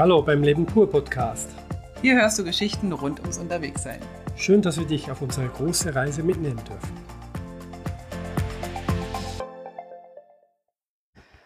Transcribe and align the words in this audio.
Hallo 0.00 0.22
beim 0.22 0.42
Leben 0.42 0.64
pur 0.64 0.88
Podcast. 0.88 1.50
Hier 2.00 2.14
hörst 2.14 2.38
du 2.38 2.44
Geschichten 2.44 2.90
rund 2.90 3.20
ums 3.20 3.36
Unterwegssein. 3.36 4.00
Schön, 4.34 4.62
dass 4.62 4.78
wir 4.78 4.86
dich 4.86 5.10
auf 5.10 5.20
unsere 5.20 5.46
große 5.46 5.94
Reise 5.94 6.22
mitnehmen 6.22 6.58
dürfen. 6.64 6.96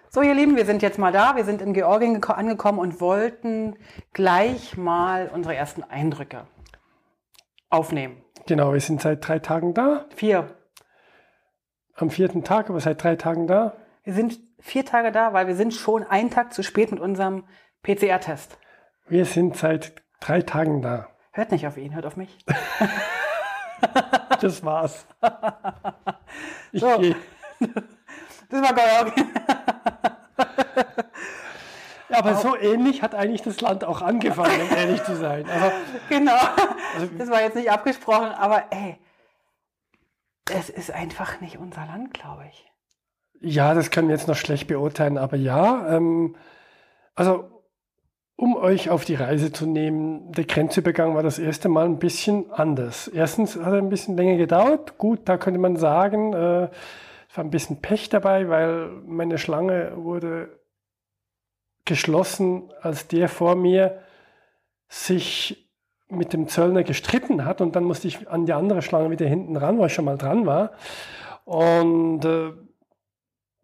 So, 0.09 0.23
ihr 0.23 0.35
Lieben, 0.35 0.55
wir 0.55 0.67
sind 0.67 0.83
jetzt 0.83 1.01
mal 1.01 1.11
da. 1.11 1.35
Wir 1.35 1.45
sind 1.45 1.63
in 1.63 1.75
Georgien 1.75 2.21
geko- 2.21 2.35
angekommen 2.35 2.79
und 2.79 3.01
wollten 3.01 3.75
gleich 4.13 4.77
mal 4.77 5.33
unsere 5.35 5.57
ersten 5.57 5.83
Eindrücke 5.83 6.47
aufnehmen. 7.71 8.23
Genau, 8.47 8.73
wir 8.73 8.81
sind 8.81 9.01
seit 9.03 9.27
drei 9.27 9.41
Tagen 9.41 9.75
da. 9.75 10.07
Vier. 10.15 10.57
Am 11.97 12.09
vierten 12.09 12.45
Tag, 12.45 12.71
aber 12.71 12.79
seit 12.79 13.03
drei 13.03 13.17
Tagen 13.17 13.49
da. 13.49 13.77
Wir 14.05 14.13
sind 14.13 14.39
vier 14.61 14.85
Tage 14.85 15.11
da, 15.11 15.33
weil 15.33 15.49
wir 15.49 15.57
sind 15.57 15.75
schon 15.75 16.05
einen 16.05 16.31
Tag 16.31 16.55
zu 16.55 16.63
spät 16.63 16.93
mit 16.93 17.01
unserem 17.01 17.43
PCR-Test. 17.85 18.59
Wir 19.07 19.25
sind 19.25 19.57
seit 19.57 19.93
drei 20.21 20.43
Tagen 20.43 20.83
da. 20.83 21.07
Hört 21.33 21.53
nicht 21.53 21.67
auf 21.67 21.77
ihn, 21.77 21.95
hört 21.95 22.07
auf 22.07 22.17
mich. 22.17 22.37
Das 24.41 24.65
war's. 24.65 25.07
Ich 26.73 26.81
So. 26.81 26.99
gehe. 26.99 27.17
Das 28.51 28.63
war 28.63 28.75
Georgien. 28.75 29.31
Ja, 32.09 32.19
aber 32.19 32.35
so 32.37 32.57
ähnlich 32.57 33.03
hat 33.03 33.15
eigentlich 33.15 33.43
das 33.43 33.61
Land 33.61 33.85
auch 33.85 34.01
angefangen, 34.03 34.61
um 34.63 34.77
ehrlich 34.77 35.03
zu 35.05 35.17
sein. 35.17 35.47
Also, 35.49 35.73
Genau. 36.09 36.37
Also- 36.95 37.07
Das 37.19 37.31
war 37.31 37.41
jetzt 37.43 37.57
nicht 37.57 37.71
abgesprochen, 37.71 38.29
aber 38.33 38.65
ey, 38.71 38.99
es 40.53 40.69
ist 40.71 40.91
einfach 40.91 41.41
nicht 41.41 41.59
unser 41.59 41.85
Land, 41.87 42.13
glaube 42.15 42.45
ich. 42.51 42.71
ja, 43.41 43.75
das 43.75 43.91
können 43.91 44.09
wir 44.09 44.15
jetzt 44.17 44.29
noch 44.29 44.37
schlecht 44.37 44.67
beurteilen, 44.69 45.19
aber 45.19 45.37
ja, 45.37 45.89
ähm, 45.97 46.37
also 47.15 47.54
um 48.37 48.57
euch 48.57 48.91
auf 48.91 49.05
die 49.05 49.15
Reise 49.15 49.53
zu 49.53 49.67
nehmen, 49.67 50.33
der 50.33 50.45
Grenzübergang 50.45 51.15
war 51.15 51.23
das 51.23 51.39
erste 51.39 51.69
Mal 51.69 51.87
ein 51.87 51.99
bisschen 51.99 52.51
anders. 52.53 53.09
Erstens 53.09 53.57
hat 53.57 53.73
er 53.73 53.79
ein 53.79 53.89
bisschen 53.89 54.17
länger 54.17 54.37
gedauert. 54.37 54.99
Gut, 54.99 55.21
da 55.25 55.37
könnte 55.37 55.61
man 55.61 55.77
sagen, 55.77 56.33
äh, 56.33 56.69
es 57.29 57.37
war 57.37 57.45
ein 57.45 57.51
bisschen 57.51 57.81
Pech 57.81 58.09
dabei, 58.09 58.49
weil 58.49 58.89
meine 59.07 59.39
Schlange 59.39 59.93
wurde 59.97 60.61
geschlossen, 61.85 62.73
als 62.81 63.09
der 63.09 63.29
vor 63.29 63.55
mir 63.57 64.01
sich 64.89 65.71
mit 66.09 66.33
dem 66.33 66.49
Zöllner 66.49 66.83
gestritten 66.83 67.45
hat 67.45 67.61
und 67.61 67.77
dann 67.77 67.85
musste 67.85 68.09
ich 68.09 68.29
an 68.29 68.47
die 68.47 68.53
andere 68.53 68.83
Schlange 68.83 69.11
wieder 69.11 69.27
hinten 69.27 69.57
ran, 69.57 69.79
wo 69.79 69.87
ich 69.87 69.95
schon 69.95 70.05
mal 70.05 70.19
dran 70.19 70.47
war. 70.47 70.73
Und 71.45 72.25
äh, 72.25 72.53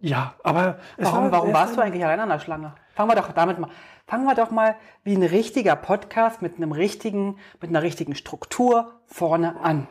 ja, 0.01 0.35
aber 0.43 0.79
Warum, 0.97 1.25
war 1.25 1.33
warum 1.33 1.53
warst 1.53 1.77
du 1.77 1.81
eigentlich 1.81 2.05
allein 2.05 2.21
an 2.21 2.29
der 2.31 2.39
Schlange? 2.39 2.75
Fangen 2.95 3.11
wir 3.11 3.17
doch 3.17 3.33
damit 3.33 3.59
mal. 3.59 3.71
Fangen 4.11 4.25
wir 4.25 4.35
doch 4.35 4.51
mal 4.51 4.75
wie 5.05 5.15
ein 5.15 5.23
richtiger 5.23 5.77
Podcast 5.77 6.43
mit 6.43 6.57
einem 6.57 6.73
richtigen, 6.73 7.39
mit 7.61 7.71
einer 7.71 7.81
richtigen 7.81 8.17
Struktur 8.17 9.01
vorne 9.07 9.61
an. 9.61 9.87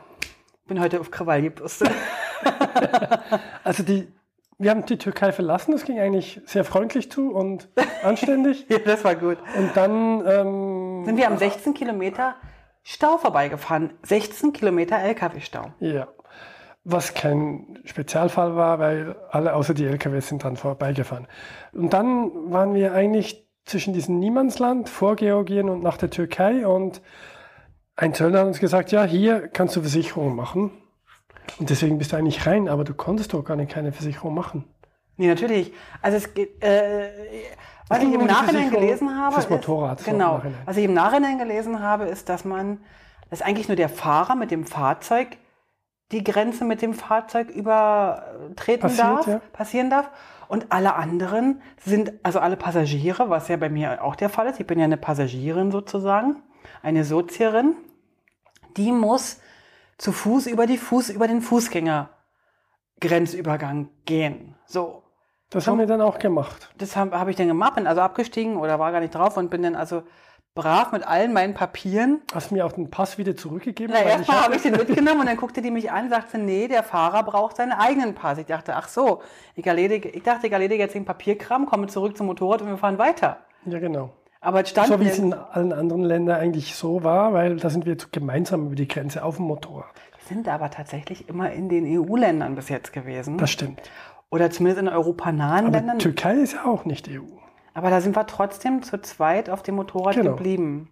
Bin 0.68 0.82
heute 0.82 1.00
auf 1.00 1.10
Krawall 1.10 1.42
gebürstet. 1.42 1.90
Also 3.66 3.84
die, 3.84 4.08
wir 4.58 4.72
haben 4.72 4.86
die 4.86 4.98
Türkei 4.98 5.34
verlassen, 5.34 5.74
das 5.74 5.84
ging 5.84 6.00
eigentlich 6.00 6.42
sehr 6.46 6.64
freundlich 6.64 7.12
zu 7.12 7.32
und 7.32 7.68
anständig. 8.02 8.66
ja, 8.70 8.80
das 8.80 9.04
war 9.04 9.16
gut. 9.16 9.38
Und 9.58 9.72
dann, 9.76 10.26
ähm, 10.26 11.04
Sind 11.06 11.18
wir 11.18 11.28
am 11.28 11.38
16 11.38 11.74
Kilometer 11.74 12.36
Stau 12.82 13.18
vorbeigefahren. 13.18 13.94
16 14.04 14.54
Kilometer 14.54 14.98
LKW-Stau. 14.98 15.74
ja, 15.80 16.08
was 16.86 17.14
kein 17.14 17.80
Spezialfall 17.84 18.56
war, 18.56 18.80
weil 18.80 19.18
alle 19.32 19.54
außer 19.54 19.74
die 19.74 19.86
LKWs 19.86 20.30
sind 20.30 20.44
dran 20.44 20.56
vorbeigefahren. 20.56 21.28
Und 21.74 21.94
dann 21.94 22.52
waren 22.52 22.74
wir 22.74 22.94
eigentlich 22.94 23.49
zwischen 23.70 23.94
diesem 23.94 24.20
Niemandsland 24.20 24.90
vor 24.90 25.16
Georgien 25.16 25.70
und 25.70 25.84
nach 25.84 25.98
der 25.98 26.10
Türkei 26.10 26.66
und 26.66 27.02
ein 27.96 28.14
Zöllner 28.14 28.40
hat 28.40 28.48
uns 28.48 28.60
gesagt, 28.60 28.92
ja, 28.92 29.04
hier 29.04 29.48
kannst 29.48 29.76
du 29.76 29.82
Versicherungen 29.82 30.36
machen. 30.36 30.72
Und 31.60 31.70
deswegen 31.70 31.98
bist 31.98 32.12
du 32.12 32.16
eigentlich 32.16 32.46
rein, 32.46 32.70
aber 32.70 32.84
du 32.84 32.94
konntest 32.94 33.34
doch 33.34 33.44
gar 33.44 33.56
nicht 33.56 33.72
keine 33.72 33.92
Versicherung 33.92 34.34
machen. 34.34 34.66
Nee, 35.18 35.28
natürlich. 35.28 35.74
Also 36.02 36.18
es 36.18 36.34
geht, 36.34 36.64
äh, 36.64 37.10
was 37.88 38.00
ich 38.02 38.14
im 38.14 38.26
Nachhinein 38.26 38.72
gelesen 38.72 39.18
habe, 39.18 39.34
fürs 39.34 39.50
Motorrad, 39.50 40.00
ist, 40.00 40.06
genau, 40.06 40.42
was 40.66 40.78
ich 40.78 40.86
im 40.86 40.94
Nachhinein 40.94 41.38
gelesen 41.38 41.82
habe, 41.82 42.06
ist, 42.06 42.30
dass 42.30 42.46
man, 42.46 42.80
dass 43.30 43.42
eigentlich 43.42 43.68
nur 43.68 43.76
der 43.76 43.90
Fahrer 43.90 44.36
mit 44.36 44.52
dem 44.52 44.66
Fahrzeug 44.66 45.38
die 46.12 46.24
Grenze 46.24 46.66
mit 46.66 46.82
dem 46.82 46.94
Fahrzeug 46.94 47.50
übertreten 47.50 48.82
Passiert, 48.82 49.08
darf, 49.08 49.28
ja. 49.28 49.42
passieren 49.54 49.90
darf. 49.90 50.10
Und 50.50 50.72
alle 50.72 50.96
anderen 50.96 51.62
sind, 51.78 52.12
also 52.24 52.40
alle 52.40 52.58
Passagiere, 52.58 53.30
was 53.30 53.48
ja 53.50 53.58
bei 53.58 53.70
mir 53.70 54.04
auch 54.04 54.16
der 54.16 54.30
Fall 54.30 54.48
ist, 54.48 54.60
ich 54.60 54.66
bin 54.66 54.80
ja 54.80 54.86
eine 54.86 54.98
Passagierin 54.98 55.70
sozusagen, 55.70 56.42
eine 56.82 57.04
Sozierin, 57.04 57.76
die 58.76 58.92
muss 58.92 59.42
zu 60.00 60.12
Fuß 60.12 60.48
über 60.48 60.66
die 60.66 60.80
Fuß, 60.80 61.12
über 61.12 61.28
den 61.28 61.42
Fußgängergrenzübergang 61.42 63.90
gehen. 64.06 64.56
So. 64.66 65.04
Das 65.52 65.68
haben 65.68 65.78
wir 65.78 65.86
dann 65.86 66.02
auch 66.02 66.18
gemacht. 66.18 66.74
Das 66.80 66.96
habe 66.96 67.20
hab 67.20 67.28
ich 67.28 67.36
dann 67.36 67.48
gemacht, 67.48 67.76
bin 67.76 67.86
also 67.86 68.02
abgestiegen 68.02 68.58
oder 68.58 68.80
war 68.80 68.92
gar 68.92 69.02
nicht 69.02 69.14
drauf 69.14 69.38
und 69.38 69.52
bin 69.52 69.62
dann 69.62 69.76
also 69.76 70.02
brav 70.56 70.92
mit 70.92 71.08
allen 71.08 71.32
meinen 71.34 71.54
Papieren. 71.54 72.22
Hast 72.34 72.52
du 72.52 72.56
mir 72.56 72.66
auch 72.66 72.72
den 72.72 72.90
Pass 72.90 73.18
wieder 73.18 73.36
zurückgegeben? 73.36 73.96
Na, 73.98 74.04
erstmal 74.08 74.38
hab- 74.38 74.46
habe 74.46 74.56
ich 74.56 74.62
den 74.62 74.72
mitgenommen 74.78 75.22
und 75.22 75.26
dann 75.28 75.38
guckte 75.38 75.62
die 75.62 75.72
mich 75.72 75.92
an, 75.92 76.10
sagte, 76.10 76.38
nee, 76.38 76.68
der 76.68 76.84
Fahrer 76.84 77.24
braucht 77.24 77.58
seinen 77.58 77.72
eigenen 77.72 78.16
Pass. 78.16 78.38
Ich 78.38 78.48
dachte, 78.48 78.76
ach 78.76 78.88
so, 78.88 79.22
ich, 79.56 79.66
erledige, 79.66 80.10
ich 80.10 80.24
dachte, 80.24 80.48
ich 80.48 80.54
erledige 80.54 80.84
jetzt 80.84 80.96
den 80.96 81.06
Papierkram, 81.06 81.66
komme 81.66 81.88
zurück 81.88 82.18
zum 82.18 82.28
Motorrad 82.28 82.62
und 82.62 82.68
wir 82.70 82.78
fahren 82.78 82.98
weiter. 82.98 83.38
Ja, 83.66 83.80
genau. 83.80 84.12
Aber 84.42 84.62
es 84.62 84.70
stand 84.70 84.88
So 84.88 85.00
wie 85.02 85.08
es 85.08 85.20
in 85.20 85.34
allen 85.34 85.74
anderen 85.74 86.02
Ländern 86.04 86.40
eigentlich 86.40 86.76
so 86.76 87.04
war, 87.04 87.34
weil 87.34 87.58
da 87.58 87.70
sind 87.70 87.86
wir 87.86 87.92
jetzt 87.94 88.12
gemeinsam 88.14 88.68
über 88.68 88.76
die 88.76 88.88
Grenze 88.88 89.24
auf 89.24 89.36
dem 89.36 89.46
Motorrad. 89.46 89.86
wir 90.18 90.36
sind 90.36 90.48
aber 90.48 90.70
tatsächlich 90.72 91.28
immer 91.28 91.52
in 91.52 91.68
den 91.68 91.86
EU-Ländern 91.86 92.56
bis 92.56 92.70
jetzt 92.70 92.94
gewesen. 92.94 93.38
Das 93.38 93.52
stimmt. 93.52 93.82
Oder 94.30 94.50
zumindest 94.50 94.82
in 94.82 94.88
europanahen 94.88 95.72
Ländern. 95.72 96.00
Türkei 96.00 96.36
ist 96.36 96.54
ja 96.54 96.66
auch 96.66 96.86
nicht 96.86 97.10
EU. 97.10 97.24
Aber 97.80 97.90
da 97.90 98.02
sind 98.02 98.14
wir 98.14 98.28
trotzdem 98.28 98.84
zu 98.84 99.00
zweit 99.02 99.50
auf 99.50 99.64
dem 99.64 99.76
Motorrad 99.76 100.16
Genau. 100.16 100.32
geblieben. 100.36 100.90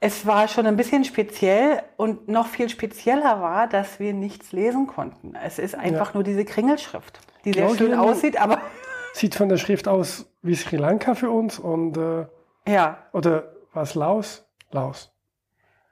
Es 0.00 0.26
war 0.26 0.48
schon 0.48 0.66
ein 0.66 0.76
bisschen 0.76 1.04
speziell 1.04 1.84
und 1.96 2.26
noch 2.26 2.48
viel 2.48 2.68
spezieller 2.68 3.40
war, 3.40 3.68
dass 3.68 4.00
wir 4.00 4.12
nichts 4.12 4.50
lesen 4.50 4.88
konnten. 4.88 5.36
Es 5.36 5.60
ist 5.60 5.76
einfach 5.76 6.14
nur 6.14 6.24
diese 6.24 6.44
Kringelschrift, 6.44 7.20
die 7.44 7.52
sehr 7.52 7.68
schön 7.68 7.76
Georgien- 7.92 7.98
aussieht, 8.00 8.40
aber 8.40 8.58
Sieht 9.14 9.36
von 9.36 9.48
der 9.48 9.58
Schrift 9.58 9.86
aus 9.86 10.26
wie 10.42 10.56
Sri 10.56 10.76
Lanka 10.76 11.14
für 11.14 11.30
uns 11.30 11.60
und 11.60 11.96
äh, 11.96 12.26
ja. 12.66 12.98
oder 13.12 13.52
was 13.72 13.94
Laos? 13.94 14.44
Laos. 14.72 15.12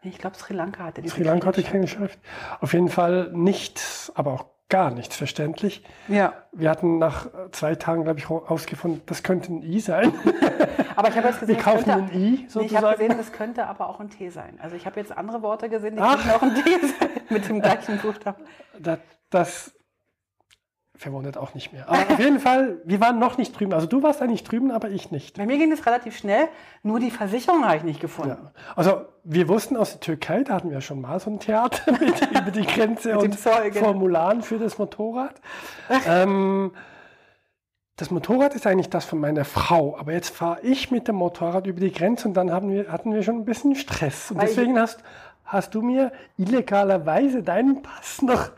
Ich 0.03 0.19
glaube, 0.19 0.37
Sri 0.37 0.55
Lanka 0.55 0.83
hatte 0.87 1.03
diese 1.03 1.15
Sri 1.15 1.23
Lanka 1.23 1.47
hatte 1.47 1.63
Kringelschrift. 1.63 1.99
keine 2.01 2.09
Schrift. 2.09 2.63
Auf 2.63 2.73
jeden 2.73 2.89
Fall 2.89 3.31
nichts, 3.33 4.11
aber 4.17 4.33
auch 4.33 4.47
gar 4.71 4.91
nichts 4.91 5.17
verständlich. 5.17 5.85
Ja, 6.09 6.33
Wir 6.53 6.71
hatten 6.71 6.99
nach 6.99 7.27
zwei 7.53 7.75
Tagen, 7.75 8.05
glaube 8.05 8.19
ich, 8.19 8.31
herausgefunden, 8.31 9.03
das 9.07 9.23
könnte 9.23 9.53
ein 9.53 9.63
I 9.63 9.81
sein. 9.81 10.13
aber 10.97 11.09
ich 11.09 11.17
habe 11.17 11.29
jetzt 11.29 11.41
gesehen, 11.41 11.57
Wir 11.57 11.63
kaufen 11.63 11.85
könnte, 11.85 12.15
ein 12.15 12.21
I 12.21 12.31
nee, 12.31 12.35
ich 12.35 12.41
habe 12.41 12.51
sozusagen. 12.51 12.93
gesehen, 12.99 13.19
das 13.19 13.33
könnte 13.33 13.67
aber 13.67 13.89
auch 13.89 14.01
ein 14.01 14.09
T 14.11 14.31
sein. 14.31 14.59
Also 14.63 14.77
ich 14.77 14.87
habe 14.87 14.99
jetzt 14.99 15.17
andere 15.17 15.43
Worte 15.43 15.69
gesehen, 15.69 15.97
die 15.97 16.03
Ach. 16.03 16.15
könnten 16.17 16.31
auch 16.31 16.43
ein 16.43 16.55
T 16.55 16.71
sein 16.87 17.11
mit 17.29 17.49
dem 17.49 17.61
gleichen 17.61 17.99
Buchstaben. 17.99 18.43
Das, 18.79 18.99
das 19.29 19.73
verwundert 21.01 21.39
auch 21.39 21.55
nicht 21.55 21.73
mehr. 21.73 21.89
Aber 21.89 22.13
auf 22.13 22.19
jeden 22.19 22.41
Fall, 22.41 22.77
wir 22.85 23.01
waren 23.01 23.19
noch 23.19 23.39
nicht 23.39 23.59
drüben. 23.59 23.73
Also 23.73 23.87
du 23.87 24.03
warst 24.03 24.21
eigentlich 24.21 24.45
drüben, 24.45 24.71
aber 24.71 24.91
ich 24.91 25.11
nicht. 25.11 25.39
Bei 25.39 25.47
mir 25.47 25.57
ging 25.57 25.73
es 25.73 25.87
relativ 25.87 26.19
schnell, 26.19 26.49
nur 26.83 27.01
die 27.01 27.11
Versicherung 27.11 27.65
habe 27.65 27.79
ich 27.79 27.85
nicht 27.85 28.01
gefunden. 28.01 28.37
Ja. 28.43 28.53
Also 28.77 29.07
wir 29.25 29.49
wussten 29.49 29.79
aus 29.79 29.93
der 29.93 30.01
Türkei, 30.01 30.43
da 30.43 30.55
hatten 30.57 30.71
wir 30.71 30.83
schon 30.83 31.01
mal 31.01 31.19
so 31.19 31.31
ein 31.31 31.41
Theater 31.41 31.91
mit 31.99 32.21
über 32.31 32.51
die 32.51 32.67
Grenze 32.67 33.19
und 33.19 33.39
Zoll, 33.39 33.71
genau. 33.71 33.87
Formularen 33.87 34.43
für 34.43 34.59
das 34.59 34.77
Motorrad. 34.77 35.41
ähm, 36.07 36.73
das 37.97 38.11
Motorrad 38.11 38.55
ist 38.55 38.67
eigentlich 38.67 38.91
das 38.91 39.07
von 39.07 39.21
meiner 39.21 39.47
Frau, 39.47 39.97
aber 39.99 40.13
jetzt 40.13 40.37
fahre 40.37 40.61
ich 40.61 40.91
mit 40.91 41.09
dem 41.09 41.17
Motorrad 41.17 41.67
über 41.67 41.81
die 41.81 41.93
Grenze 41.93 42.29
und 42.29 42.35
dann 42.35 42.49
wir, 42.69 42.93
hatten 42.93 43.15
wir 43.15 43.23
schon 43.23 43.37
ein 43.37 43.45
bisschen 43.47 43.75
Stress. 43.75 44.31
Und 44.31 44.37
Weil 44.37 44.49
deswegen 44.49 44.79
hast, 44.79 45.03
hast 45.45 45.75
du 45.75 45.81
mir 45.81 46.13
illegalerweise 46.37 47.43
deinen 47.43 47.81
Pass 47.81 48.21
noch 48.21 48.51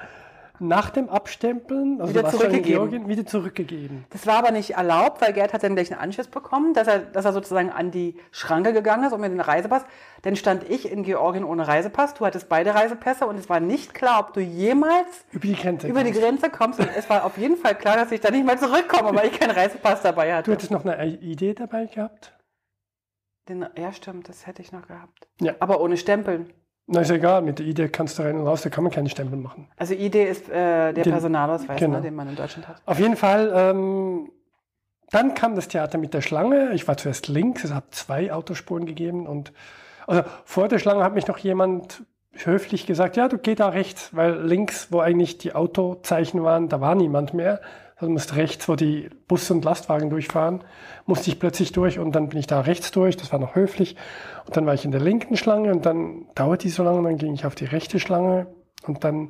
nach 0.62 0.90
dem 0.90 1.08
Abstempeln, 1.08 2.00
also 2.00 2.12
Wieder 2.14 2.22
du 2.22 2.30
zurückgegeben. 2.30 2.64
Georgien, 2.64 3.08
wieder 3.08 3.26
zurückgegeben. 3.26 4.04
Das 4.10 4.26
war 4.26 4.36
aber 4.38 4.50
nicht 4.50 4.70
erlaubt, 4.74 5.20
weil 5.20 5.32
Gerd 5.32 5.52
hat 5.52 5.62
dann 5.62 5.74
gleich 5.74 5.92
einen 5.92 6.00
Anschiss 6.00 6.28
bekommen, 6.28 6.72
dass 6.74 6.86
er, 6.88 7.00
dass 7.00 7.24
er 7.24 7.32
sozusagen 7.32 7.70
an 7.70 7.90
die 7.90 8.16
Schranke 8.30 8.72
gegangen 8.72 9.04
ist 9.04 9.12
und 9.12 9.20
mir 9.20 9.28
den 9.28 9.40
Reisepass. 9.40 9.84
Dann 10.22 10.36
stand 10.36 10.68
ich 10.70 10.90
in 10.90 11.02
Georgien 11.02 11.44
ohne 11.44 11.66
Reisepass. 11.68 12.14
Du 12.14 12.24
hattest 12.24 12.48
beide 12.48 12.74
Reisepässe 12.74 13.26
und 13.26 13.36
es 13.38 13.48
war 13.48 13.60
nicht 13.60 13.92
klar, 13.94 14.20
ob 14.20 14.32
du 14.32 14.40
jemals 14.40 15.24
Über 15.32 15.46
die 15.46 15.54
Grenze. 15.54 15.88
über 15.88 16.04
die 16.04 16.12
kommst. 16.12 16.22
Grenze 16.22 16.50
kommst. 16.50 16.80
Und 16.80 16.88
es 16.96 17.10
war 17.10 17.24
auf 17.24 17.36
jeden 17.38 17.56
Fall 17.56 17.74
klar, 17.74 17.96
dass 17.96 18.12
ich 18.12 18.20
da 18.20 18.30
nicht 18.30 18.46
mal 18.46 18.58
zurückkomme, 18.58 19.14
weil 19.18 19.26
ich 19.28 19.38
keinen 19.38 19.50
Reisepass 19.50 20.02
dabei 20.02 20.28
Du 20.28 20.34
hatte. 20.36 20.52
hättest 20.52 20.70
noch 20.70 20.84
eine 20.84 21.04
Idee 21.16 21.54
dabei 21.54 21.86
gehabt? 21.86 22.32
Den, 23.48 23.66
ja, 23.76 23.92
stimmt, 23.92 24.28
das 24.28 24.46
hätte 24.46 24.62
ich 24.62 24.70
noch 24.70 24.86
gehabt. 24.86 25.26
Ja. 25.40 25.54
Aber 25.58 25.80
ohne 25.80 25.96
Stempeln. 25.96 26.52
Na, 26.86 27.00
ist 27.00 27.10
egal, 27.10 27.42
mit 27.42 27.58
der 27.58 27.66
Idee 27.66 27.88
kannst 27.88 28.18
du 28.18 28.22
rein 28.24 28.36
und 28.36 28.46
raus, 28.46 28.62
da 28.62 28.70
kann 28.70 28.82
man 28.84 28.92
keine 28.92 29.08
Stempel 29.08 29.38
machen. 29.38 29.68
Also 29.76 29.94
ID 29.94 30.14
ist 30.16 30.48
äh, 30.48 30.92
der 30.92 30.92
Den- 30.92 31.12
Personalausweis, 31.12 31.78
genau. 31.78 31.96
ne, 31.98 32.02
den 32.02 32.14
man 32.14 32.28
in 32.28 32.36
Deutschland 32.36 32.66
hat. 32.68 32.82
Auf 32.86 32.98
jeden 32.98 33.16
Fall, 33.16 33.52
ähm, 33.54 34.30
dann 35.10 35.34
kam 35.34 35.54
das 35.54 35.68
Theater 35.68 35.98
mit 35.98 36.12
der 36.12 36.22
Schlange. 36.22 36.72
Ich 36.72 36.88
war 36.88 36.96
zuerst 36.96 37.28
links, 37.28 37.64
es 37.64 37.72
hat 37.72 37.94
zwei 37.94 38.32
Autospuren 38.32 38.84
gegeben 38.86 39.26
und 39.26 39.52
also 40.06 40.22
vor 40.44 40.68
der 40.68 40.78
Schlange 40.80 41.04
hat 41.04 41.14
mich 41.14 41.28
noch 41.28 41.38
jemand 41.38 42.02
höflich 42.32 42.86
gesagt, 42.86 43.16
ja, 43.16 43.28
du 43.28 43.38
geh 43.38 43.54
da 43.54 43.68
rechts, 43.68 44.10
weil 44.16 44.40
links, 44.42 44.88
wo 44.90 45.00
eigentlich 45.00 45.38
die 45.38 45.54
Autozeichen 45.54 46.42
waren, 46.42 46.68
da 46.68 46.80
war 46.80 46.94
niemand 46.94 47.34
mehr. 47.34 47.60
Also 48.02 48.10
musste 48.10 48.34
rechts, 48.34 48.68
wo 48.68 48.74
die 48.74 49.10
Busse 49.28 49.54
und 49.54 49.64
Lastwagen 49.64 50.10
durchfahren, 50.10 50.64
musste 51.06 51.30
ich 51.30 51.38
plötzlich 51.38 51.70
durch 51.70 52.00
und 52.00 52.16
dann 52.16 52.30
bin 52.30 52.40
ich 52.40 52.48
da 52.48 52.60
rechts 52.60 52.90
durch, 52.90 53.16
das 53.16 53.30
war 53.30 53.38
noch 53.38 53.54
höflich. 53.54 53.94
Und 54.44 54.56
dann 54.56 54.66
war 54.66 54.74
ich 54.74 54.84
in 54.84 54.90
der 54.90 55.00
linken 55.00 55.36
Schlange 55.36 55.70
und 55.70 55.86
dann 55.86 56.26
dauerte 56.34 56.66
die 56.66 56.70
so 56.70 56.82
lange 56.82 56.98
und 56.98 57.04
dann 57.04 57.16
ging 57.16 57.32
ich 57.32 57.46
auf 57.46 57.54
die 57.54 57.64
rechte 57.64 58.00
Schlange 58.00 58.48
und 58.88 59.04
dann 59.04 59.28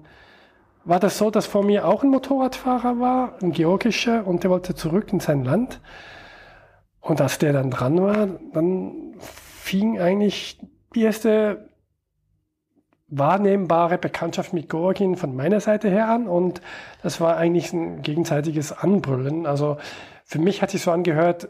war 0.86 0.98
das 1.00 1.18
so, 1.18 1.30
dass 1.30 1.44
vor 1.44 1.62
mir 1.62 1.86
auch 1.86 2.02
ein 2.02 2.08
Motorradfahrer 2.08 2.98
war, 2.98 3.34
ein 3.42 3.52
georgischer, 3.52 4.26
und 4.26 4.42
der 4.42 4.50
wollte 4.50 4.74
zurück 4.74 5.12
in 5.12 5.20
sein 5.20 5.44
Land. 5.44 5.82
Und 7.02 7.20
als 7.20 7.38
der 7.38 7.52
dann 7.52 7.70
dran 7.70 8.00
war, 8.00 8.26
dann 8.54 9.16
fing 9.18 10.00
eigentlich 10.00 10.58
die 10.94 11.02
erste 11.02 11.68
wahrnehmbare 13.14 13.98
Bekanntschaft 13.98 14.54
mit 14.54 14.70
Georgien 14.70 15.16
von 15.16 15.36
meiner 15.36 15.60
Seite 15.60 15.90
her 15.90 16.08
an 16.08 16.26
und 16.26 16.62
das 17.02 17.20
war 17.20 17.36
eigentlich 17.36 17.72
ein 17.72 18.02
gegenseitiges 18.02 18.72
Anbrüllen. 18.72 19.44
Also 19.44 19.76
für 20.24 20.38
mich 20.38 20.62
hat 20.62 20.70
sich 20.70 20.82
so 20.82 20.90
angehört, 20.90 21.48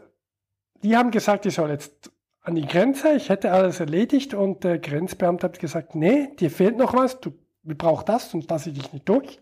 die 0.83 0.97
haben 0.97 1.11
gesagt, 1.11 1.45
ich 1.45 1.55
soll 1.55 1.69
jetzt 1.69 2.11
an 2.41 2.55
die 2.55 2.65
Grenze, 2.65 3.13
ich 3.13 3.29
hätte 3.29 3.53
alles 3.53 3.79
erledigt 3.79 4.33
und 4.33 4.65
der 4.65 4.77
Grenzbeamte 4.77 5.47
hat 5.47 5.59
gesagt, 5.59 5.95
nee, 5.95 6.35
dir 6.37 6.51
fehlt 6.51 6.77
noch 6.77 6.93
was, 6.93 7.21
du 7.21 7.31
brauchst 7.63 8.09
das 8.09 8.33
und 8.33 8.49
lasse 8.49 8.69
ich 8.69 8.79
dich 8.79 8.91
nicht 8.91 9.07
durch. 9.07 9.39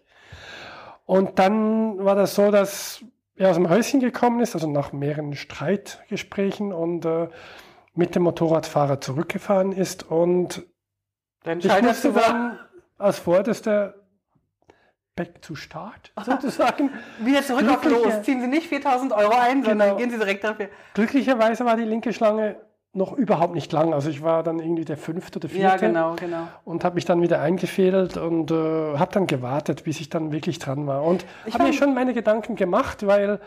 Und 1.06 1.39
dann 1.39 2.06
war 2.06 2.13
das 2.13 2.35
so, 2.35 2.51
dass 2.51 3.03
er 3.35 3.50
aus 3.50 3.56
dem 3.56 3.68
Häuschen 3.68 4.00
gekommen 4.00 4.41
ist, 4.41 4.53
also 4.53 4.69
nach 4.69 4.94
mehreren 4.94 5.33
Streitgesprächen 5.33 6.71
und 6.71 7.03
äh, 7.06 7.29
mit 7.95 8.13
dem 8.13 8.23
Motorradfahrer 8.23 9.01
zurückgefahren 9.01 9.71
ist 9.71 10.03
und 10.09 10.63
Dann 11.43 11.61
scheiterst 11.61 12.03
du 12.05 12.11
dann 12.11 12.59
als 12.97 13.19
vorderster 13.19 13.95
back 15.15 15.41
to 15.41 15.55
start 15.55 16.11
sozusagen. 16.25 16.89
wieder 17.19 17.41
zurück 17.43 17.67
auf 17.69 17.83
los. 17.83 18.21
Ziehen 18.23 18.41
Sie 18.41 18.47
nicht 18.47 18.67
4000 18.67 19.11
Euro 19.13 19.33
ein, 19.35 19.63
sondern 19.63 19.89
Genau. 19.89 19.97
gehen 19.97 20.09
Sie 20.11 20.17
direkt 20.17 20.43
dafür. 20.43 20.69
Glücklicherweise 20.93 21.65
war 21.65 21.75
die 21.75 21.83
linke 21.83 22.13
Schlange 22.13 22.55
noch 22.93 23.13
überhaupt 23.13 23.53
nicht 23.55 23.71
lang. 23.71 23.93
Also 23.93 24.09
ich 24.09 24.21
war 24.21 24.43
dann 24.43 24.59
irgendwie 24.59 24.83
der 24.85 24.97
fünfte 24.97 25.39
oder 25.39 25.47
vierte 25.49 25.63
Ja, 25.63 25.75
genau, 25.77 26.15
genau. 26.15 26.47
und 26.65 26.83
habe 26.83 26.95
mich 26.95 27.05
dann 27.05 27.21
wieder 27.21 27.39
eingefädelt 27.41 28.17
und 28.17 28.51
äh, 28.51 28.97
habe 28.97 29.11
dann 29.13 29.27
gewartet, 29.27 29.83
bis 29.85 29.99
ich 30.01 30.09
dann 30.09 30.31
wirklich 30.33 30.59
dran 30.59 30.87
war. 30.87 31.03
Und 31.03 31.25
Ich 31.45 31.53
habe 31.53 31.63
mir 31.65 31.73
schon 31.73 31.94
meine 31.94 32.13
Gedanken 32.13 32.55
gemacht, 32.55 33.05
weil 33.07 33.39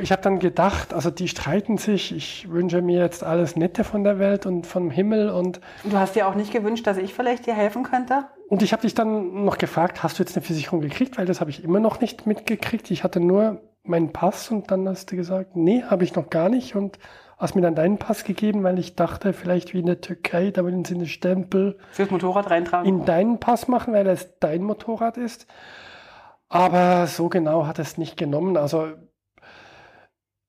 ich 0.00 0.12
habe 0.12 0.22
dann 0.22 0.38
gedacht, 0.38 0.94
also 0.94 1.10
die 1.10 1.28
streiten 1.28 1.76
sich. 1.76 2.14
Ich 2.14 2.50
wünsche 2.50 2.82
mir 2.82 3.00
jetzt 3.00 3.24
alles 3.24 3.56
Nette 3.56 3.84
von 3.84 4.04
der 4.04 4.18
Welt 4.18 4.46
und 4.46 4.66
vom 4.66 4.90
Himmel 4.90 5.30
und 5.30 5.60
Du 5.84 5.96
hast 5.96 6.14
dir 6.14 6.28
auch 6.28 6.34
nicht 6.34 6.52
gewünscht, 6.52 6.86
dass 6.86 6.96
ich 6.96 7.14
vielleicht 7.14 7.46
dir 7.46 7.54
helfen 7.54 7.82
könnte? 7.82 8.26
Und 8.48 8.62
ich 8.62 8.72
habe 8.72 8.82
dich 8.82 8.94
dann 8.94 9.44
noch 9.44 9.58
gefragt, 9.58 10.02
hast 10.02 10.18
du 10.18 10.22
jetzt 10.22 10.36
eine 10.36 10.44
Versicherung 10.44 10.80
gekriegt? 10.80 11.18
Weil 11.18 11.26
das 11.26 11.40
habe 11.40 11.50
ich 11.50 11.64
immer 11.64 11.80
noch 11.80 12.00
nicht 12.00 12.26
mitgekriegt. 12.26 12.90
Ich 12.90 13.04
hatte 13.04 13.20
nur 13.20 13.60
meinen 13.82 14.12
Pass 14.12 14.50
und 14.50 14.70
dann 14.70 14.88
hast 14.88 15.10
du 15.10 15.16
gesagt, 15.16 15.56
nee, 15.56 15.82
habe 15.82 16.04
ich 16.04 16.14
noch 16.14 16.30
gar 16.30 16.48
nicht. 16.48 16.76
Und 16.76 16.98
hast 17.38 17.54
mir 17.54 17.62
dann 17.62 17.74
deinen 17.74 17.98
Pass 17.98 18.24
gegeben, 18.24 18.62
weil 18.62 18.78
ich 18.78 18.96
dachte, 18.96 19.32
vielleicht 19.32 19.72
wie 19.72 19.80
in 19.80 19.86
der 19.86 20.00
Türkei, 20.00 20.50
da 20.50 20.62
wollen 20.62 20.84
sie 20.84 20.94
einen 20.94 21.06
Stempel 21.06 21.78
Fürs 21.92 22.10
Motorrad 22.10 22.50
reintragen? 22.50 22.86
in 22.86 23.04
deinen 23.04 23.40
Pass 23.40 23.66
machen, 23.66 23.94
weil 23.94 24.06
es 24.06 24.38
dein 24.40 24.62
Motorrad 24.62 25.16
ist. 25.16 25.46
Aber 26.48 27.06
so 27.06 27.28
genau 27.28 27.66
hat 27.66 27.78
es 27.78 27.96
nicht 27.96 28.16
genommen. 28.16 28.56
Also 28.56 28.88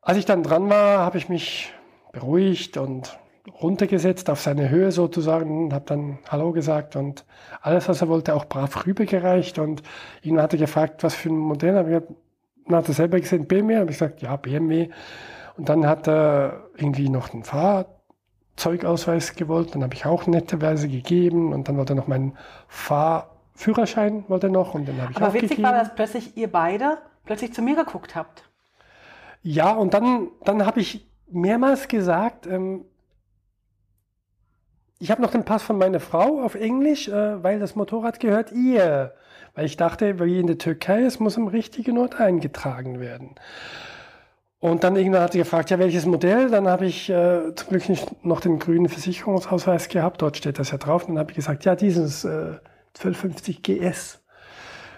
als 0.01 0.17
ich 0.17 0.25
dann 0.25 0.43
dran 0.43 0.69
war, 0.69 0.99
habe 0.99 1.17
ich 1.17 1.29
mich 1.29 1.73
beruhigt 2.11 2.77
und 2.77 3.17
runtergesetzt 3.61 4.29
auf 4.29 4.39
seine 4.39 4.69
Höhe 4.69 4.91
sozusagen 4.91 5.65
und 5.65 5.73
habe 5.73 5.85
dann 5.85 6.19
Hallo 6.29 6.51
gesagt 6.51 6.95
und 6.95 7.25
alles, 7.61 7.89
was 7.89 8.01
er 8.01 8.07
wollte, 8.07 8.35
auch 8.35 8.45
brav 8.45 8.85
rübergereicht. 8.85 9.57
Und 9.59 9.81
ihn 10.21 10.39
hat 10.41 10.53
er 10.53 10.59
gefragt, 10.59 11.03
was 11.03 11.15
für 11.15 11.29
ein 11.29 11.37
Modell. 11.37 11.75
Hab 11.75 11.87
ich 11.87 11.93
gesagt, 11.93 12.11
dann 12.67 12.75
hat 12.75 12.87
er 12.87 12.93
selber 12.93 13.19
gesehen, 13.19 13.47
BMW. 13.47 13.77
Habe 13.77 13.91
ich 13.91 13.97
gesagt, 13.97 14.21
ja, 14.21 14.35
BMW. 14.35 14.89
Und 15.57 15.69
dann 15.69 15.87
hat 15.87 16.07
er 16.07 16.67
irgendwie 16.75 17.09
noch 17.09 17.33
einen 17.33 17.43
Fahrzeugausweis 17.43 19.35
gewollt. 19.35 19.73
Dann 19.75 19.83
habe 19.83 19.95
ich 19.95 20.05
auch 20.05 20.27
netterweise 20.27 20.87
gegeben. 20.87 21.51
Und 21.53 21.67
dann 21.67 21.77
wollte 21.77 21.93
er 21.93 21.97
noch 21.97 22.07
meinen 22.07 22.37
Fahrführerschein 22.67 24.25
wollte 24.27 24.47
er 24.47 24.51
noch. 24.51 24.73
Und 24.75 24.87
dann 24.87 25.01
habe 25.01 25.11
ich 25.11 25.17
Aber 25.17 25.29
auch 25.29 25.33
witzig 25.33 25.49
gegeben. 25.49 25.67
war, 25.67 25.73
dass 25.73 25.95
plötzlich 25.95 26.37
ihr 26.37 26.51
beide 26.51 26.99
plötzlich 27.25 27.53
zu 27.53 27.61
mir 27.61 27.75
geguckt 27.75 28.15
habt. 28.15 28.50
Ja, 29.43 29.71
und 29.71 29.93
dann, 29.93 30.29
dann 30.43 30.65
habe 30.65 30.79
ich 30.79 31.07
mehrmals 31.29 31.87
gesagt, 31.87 32.45
ähm, 32.45 32.85
ich 34.99 35.09
habe 35.09 35.21
noch 35.21 35.31
den 35.31 35.45
Pass 35.45 35.63
von 35.63 35.79
meiner 35.79 35.99
Frau 35.99 36.41
auf 36.43 36.53
Englisch, 36.53 37.07
äh, 37.07 37.43
weil 37.43 37.59
das 37.59 37.75
Motorrad 37.75 38.19
gehört 38.19 38.51
ihr. 38.51 39.13
Weil 39.55 39.65
ich 39.65 39.75
dachte, 39.75 40.19
wie 40.19 40.39
in 40.39 40.47
der 40.47 40.59
Türkei, 40.59 41.01
es 41.03 41.19
muss 41.19 41.37
am 41.37 41.47
richtigen 41.47 41.97
Ort 41.97 42.19
eingetragen 42.19 42.99
werden. 42.99 43.35
Und 44.59 44.83
dann 44.83 44.95
irgendwann 44.95 45.23
hat 45.23 45.31
sie 45.31 45.39
gefragt, 45.39 45.71
ja, 45.71 45.79
welches 45.79 46.05
Modell? 46.05 46.51
Dann 46.51 46.67
habe 46.67 46.85
ich 46.85 47.09
äh, 47.09 47.55
zum 47.55 47.69
Glück 47.69 47.89
nicht 47.89 48.23
noch 48.23 48.41
den 48.41 48.59
grünen 48.59 48.89
Versicherungsausweis 48.89 49.89
gehabt, 49.89 50.21
dort 50.21 50.37
steht 50.37 50.59
das 50.59 50.69
ja 50.69 50.77
drauf. 50.77 51.07
Dann 51.07 51.17
habe 51.17 51.31
ich 51.31 51.35
gesagt, 51.35 51.65
ja, 51.65 51.75
dieses 51.75 52.23
äh, 52.23 52.59
1250 52.95 53.63
GS. 53.63 54.21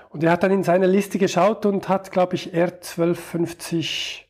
Und 0.10 0.22
er 0.22 0.32
hat 0.32 0.44
dann 0.44 0.52
in 0.52 0.64
seine 0.64 0.86
Liste 0.86 1.18
geschaut 1.18 1.66
und 1.66 1.88
hat, 1.88 2.12
glaube 2.12 2.36
ich, 2.36 2.54
R1250 2.54 4.26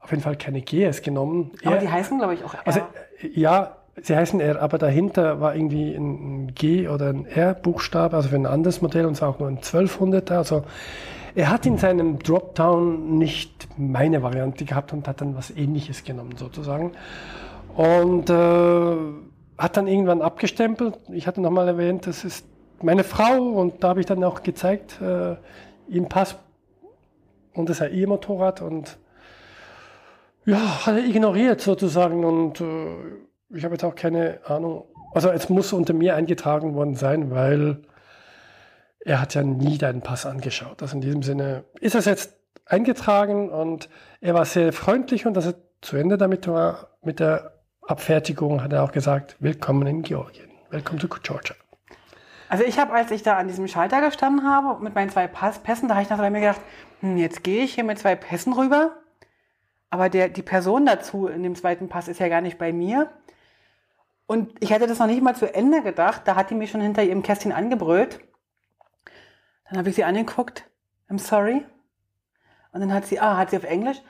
auf 0.00 0.10
jeden 0.10 0.22
Fall 0.22 0.36
keine 0.36 0.60
GS 0.62 1.02
genommen. 1.02 1.52
Aber 1.64 1.76
R- 1.76 1.80
die 1.80 1.88
heißen, 1.88 2.18
glaube 2.18 2.34
ich, 2.34 2.44
auch 2.44 2.54
R. 2.54 2.60
also 2.64 2.80
äh, 2.80 3.28
ja, 3.34 3.76
sie 4.02 4.16
heißen 4.16 4.40
R, 4.40 4.60
aber 4.62 4.78
dahinter 4.78 5.40
war 5.40 5.54
irgendwie 5.54 5.94
ein 5.94 6.54
G 6.54 6.88
oder 6.88 7.10
ein 7.10 7.26
R-Buchstabe, 7.26 8.16
also 8.16 8.28
für 8.30 8.36
ein 8.36 8.46
anderes 8.46 8.80
Modell 8.82 9.06
und 9.06 9.14
zwar 9.16 9.28
auch 9.30 9.38
nur 9.38 9.48
ein 9.48 9.58
1200er. 9.58 10.36
Also 10.36 10.64
er 11.34 11.50
hat 11.50 11.66
in 11.66 11.78
seinem 11.78 12.18
Dropdown 12.18 13.18
nicht 13.18 13.68
meine 13.76 14.22
Variante 14.22 14.64
gehabt 14.64 14.92
und 14.92 15.06
hat 15.06 15.20
dann 15.20 15.36
was 15.36 15.50
ähnliches 15.50 16.02
genommen 16.02 16.36
sozusagen. 16.36 16.92
Und 17.76 18.30
äh, 18.30 18.96
hat 19.58 19.76
dann 19.76 19.86
irgendwann 19.86 20.22
abgestempelt. 20.22 20.98
Ich 21.12 21.26
hatte 21.26 21.40
nochmal 21.40 21.68
erwähnt, 21.68 22.06
das 22.06 22.24
ist 22.24 22.46
meine 22.82 23.04
Frau 23.04 23.36
und 23.42 23.84
da 23.84 23.90
habe 23.90 24.00
ich 24.00 24.06
dann 24.06 24.24
auch 24.24 24.42
gezeigt, 24.42 25.00
äh, 25.02 25.36
ihm 25.88 26.08
Pass 26.08 26.36
und 27.54 27.68
das 27.68 27.76
ist 27.76 27.80
ja 27.80 27.86
ihr 27.88 28.08
Motorrad 28.08 28.62
und 28.62 28.98
ja, 30.44 30.86
hat 30.86 30.96
er 30.96 31.04
ignoriert 31.04 31.60
sozusagen 31.60 32.24
und 32.24 32.60
äh, 32.60 32.96
ich 33.50 33.64
habe 33.64 33.74
jetzt 33.74 33.84
auch 33.84 33.94
keine 33.94 34.40
Ahnung. 34.44 34.84
Also 35.12 35.30
es 35.30 35.48
muss 35.48 35.72
unter 35.72 35.92
mir 35.92 36.14
eingetragen 36.14 36.74
worden 36.74 36.94
sein, 36.94 37.30
weil 37.30 37.82
er 39.00 39.20
hat 39.20 39.34
ja 39.34 39.42
nie 39.42 39.78
deinen 39.78 40.02
Pass 40.02 40.26
angeschaut. 40.26 40.82
Also 40.82 40.94
in 40.94 41.00
diesem 41.00 41.22
Sinne 41.22 41.64
ist 41.80 41.94
es 41.94 42.04
jetzt 42.04 42.36
eingetragen 42.64 43.50
und 43.50 43.88
er 44.20 44.34
war 44.34 44.44
sehr 44.44 44.72
freundlich 44.72 45.26
und 45.26 45.34
dass 45.34 45.46
er 45.46 45.54
zu 45.80 45.96
Ende 45.96 46.18
damit 46.18 46.46
war, 46.46 46.90
mit 47.02 47.18
der 47.18 47.54
Abfertigung, 47.82 48.62
hat 48.62 48.72
er 48.72 48.84
auch 48.84 48.92
gesagt, 48.92 49.36
willkommen 49.40 49.86
in 49.86 50.02
Georgien. 50.02 50.50
Willkommen 50.70 51.00
to 51.00 51.08
Georgia. 51.08 51.56
Also 52.48 52.64
ich 52.64 52.78
habe, 52.78 52.92
als 52.92 53.10
ich 53.10 53.22
da 53.22 53.36
an 53.38 53.48
diesem 53.48 53.66
Schalter 53.66 54.00
gestanden 54.00 54.48
habe 54.48 54.82
mit 54.82 54.94
meinen 54.94 55.10
zwei 55.10 55.26
Pass 55.26 55.58
Pässen, 55.60 55.88
da 55.88 55.94
habe 55.94 56.04
ich 56.04 56.10
nach 56.10 56.18
mir 56.18 56.40
gedacht, 56.40 56.60
hm, 57.00 57.16
jetzt 57.16 57.42
gehe 57.42 57.64
ich 57.64 57.74
hier 57.74 57.84
mit 57.84 57.98
zwei 57.98 58.14
Pässen 58.14 58.52
rüber. 58.52 58.99
Aber 59.90 60.08
der, 60.08 60.28
die 60.28 60.42
Person 60.42 60.86
dazu 60.86 61.26
in 61.26 61.42
dem 61.42 61.56
zweiten 61.56 61.88
Pass 61.88 62.08
ist 62.08 62.20
ja 62.20 62.28
gar 62.28 62.40
nicht 62.40 62.58
bei 62.58 62.72
mir. 62.72 63.10
Und 64.26 64.52
ich 64.62 64.70
hätte 64.70 64.86
das 64.86 65.00
noch 65.00 65.08
nicht 65.08 65.22
mal 65.22 65.34
zu 65.34 65.52
Ende 65.52 65.82
gedacht. 65.82 66.22
Da 66.24 66.36
hat 66.36 66.50
die 66.50 66.54
mich 66.54 66.70
schon 66.70 66.80
hinter 66.80 67.02
ihrem 67.02 67.24
Kästchen 67.24 67.50
angebrüllt. 67.50 68.20
Dann 69.68 69.78
habe 69.78 69.88
ich 69.88 69.96
sie 69.96 70.04
angeguckt. 70.04 70.64
I'm 71.08 71.18
sorry. 71.18 71.64
Und 72.72 72.80
dann 72.80 72.94
hat 72.94 73.06
sie, 73.06 73.18
ah, 73.18 73.36
hat 73.36 73.50
sie 73.50 73.56
auf 73.56 73.64
Englisch. 73.64 74.00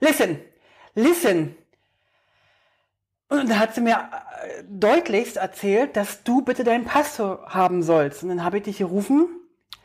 Listen, 0.00 0.40
listen. 0.96 1.54
Und 3.28 3.48
dann 3.48 3.58
hat 3.60 3.76
sie 3.76 3.80
mir 3.80 3.92
äh, 3.94 4.64
deutlichst 4.68 5.36
erzählt, 5.36 5.96
dass 5.96 6.24
du 6.24 6.42
bitte 6.42 6.64
deinen 6.64 6.84
Pass 6.84 7.20
haben 7.20 7.84
sollst. 7.84 8.24
Und 8.24 8.30
dann 8.30 8.44
habe 8.44 8.58
ich 8.58 8.64
dich 8.64 8.78
gerufen. 8.78 9.28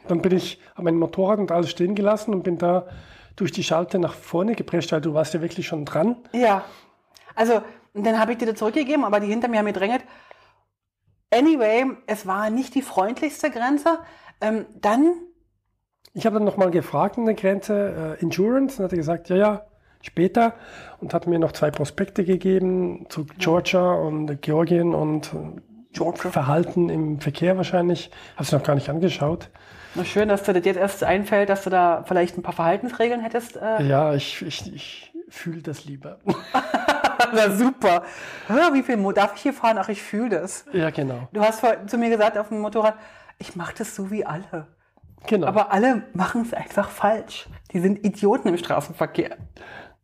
Dann 0.08 0.24
bin 0.24 0.36
ich 0.36 0.60
an 0.74 0.86
mein 0.86 0.98
Motorrad 0.98 1.38
und 1.38 1.51
alles 1.51 1.70
stehen 1.70 1.94
gelassen 1.94 2.34
und 2.34 2.41
bin 2.41 2.58
da 2.58 2.88
durch 3.38 3.53
die 3.53 3.63
Schalte 3.63 4.00
nach 4.00 4.13
vorne 4.13 4.56
geprescht, 4.56 4.91
weil 4.91 5.00
du 5.00 5.13
warst 5.13 5.34
ja 5.34 5.41
wirklich 5.41 5.65
schon 5.65 5.86
dran. 5.86 6.17
Ja. 6.34 6.65
Also, 7.36 7.62
dann 7.94 8.20
habe 8.20 8.34
ich 8.34 8.39
dir 8.39 8.48
das 8.48 8.56
zurückgegeben, 8.56 9.06
aber 9.06 9.22
die 9.22 9.27
hinter 9.27 9.48
mir 9.48 9.60
haben 9.60 9.67
gedrängelt. 9.67 10.03
Anyway, 11.32 11.86
es 12.08 12.25
war 12.25 12.50
nicht 12.50 12.75
die 12.75 12.82
freundlichste 12.82 13.50
Grenze. 13.51 14.00
Ähm, 14.41 14.65
dann, 14.75 15.13
Ich 16.13 16.25
habe 16.25 16.36
dann 16.36 16.46
nochmal 16.46 16.72
gefragt 16.72 17.17
an 17.17 17.25
der 17.25 17.36
Grenze, 17.36 18.17
äh, 18.20 18.22
Insurance, 18.22 18.77
und 18.77 18.86
hat 18.86 18.91
er 18.91 18.98
gesagt, 18.98 19.29
ja, 19.29 19.36
ja, 19.36 19.65
später. 20.01 20.53
Und 21.00 21.13
hat 21.13 21.27
mir 21.27 21.38
noch 21.38 21.51
zwei 21.51 21.70
Prospekte 21.70 22.24
gegeben 22.24 23.06
zu 23.10 23.25
Georgia 23.38 23.94
und 23.94 24.41
Georgien 24.41 24.96
und 24.96 25.32
äh, 25.34 25.62
Verhalten 26.15 26.89
im 26.89 27.20
Verkehr 27.20 27.58
wahrscheinlich. 27.58 28.12
Hast 28.36 28.51
du 28.51 28.58
noch 28.58 28.63
gar 28.63 28.75
nicht 28.75 28.89
angeschaut. 28.89 29.50
Na 29.98 30.06
schön, 30.06 30.30
dass 30.30 30.44
dir 30.44 30.54
das 30.54 30.63
jetzt 30.66 30.77
erst 30.77 31.04
einfällt, 31.04 31.50
dass 31.50 31.63
du 31.63 31.70
da 31.70 32.04
vielleicht 32.08 32.38
ein 32.38 32.44
paar 32.44 32.54
Verhaltensregeln 32.54 33.20
hättest. 33.22 33.58
Äh, 33.58 33.84
Ja, 33.84 34.13
ich, 34.13 34.42
ich, 34.42 34.74
ich 34.74 35.13
fühle 35.30 35.62
das 35.62 35.86
lieber. 35.86 36.20
Na 37.34 37.51
super. 37.51 38.04
Hör, 38.48 38.74
wie 38.74 38.84
viel 38.84 38.96
Mo 38.98 39.12
darf 39.12 39.36
ich 39.36 39.42
hier 39.42 39.54
fahren? 39.54 39.77
Ach, 39.80 39.89
ich 39.89 40.01
fühle 40.01 40.30
das. 40.30 40.66
ja, 40.72 40.89
genau. 40.92 41.27
Du 41.34 41.42
hast 41.42 41.63
zu 41.88 41.98
mir 41.98 42.10
gesagt 42.10 42.38
auf 42.38 42.50
dem 42.50 42.60
Motorrad, 42.62 42.96
ich 43.38 43.56
mache 43.56 43.74
das 43.77 43.96
so 43.96 44.10
wie 44.12 44.25
alle. 44.25 44.68
Genau. 45.25 45.48
Aber 45.48 45.72
alle 45.74 46.04
machen 46.13 46.44
es 46.44 46.54
einfach 46.54 46.89
falsch. 46.89 47.48
Die 47.74 47.80
sind 47.80 48.06
Idioten 48.06 48.48
im 48.48 48.58
Straßenverkehr. 48.58 49.38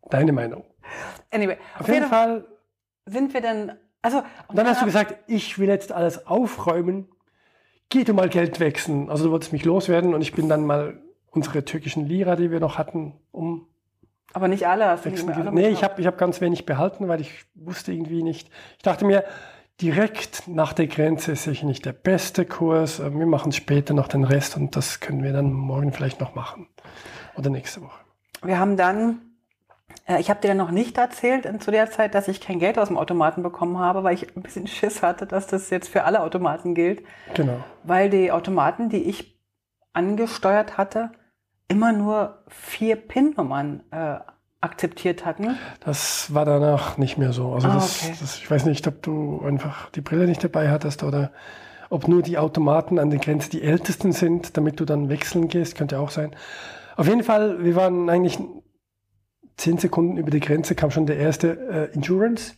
Deine 0.09 0.33
Meinung. 0.33 0.65
Anyway, 1.31 1.57
Auf 1.79 1.87
jeden 1.87 2.07
Fall. 2.07 2.45
sind 3.05 3.33
wir 3.33 3.41
denn, 3.41 3.71
also 4.01 4.23
Und 4.47 4.57
dann 4.57 4.67
hast 4.67 4.81
du 4.81 4.85
gesagt, 4.85 5.15
ich 5.27 5.57
will 5.59 5.69
jetzt 5.69 5.91
alles 5.91 6.27
aufräumen. 6.27 7.07
Geh 7.93 8.03
du 8.03 8.15
mal 8.15 8.27
Geld 8.27 8.59
wechseln. 8.59 9.11
Also 9.11 9.25
du 9.25 9.31
wolltest 9.31 9.53
mich 9.53 9.65
loswerden 9.65 10.15
und 10.15 10.21
ich 10.23 10.33
bin 10.33 10.49
dann 10.49 10.65
mal 10.65 10.99
unsere 11.29 11.63
türkischen 11.63 12.07
Lira, 12.07 12.35
die 12.35 12.49
wir 12.49 12.59
noch 12.59 12.79
hatten, 12.79 13.13
um 13.31 13.67
aber 14.33 14.47
nicht 14.47 14.67
alle. 14.67 14.87
Hast 14.87 15.05
du 15.05 15.11
wechseln. 15.11 15.31
alle 15.31 15.51
Nee, 15.51 15.69
ich 15.69 15.83
habe 15.83 16.01
ich 16.01 16.07
hab 16.07 16.17
ganz 16.17 16.41
wenig 16.41 16.65
behalten, 16.65 17.07
weil 17.07 17.21
ich 17.21 17.45
wusste 17.53 17.91
irgendwie 17.93 18.23
nicht. 18.23 18.49
Ich 18.77 18.81
dachte 18.81 19.05
mir, 19.05 19.23
direkt 19.79 20.47
nach 20.47 20.73
der 20.73 20.87
Grenze 20.87 21.33
ist 21.33 21.43
sicher 21.43 21.67
nicht 21.67 21.85
der 21.85 21.93
beste 21.93 22.43
Kurs. 22.43 22.99
Äh, 22.99 23.13
Wir 23.13 23.27
machen 23.27 23.51
später 23.51 23.93
noch 23.93 24.07
den 24.07 24.23
Rest 24.23 24.57
und 24.57 24.75
das 24.75 24.99
können 24.99 25.21
wir 25.21 25.31
dann 25.31 25.53
morgen 25.53 25.93
vielleicht 25.93 26.19
noch 26.19 26.33
machen. 26.33 26.67
Oder 27.35 27.51
nächste 27.51 27.83
Woche. 27.83 27.99
Wir 28.41 28.57
haben 28.57 28.75
dann, 28.75 29.21
ich 30.19 30.29
habe 30.29 30.41
dir 30.41 30.49
dann 30.49 30.57
noch 30.57 30.71
nicht 30.71 30.97
erzählt 30.97 31.47
zu 31.63 31.71
der 31.71 31.89
Zeit, 31.89 32.13
dass 32.13 32.27
ich 32.27 32.41
kein 32.41 32.59
Geld 32.59 32.77
aus 32.77 32.89
dem 32.89 32.97
Automaten 32.97 33.41
bekommen 33.41 33.79
habe, 33.79 34.03
weil 34.03 34.13
ich 34.15 34.35
ein 34.35 34.41
bisschen 34.41 34.67
Schiss 34.67 35.01
hatte, 35.01 35.25
dass 35.25 35.47
das 35.47 35.69
jetzt 35.69 35.87
für 35.87 36.03
alle 36.03 36.21
Automaten 36.21 36.75
gilt. 36.75 37.03
Genau. 37.33 37.63
Weil 37.83 38.09
die 38.09 38.31
Automaten, 38.31 38.89
die 38.89 39.03
ich 39.03 39.39
angesteuert 39.93 40.77
hatte, 40.77 41.11
immer 41.69 41.93
nur 41.93 42.43
vier 42.47 42.97
PIN-Nummern 42.97 43.83
äh, 43.91 44.15
akzeptiert 44.59 45.25
hatten. 45.25 45.57
Das 45.85 46.33
war 46.33 46.45
danach 46.45 46.97
nicht 46.97 47.17
mehr 47.17 47.33
so. 47.33 47.53
Also 47.53 47.67
Ah, 47.67 47.75
das, 47.75 48.03
okay. 48.03 48.15
das, 48.19 48.37
ich 48.37 48.49
weiß 48.49 48.65
nicht, 48.65 48.87
ob 48.87 49.01
du 49.01 49.41
einfach 49.45 49.89
die 49.91 50.01
Brille 50.01 50.25
nicht 50.25 50.43
dabei 50.43 50.69
hattest 50.69 51.03
oder 51.03 51.31
ob 51.89 52.07
nur 52.07 52.21
die 52.21 52.37
Automaten 52.37 52.97
an 52.97 53.09
der 53.09 53.19
Grenze 53.19 53.49
die 53.49 53.61
ältesten 53.61 54.13
sind, 54.13 54.57
damit 54.57 54.79
du 54.79 54.85
dann 54.85 55.09
wechseln 55.09 55.47
gehst, 55.47 55.75
könnte 55.75 55.99
auch 55.99 56.09
sein. 56.09 56.35
Auf 56.95 57.07
jeden 57.07 57.23
Fall, 57.23 57.63
wir 57.63 57.75
waren 57.75 58.09
eigentlich 58.09 58.39
zehn 59.57 59.77
Sekunden 59.77 60.17
über 60.17 60.31
die 60.31 60.39
Grenze, 60.39 60.75
kam 60.75 60.91
schon 60.91 61.05
der 61.05 61.17
erste 61.17 61.89
äh, 61.91 61.95
Insurance 61.95 62.55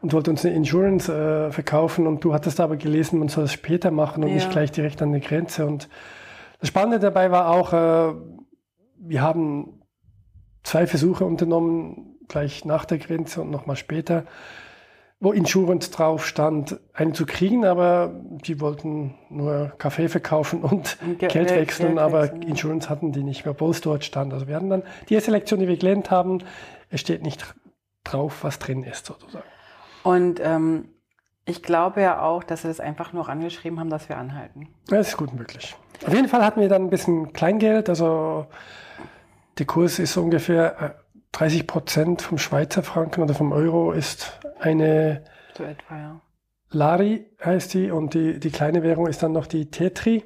und 0.00 0.12
wollte 0.12 0.30
uns 0.30 0.44
eine 0.44 0.54
Insurance 0.54 1.12
äh, 1.12 1.52
verkaufen 1.52 2.06
und 2.06 2.24
du 2.24 2.32
hattest 2.32 2.60
aber 2.60 2.76
gelesen, 2.76 3.18
man 3.18 3.28
soll 3.28 3.44
es 3.44 3.52
später 3.52 3.90
machen 3.90 4.22
und 4.22 4.30
Ja. 4.30 4.36
nicht 4.36 4.50
gleich 4.50 4.70
direkt 4.72 5.02
an 5.02 5.12
der 5.12 5.20
Grenze. 5.20 5.66
Und 5.66 5.88
das 6.60 6.68
Spannende 6.68 6.98
dabei 6.98 7.30
war 7.30 7.50
auch, 7.50 7.72
äh, 7.72 8.14
wir 9.00 9.22
haben 9.22 9.82
zwei 10.62 10.86
Versuche 10.86 11.24
unternommen, 11.24 12.16
gleich 12.28 12.64
nach 12.64 12.84
der 12.84 12.98
Grenze 12.98 13.40
und 13.40 13.50
nochmal 13.50 13.76
später, 13.76 14.24
wo 15.20 15.32
Insurance 15.32 15.90
drauf 15.90 16.24
stand, 16.26 16.78
einen 16.94 17.12
zu 17.12 17.26
kriegen, 17.26 17.64
aber 17.64 18.12
die 18.46 18.60
wollten 18.60 19.14
nur 19.30 19.72
Kaffee 19.78 20.08
verkaufen 20.08 20.62
und 20.62 20.96
Ge- 21.18 21.28
Geld 21.28 21.50
wechseln, 21.50 21.88
Geld 21.96 21.98
aber 21.98 22.22
wechseln. 22.22 22.42
Insurance 22.42 22.88
hatten 22.88 23.10
die 23.12 23.24
nicht 23.24 23.44
mehr, 23.44 23.60
es 23.60 23.80
dort 23.80 24.04
stand. 24.04 24.32
Also 24.32 24.46
wir 24.46 24.54
hatten 24.54 24.70
dann 24.70 24.82
die 25.08 25.14
erste 25.14 25.32
Lektion, 25.32 25.58
die 25.58 25.66
wir 25.66 25.76
gelernt 25.76 26.10
haben, 26.12 26.38
es 26.90 27.00
steht 27.00 27.22
nicht 27.22 27.44
drauf, 28.04 28.44
was 28.44 28.58
drin 28.60 28.84
ist, 28.84 29.06
sozusagen. 29.06 29.44
Und 30.04 30.40
ähm, 30.42 30.88
ich 31.44 31.62
glaube 31.64 32.00
ja 32.00 32.22
auch, 32.22 32.44
dass 32.44 32.62
sie 32.62 32.68
das 32.68 32.78
einfach 32.78 33.12
nur 33.12 33.28
angeschrieben 33.28 33.80
haben, 33.80 33.90
dass 33.90 34.08
wir 34.08 34.18
anhalten. 34.18 34.68
Das 34.86 35.08
ist 35.08 35.16
gut 35.16 35.34
möglich. 35.34 35.74
Auf 36.06 36.14
jeden 36.14 36.28
Fall 36.28 36.44
hatten 36.44 36.60
wir 36.60 36.68
dann 36.68 36.82
ein 36.82 36.90
bisschen 36.90 37.32
Kleingeld, 37.32 37.88
also 37.88 38.46
der 39.58 39.66
Kurs 39.66 39.98
ist 39.98 40.16
ungefähr 40.16 40.80
äh, 40.80 40.90
30 41.38 41.68
Prozent 41.68 42.22
vom 42.22 42.36
Schweizer 42.36 42.82
Franken 42.82 43.22
oder 43.22 43.32
vom 43.32 43.52
Euro 43.52 43.92
ist 43.92 44.40
eine 44.58 45.22
So 45.56 45.62
etwa, 45.62 45.96
ja. 45.96 46.20
Lari 46.70 47.26
heißt 47.44 47.74
die 47.74 47.92
und 47.92 48.14
die, 48.14 48.40
die 48.40 48.50
kleine 48.50 48.82
Währung 48.82 49.06
ist 49.06 49.22
dann 49.22 49.32
noch 49.32 49.46
die 49.46 49.70
Tetri. 49.70 50.24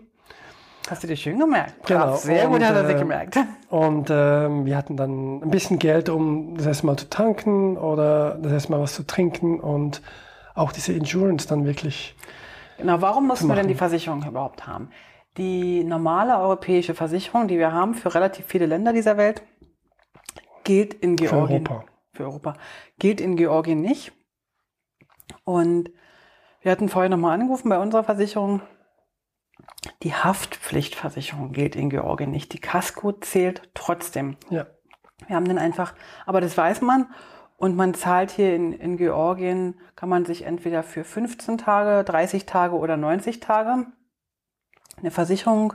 Hast 0.88 1.02
du 1.02 1.06
dir 1.06 1.16
schön 1.16 1.38
gemerkt? 1.38 1.86
Genau. 1.86 2.06
Brav, 2.06 2.20
Sehr 2.20 2.46
gut 2.46 2.56
Und, 2.56 2.66
hat 2.66 2.76
er 2.76 2.86
sich 2.86 2.96
äh, 2.96 2.98
gemerkt. 2.98 3.36
Und 3.68 4.08
ähm, 4.10 4.64
wir 4.64 4.74
hatten 4.74 4.96
dann 4.96 5.42
ein 5.42 5.50
bisschen 5.50 5.78
Geld, 5.78 6.08
um 6.08 6.56
das 6.56 6.64
erste 6.64 6.86
Mal 6.86 6.96
zu 6.96 7.10
tanken 7.10 7.76
oder 7.76 8.36
das 8.36 8.50
erste 8.50 8.72
Mal 8.72 8.80
was 8.80 8.94
zu 8.94 9.06
trinken 9.06 9.60
und 9.60 10.00
auch 10.54 10.72
diese 10.72 10.94
Insurance 10.94 11.46
dann 11.46 11.66
wirklich. 11.66 12.16
Genau, 12.78 13.02
warum 13.02 13.26
mussten 13.26 13.48
wir 13.48 13.54
denn 13.54 13.68
die 13.68 13.74
Versicherung 13.74 14.24
überhaupt 14.26 14.66
haben? 14.66 14.88
Die 15.36 15.84
normale 15.84 16.38
europäische 16.38 16.94
Versicherung, 16.94 17.48
die 17.48 17.58
wir 17.58 17.72
haben 17.72 17.94
für 17.94 18.14
relativ 18.14 18.46
viele 18.46 18.64
Länder 18.64 18.94
dieser 18.94 19.18
Welt, 19.18 19.42
gilt 20.64 20.94
in 20.94 21.18
Für 21.18 21.26
Georgien. 21.26 21.66
Europa. 21.66 21.84
Für 22.12 22.24
Europa. 22.24 22.54
Gilt 22.98 23.20
in 23.20 23.36
Georgien 23.36 23.80
nicht. 23.80 24.12
Und 25.44 25.90
wir 26.60 26.70
hatten 26.70 26.88
vorher 26.88 27.08
nochmal 27.08 27.38
angerufen 27.38 27.68
bei 27.68 27.78
unserer 27.78 28.04
Versicherung. 28.04 28.62
Die 30.02 30.14
Haftpflichtversicherung 30.14 31.52
gilt 31.52 31.76
in 31.76 31.90
Georgien 31.90 32.30
nicht. 32.30 32.52
Die 32.52 32.60
Casco 32.60 33.12
zählt 33.12 33.70
trotzdem. 33.74 34.36
Ja. 34.50 34.66
Wir 35.26 35.36
haben 35.36 35.46
dann 35.46 35.58
einfach, 35.58 35.94
aber 36.26 36.40
das 36.40 36.56
weiß 36.56 36.80
man. 36.82 37.08
Und 37.56 37.76
man 37.76 37.94
zahlt 37.94 38.32
hier 38.32 38.56
in, 38.56 38.72
in 38.72 38.96
Georgien, 38.96 39.78
kann 39.94 40.08
man 40.08 40.24
sich 40.24 40.42
entweder 40.42 40.82
für 40.82 41.04
15 41.04 41.58
Tage, 41.58 42.02
30 42.04 42.44
Tage 42.44 42.74
oder 42.74 42.96
90 42.96 43.38
Tage 43.38 43.86
eine 44.98 45.10
Versicherung 45.10 45.74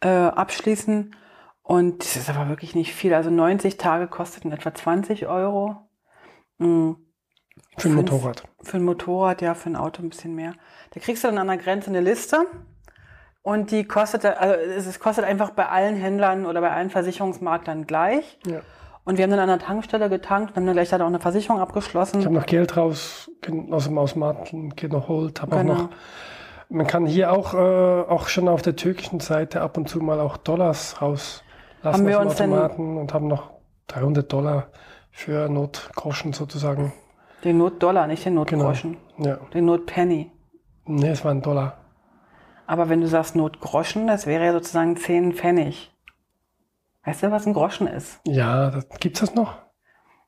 äh, 0.00 0.08
abschließen. 0.08 1.14
Und 1.62 2.00
das 2.00 2.16
ist 2.16 2.28
aber 2.30 2.48
wirklich 2.48 2.74
nicht 2.74 2.94
viel. 2.94 3.14
Also 3.14 3.30
90 3.30 3.76
Tage 3.76 4.08
kosteten 4.08 4.52
etwa 4.52 4.74
20 4.74 5.26
Euro. 5.28 5.76
Mm, 6.58 6.92
Für 7.78 7.88
ein. 7.88 7.94
Motorrad. 7.94 8.42
Für 8.62 8.78
ein 8.78 8.84
Motorrad, 8.84 9.42
ja, 9.42 9.54
für 9.54 9.70
ein 9.70 9.76
Auto 9.76 10.02
ein 10.02 10.08
bisschen 10.10 10.34
mehr. 10.34 10.54
Da 10.92 11.00
kriegst 11.00 11.22
du 11.24 11.28
dann 11.28 11.38
an 11.38 11.46
der 11.46 11.56
Grenze 11.58 11.88
eine 11.90 12.00
Liste. 12.00 12.38
Und 13.42 13.70
die 13.72 13.84
kostet, 13.84 14.24
also 14.24 14.54
es 14.88 15.00
kostet 15.00 15.24
einfach 15.24 15.50
bei 15.50 15.68
allen 15.68 15.96
Händlern 15.96 16.46
oder 16.46 16.60
bei 16.60 16.70
allen 16.70 16.90
Versicherungsmaklern 16.90 17.86
gleich. 17.86 18.38
Ja. 18.46 18.60
Und 19.04 19.18
wir 19.18 19.24
haben 19.24 19.30
dann 19.32 19.40
an 19.40 19.48
der 19.48 19.58
Tankstelle 19.58 20.08
getankt 20.08 20.50
und 20.50 20.56
haben 20.56 20.66
dann 20.66 20.74
gleich 20.76 20.90
da 20.90 20.96
auch 21.02 21.06
eine 21.08 21.18
Versicherung 21.18 21.56
Ich 21.58 21.62
abgeschlossen. 21.62 22.24
habe 22.24 22.34
noch 22.34 22.46
Geld 22.46 22.76
raus 22.76 23.28
aus 23.72 23.84
dem 23.84 23.98
Automaten 23.98 24.76
geholt, 24.76 25.42
habe 25.42 25.56
Genau. 25.56 25.72
auch 25.72 25.78
noch. 25.78 25.88
Man 26.68 26.86
kann 26.86 27.04
hier 27.04 27.32
auch, 27.32 27.52
äh, 27.52 27.56
auch 27.58 28.28
schon 28.28 28.48
auf 28.48 28.62
der 28.62 28.76
türkischen 28.76 29.18
Seite 29.18 29.60
ab 29.60 29.76
und 29.76 29.88
zu 29.88 29.98
mal 29.98 30.20
auch 30.20 30.36
Dollars 30.36 31.00
rauslassen 31.84 32.00
Haben 32.04 32.08
wir 32.08 32.20
uns 32.20 32.34
denn- 32.36 32.52
Automaten 32.52 32.96
und 32.98 33.14
haben 33.14 33.26
noch 33.28 33.50
300 33.88 34.32
Dollar 34.32 34.68
für 35.10 35.48
Notgroschen 35.48 36.32
sozusagen. 36.32 36.92
Den 37.44 37.58
Notdollar, 37.58 38.06
nicht 38.06 38.24
den 38.24 38.34
Genau. 38.44 38.64
Notgroschen. 38.64 38.96
Ja. 39.18 39.36
Den 39.52 39.64
Notpenny. 39.66 40.30
Nee, 40.86 41.08
es 41.10 41.24
war 41.24 41.32
ein 41.32 41.42
Dollar. 41.42 41.78
Aber 42.66 42.88
wenn 42.88 43.00
du 43.00 43.08
sagst 43.08 43.36
Notgroschen, 43.36 44.06
das 44.06 44.26
wäre 44.26 44.44
ja 44.44 44.52
sozusagen 44.52 44.96
10 44.96 45.32
Pfennig. 45.34 45.92
Weißt 47.04 47.22
du, 47.24 47.30
was 47.32 47.46
ein 47.46 47.52
Groschen 47.52 47.88
ist? 47.88 48.20
Ja, 48.26 48.70
das, 48.70 48.88
gibt's 49.00 49.20
das 49.20 49.34
noch? 49.34 49.54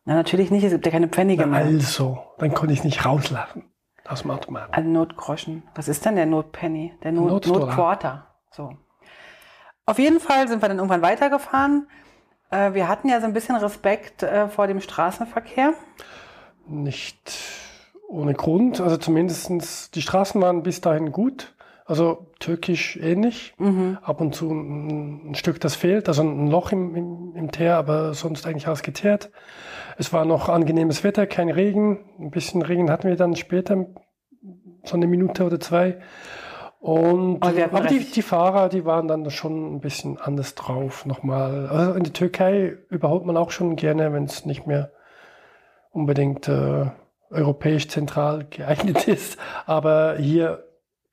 Na, 0.05 0.15
natürlich 0.15 0.51
nicht, 0.51 0.65
es 0.65 0.73
gibt 0.73 0.85
ja 0.85 0.93
keine 0.93 1.09
Pfennige 1.09 1.47
mehr. 1.47 1.61
Also, 1.65 2.19
dann 2.39 2.53
konnte 2.53 2.73
ich 2.73 2.81
es 2.81 2.85
nicht 2.85 3.07
rauslassen 3.07 3.71
aus 4.07 4.23
dem 4.23 4.33
Automaten. 4.33 4.75
Ein 4.75 4.93
Notgroschen. 4.93 5.63
Was 5.77 5.89
ist 5.89 6.05
denn 6.05 6.17
der 6.17 6.27
Notpenny? 6.27 6.93
Der 7.05 7.13
Not. 7.13 7.47
Notquarter. 7.47 8.27
So. 8.51 8.73
Auf 9.87 9.99
jeden 9.99 10.21
Fall 10.21 10.49
sind 10.49 10.63
wir 10.63 10.69
dann 10.69 10.79
irgendwann 10.79 11.03
weitergefahren. 11.03 11.89
Äh, 12.51 12.75
wir 12.75 12.89
hatten 12.89 13.09
ja 13.09 13.21
so 13.21 13.27
ein 13.27 13.33
bisschen 13.33 13.57
Respekt 13.57 14.23
äh, 14.23 14.49
vor 14.49 14.67
dem 14.67 14.81
Straßenverkehr. 14.81 15.75
Nicht 16.67 17.39
ohne 18.09 18.35
Grund. 18.35 18.81
Also 18.81 18.97
zumindestens 18.97 19.91
die 19.91 20.03
Straßen 20.03 20.41
waren 20.41 20.63
bis 20.63 20.81
dahin 20.81 21.13
gut. 21.13 21.55
Also 21.87 22.31
türkisch 22.41 22.97
ähnlich. 22.97 23.53
Mhm. 23.59 23.99
Ab 24.03 24.23
und 24.23 24.35
zu 24.35 24.51
ein, 24.51 25.31
ein 25.31 25.35
Stück, 25.35 25.61
das 25.61 25.75
fehlt. 25.75 26.09
Also 26.09 26.23
ein 26.23 26.47
Loch 26.49 26.73
im, 26.73 26.95
im, 26.95 27.37
im 27.37 27.51
Teer, 27.51 27.77
aber 27.77 28.15
sonst 28.15 28.47
eigentlich 28.47 28.67
alles 28.67 28.83
geteert. 28.83 29.31
Es 29.99 30.13
war 30.13 30.25
noch 30.25 30.49
angenehmes 30.49 31.05
Wetter, 31.05 31.27
kein 31.27 31.51
Regen. 31.51 32.07
Ein 32.19 32.31
bisschen 32.31 32.63
Regen 32.63 32.91
hatten 32.91 33.09
wir 33.09 33.17
dann 33.17 33.37
später, 33.37 33.87
so 34.85 34.97
eine 34.97 35.07
Minute 35.07 35.45
oder 35.45 35.61
zwei. 35.61 36.01
Und 36.85 37.43
Aber 37.43 37.81
die, 37.87 38.01
die 38.01 38.21
Fahrer, 38.21 38.69
die 38.69 38.85
waren 38.85 39.09
dann 39.09 39.31
schon 39.31 39.75
ein 39.75 39.81
bisschen 39.81 40.19
anders 40.19 40.55
drauf 40.55 41.07
nochmal. 41.07 41.67
Also 41.67 41.95
in 41.95 42.05
der 42.05 42.13
Türkei 42.13 42.77
überholt 42.91 43.25
man 43.25 43.39
auch 43.39 43.53
schon 43.53 43.77
gerne, 43.77 44.13
wenn 44.13 44.25
es 44.25 44.45
nicht 44.45 44.67
mehr 44.67 44.91
unbedingt 45.93 46.47
äh, 46.47 46.91
europäisch 47.31 47.89
zentral 47.89 48.45
geeignet 48.51 49.09
ist. 49.09 49.39
Aber 49.65 50.17
hier 50.19 50.63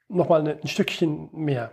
nochmal 0.10 0.46
ein 0.46 0.68
Stückchen 0.68 1.30
mehr. 1.32 1.72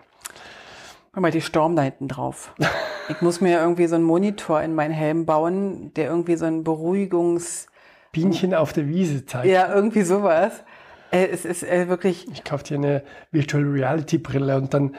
Guck 1.11 1.23
mal, 1.23 1.33
die 1.33 1.41
Storm 1.41 1.75
da 1.75 1.83
hinten 1.83 2.07
drauf. 2.07 2.55
Ich 3.11 3.23
muss 3.23 3.41
mir 3.41 3.59
irgendwie 3.59 3.87
so 3.87 3.95
einen 3.95 4.05
Monitor 4.05 4.61
in 4.61 4.75
meinen 4.75 4.93
Helm 4.93 5.25
bauen, 5.25 5.95
der 5.95 6.11
irgendwie 6.11 6.37
so 6.37 6.45
ein 6.45 6.63
Beruhigungs... 6.63 7.67
Bienchen 8.13 8.53
auf 8.53 8.75
der 8.75 8.87
Wiese 8.87 9.25
zeigt. 9.25 9.47
Ja, 9.47 9.75
irgendwie 9.75 10.03
sowas. 10.03 10.63
Äh, 11.11 11.27
es 11.27 11.45
ist 11.45 11.63
äh, 11.63 11.89
wirklich... 11.89 12.27
Ich 12.31 12.45
kaufe 12.45 12.65
dir 12.65 12.77
eine 12.77 13.03
Virtual 13.31 13.65
Reality 13.65 14.19
Brille 14.19 14.57
und 14.57 14.75
dann 14.75 14.97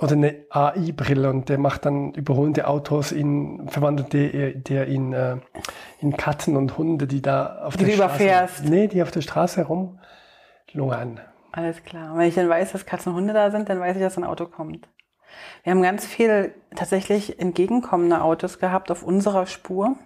oder 0.00 0.12
eine 0.12 0.44
AI-Brille 0.50 1.30
und 1.30 1.48
der 1.48 1.58
macht 1.58 1.86
dann 1.86 2.12
überholende 2.14 2.66
Autos 2.66 3.12
in, 3.12 3.68
verwandelt 3.68 4.12
der, 4.12 4.52
der 4.54 4.86
in, 4.86 5.12
äh, 5.12 5.36
in 6.00 6.16
Katzen 6.16 6.56
und 6.56 6.76
Hunde, 6.76 7.06
die 7.06 7.22
da 7.22 7.62
auf 7.64 7.76
Die 7.76 7.84
der 7.84 7.88
du 7.88 7.94
Straße, 7.94 8.14
überfährst. 8.16 8.64
Nee, 8.64 8.88
die 8.88 9.02
auf 9.02 9.12
der 9.12 9.20
Straße 9.20 9.62
rumlungern. 9.64 11.20
Alles 11.52 11.84
klar. 11.84 12.12
Und 12.12 12.18
wenn 12.18 12.28
ich 12.28 12.34
dann 12.34 12.48
weiß, 12.48 12.72
dass 12.72 12.86
Katzen 12.86 13.12
und 13.12 13.18
Hunde 13.18 13.34
da 13.34 13.52
sind, 13.52 13.68
dann 13.68 13.78
weiß 13.78 13.96
ich, 13.96 14.02
dass 14.02 14.18
ein 14.18 14.24
Auto 14.24 14.46
kommt. 14.46 14.88
Wir 15.62 15.70
haben 15.70 15.82
ganz 15.82 16.04
viel 16.06 16.52
tatsächlich 16.74 17.38
entgegenkommende 17.38 18.20
Autos 18.20 18.58
gehabt 18.58 18.90
auf 18.90 19.04
unserer 19.04 19.46
Spur. 19.46 19.96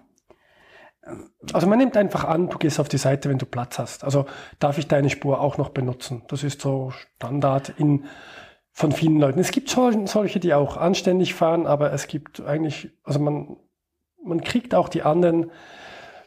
Also 1.53 1.67
man 1.67 1.79
nimmt 1.79 1.97
einfach 1.97 2.25
an, 2.25 2.49
du 2.49 2.59
gehst 2.59 2.79
auf 2.81 2.89
die 2.89 2.99
Seite, 2.99 3.29
wenn 3.31 3.39
du 3.39 3.47
Platz 3.47 3.79
hast. 3.79 4.05
Also 4.05 4.27
darf 4.59 4.79
ich 4.79 4.89
deine 4.89 5.09
Spur 5.11 5.41
auch 5.41 5.57
noch 5.57 5.71
benutzen? 5.71 6.25
Das 6.29 6.43
ist 6.43 6.61
so 6.61 6.91
Standard 6.91 7.71
in, 7.79 8.05
von 8.73 8.93
vielen 8.93 9.19
Leuten. 9.19 9.39
Es 9.39 9.51
gibt 9.51 9.71
sol- 9.71 10.07
solche, 10.07 10.41
die 10.41 10.53
auch 10.53 10.77
anständig 10.77 11.35
fahren, 11.35 11.67
aber 11.67 11.93
es 11.93 12.09
gibt 12.09 12.41
eigentlich, 12.41 12.91
also 13.05 13.21
man, 13.21 13.57
man 14.23 14.43
kriegt 14.43 14.75
auch 14.75 14.89
die 14.89 15.03
anderen 15.03 15.51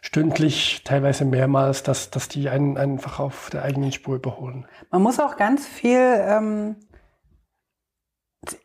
stündlich, 0.01 0.84
teilweise 0.84 1.25
mehrmals, 1.25 1.84
dass, 1.84 2.10
dass 2.10 2.28
die 2.28 2.50
einen 2.50 2.75
einfach 2.78 3.20
auf 3.20 3.51
der 3.51 3.62
eigenen 3.62 3.92
Spur 3.92 4.16
überholen. 4.16 4.66
Man 4.90 5.04
muss 5.04 5.20
auch 5.20 5.38
ganz 5.38 5.68
viel 5.68 6.00
ähm, 6.00 6.75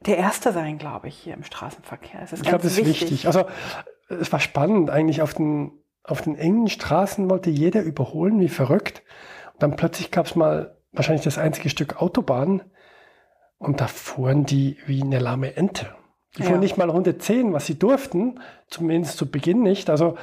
der 0.00 0.16
Erste 0.16 0.52
sein, 0.52 0.78
glaube 0.78 1.08
ich, 1.08 1.16
hier 1.18 1.34
im 1.34 1.44
Straßenverkehr. 1.44 2.22
Ich 2.32 2.40
glaube, 2.40 2.62
das 2.62 2.78
ist 2.78 2.86
wichtig. 2.86 3.26
Also 3.26 3.44
es 4.08 4.32
war 4.32 4.40
spannend 4.40 4.88
eigentlich 4.88 5.20
auf 5.20 5.34
den, 5.34 5.72
auf 6.06 6.22
den 6.22 6.36
engen 6.36 6.68
Straßen 6.68 7.28
wollte 7.30 7.50
jeder 7.50 7.82
überholen, 7.82 8.40
wie 8.40 8.48
verrückt. 8.48 9.02
Und 9.54 9.62
dann 9.62 9.76
plötzlich 9.76 10.10
gab 10.10 10.26
es 10.26 10.36
mal 10.36 10.76
wahrscheinlich 10.92 11.24
das 11.24 11.38
einzige 11.38 11.68
Stück 11.68 12.00
Autobahn 12.00 12.62
und 13.58 13.80
da 13.80 13.86
fuhren 13.86 14.44
die 14.46 14.76
wie 14.86 15.02
eine 15.02 15.18
lahme 15.18 15.56
Ente. 15.56 15.86
Die 16.36 16.42
fuhren 16.42 16.56
Ja. 16.56 16.60
nicht 16.60 16.76
mal 16.76 16.90
110, 16.90 17.52
was 17.52 17.66
sie 17.66 17.78
durften, 17.78 18.40
zumindest 18.68 19.16
zu 19.16 19.30
Beginn 19.30 19.62
nicht. 19.62 19.88
Also 19.90 20.16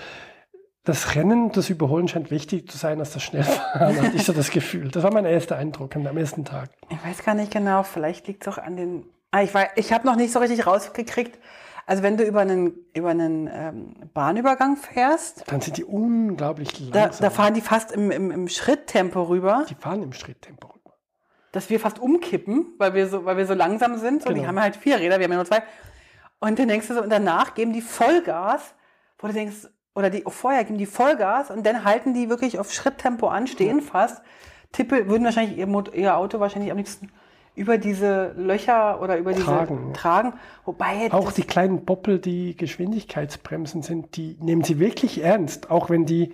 das 0.83 1.15
Rennen, 1.15 1.51
das 1.51 1.69
Überholen 1.69 2.07
scheint 2.07 2.29
wichtig 2.29 2.69
zu 2.69 2.77
sein 2.77 2.99
als 2.99 3.13
das 3.13 3.23
Schnellfahren, 3.23 4.01
hatte 4.01 4.15
ich 4.15 4.23
so 4.23 4.33
das 4.33 4.51
Gefühl. 4.51 4.89
Das 4.89 5.03
war 5.03 5.13
mein 5.13 5.25
erster 5.25 5.55
Eindruck 5.57 5.95
am 5.95 6.17
ersten 6.17 6.45
Tag. 6.45 6.69
Ich 6.89 7.03
weiß 7.03 7.23
gar 7.23 7.35
nicht 7.35 7.51
genau, 7.51 7.83
vielleicht 7.83 8.27
liegt 8.27 8.45
es 8.45 8.53
auch 8.53 8.57
an 8.57 8.75
den. 8.75 9.05
Ah, 9.31 9.41
ich 9.41 9.51
ich 9.75 9.91
habe 9.93 10.05
noch 10.05 10.15
nicht 10.15 10.31
so 10.31 10.39
richtig 10.39 10.67
rausgekriegt. 10.67 11.39
Also 11.85 12.01
wenn 12.03 12.15
du 12.17 12.23
über 12.23 12.39
einen, 12.41 12.73
über 12.95 13.09
einen 13.09 13.49
ähm, 13.51 13.93
Bahnübergang 14.13 14.77
fährst, 14.77 15.43
Dann 15.51 15.59
sind 15.61 15.77
die 15.77 15.83
unglaublich 15.83 16.69
da, 16.91 17.03
langsam. 17.03 17.23
da 17.23 17.29
fahren 17.29 17.53
die 17.53 17.61
fast 17.61 17.91
im, 17.91 18.09
im, 18.11 18.31
im 18.31 18.47
Schritttempo 18.47 19.23
rüber, 19.23 19.65
die 19.69 19.75
fahren 19.75 20.01
im 20.01 20.13
Schritttempo 20.13 20.67
rüber. 20.67 20.93
dass 21.51 21.69
wir 21.69 21.79
fast 21.81 21.99
umkippen, 21.99 22.67
weil 22.77 22.93
wir 22.93 23.07
so, 23.07 23.25
weil 23.25 23.35
wir 23.37 23.45
so 23.45 23.53
langsam 23.53 23.97
sind. 23.97 24.23
So, 24.23 24.29
Die 24.29 24.35
Genau. 24.35 24.47
haben 24.47 24.61
halt 24.61 24.75
vier 24.77 24.97
Räder, 24.97 25.19
wir 25.19 25.25
haben 25.25 25.31
ja 25.31 25.37
nur 25.37 25.45
zwei. 25.45 25.63
Und 26.39 26.57
dann 26.59 26.67
denkst 26.69 26.87
du 26.87 26.93
so, 26.93 27.01
und 27.01 27.09
danach 27.09 27.53
geben 27.53 27.73
die 27.73 27.81
Vollgas, 27.81 28.73
wo 29.19 29.27
du 29.27 29.33
denkst, 29.33 29.67
oder 29.95 30.09
die 30.09 30.23
vorher 30.27 30.63
geben 30.63 30.77
die 30.77 30.85
Vollgas 30.85 31.51
und 31.51 31.65
dann 31.65 31.83
halten 31.83 32.13
die 32.13 32.29
wirklich 32.29 32.59
auf 32.59 32.71
Schritttempo 32.73 33.27
an, 33.27 33.45
stehen 33.47 33.81
fast, 33.81 34.21
tippe, 34.71 35.07
würden 35.07 35.23
wahrscheinlich 35.25 35.57
ihr, 35.57 35.67
Mot- 35.67 35.93
ihr 35.93 36.15
Auto 36.17 36.39
wahrscheinlich 36.39 36.71
am 36.71 36.77
liebsten 36.77 37.11
über 37.55 37.77
diese 37.77 38.33
Löcher 38.35 39.01
oder 39.01 39.17
über 39.17 39.33
diese 39.33 39.45
Tragen. 39.45 39.93
tragen. 39.93 40.33
Wobei 40.65 41.11
Auch 41.11 41.31
die 41.31 41.43
kleinen 41.43 41.85
Boppel, 41.85 42.19
die 42.19 42.57
Geschwindigkeitsbremsen 42.57 43.83
sind, 43.83 44.17
die 44.17 44.37
nehmen 44.39 44.63
sie 44.63 44.79
wirklich 44.79 45.23
ernst. 45.23 45.69
Auch 45.69 45.89
wenn 45.89 46.05
die, 46.05 46.33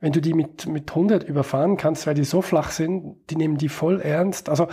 wenn 0.00 0.12
du 0.12 0.20
die 0.20 0.32
mit, 0.32 0.66
mit 0.66 0.90
100 0.90 1.22
überfahren 1.24 1.76
kannst, 1.76 2.06
weil 2.06 2.14
die 2.14 2.24
so 2.24 2.40
flach 2.40 2.70
sind, 2.70 3.16
die 3.30 3.36
nehmen 3.36 3.58
die 3.58 3.68
voll 3.68 4.00
ernst. 4.00 4.48
Also 4.48 4.68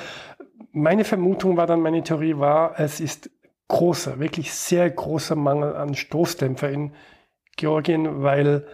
meine 0.72 1.04
Vermutung 1.04 1.58
war 1.58 1.68
dann, 1.68 1.82
meine 1.82 2.04
Theorie 2.04 2.38
war, 2.38 2.80
es 2.80 3.00
ist 3.00 3.30
großer, 3.68 4.20
wirklich 4.20 4.54
sehr 4.54 4.90
großer 4.90 5.36
Mangel 5.36 5.76
an 5.76 5.94
Stoßdämpfer 5.96 6.70
in 6.70 6.92
Georgien, 7.56 8.24
weil, 8.24 8.66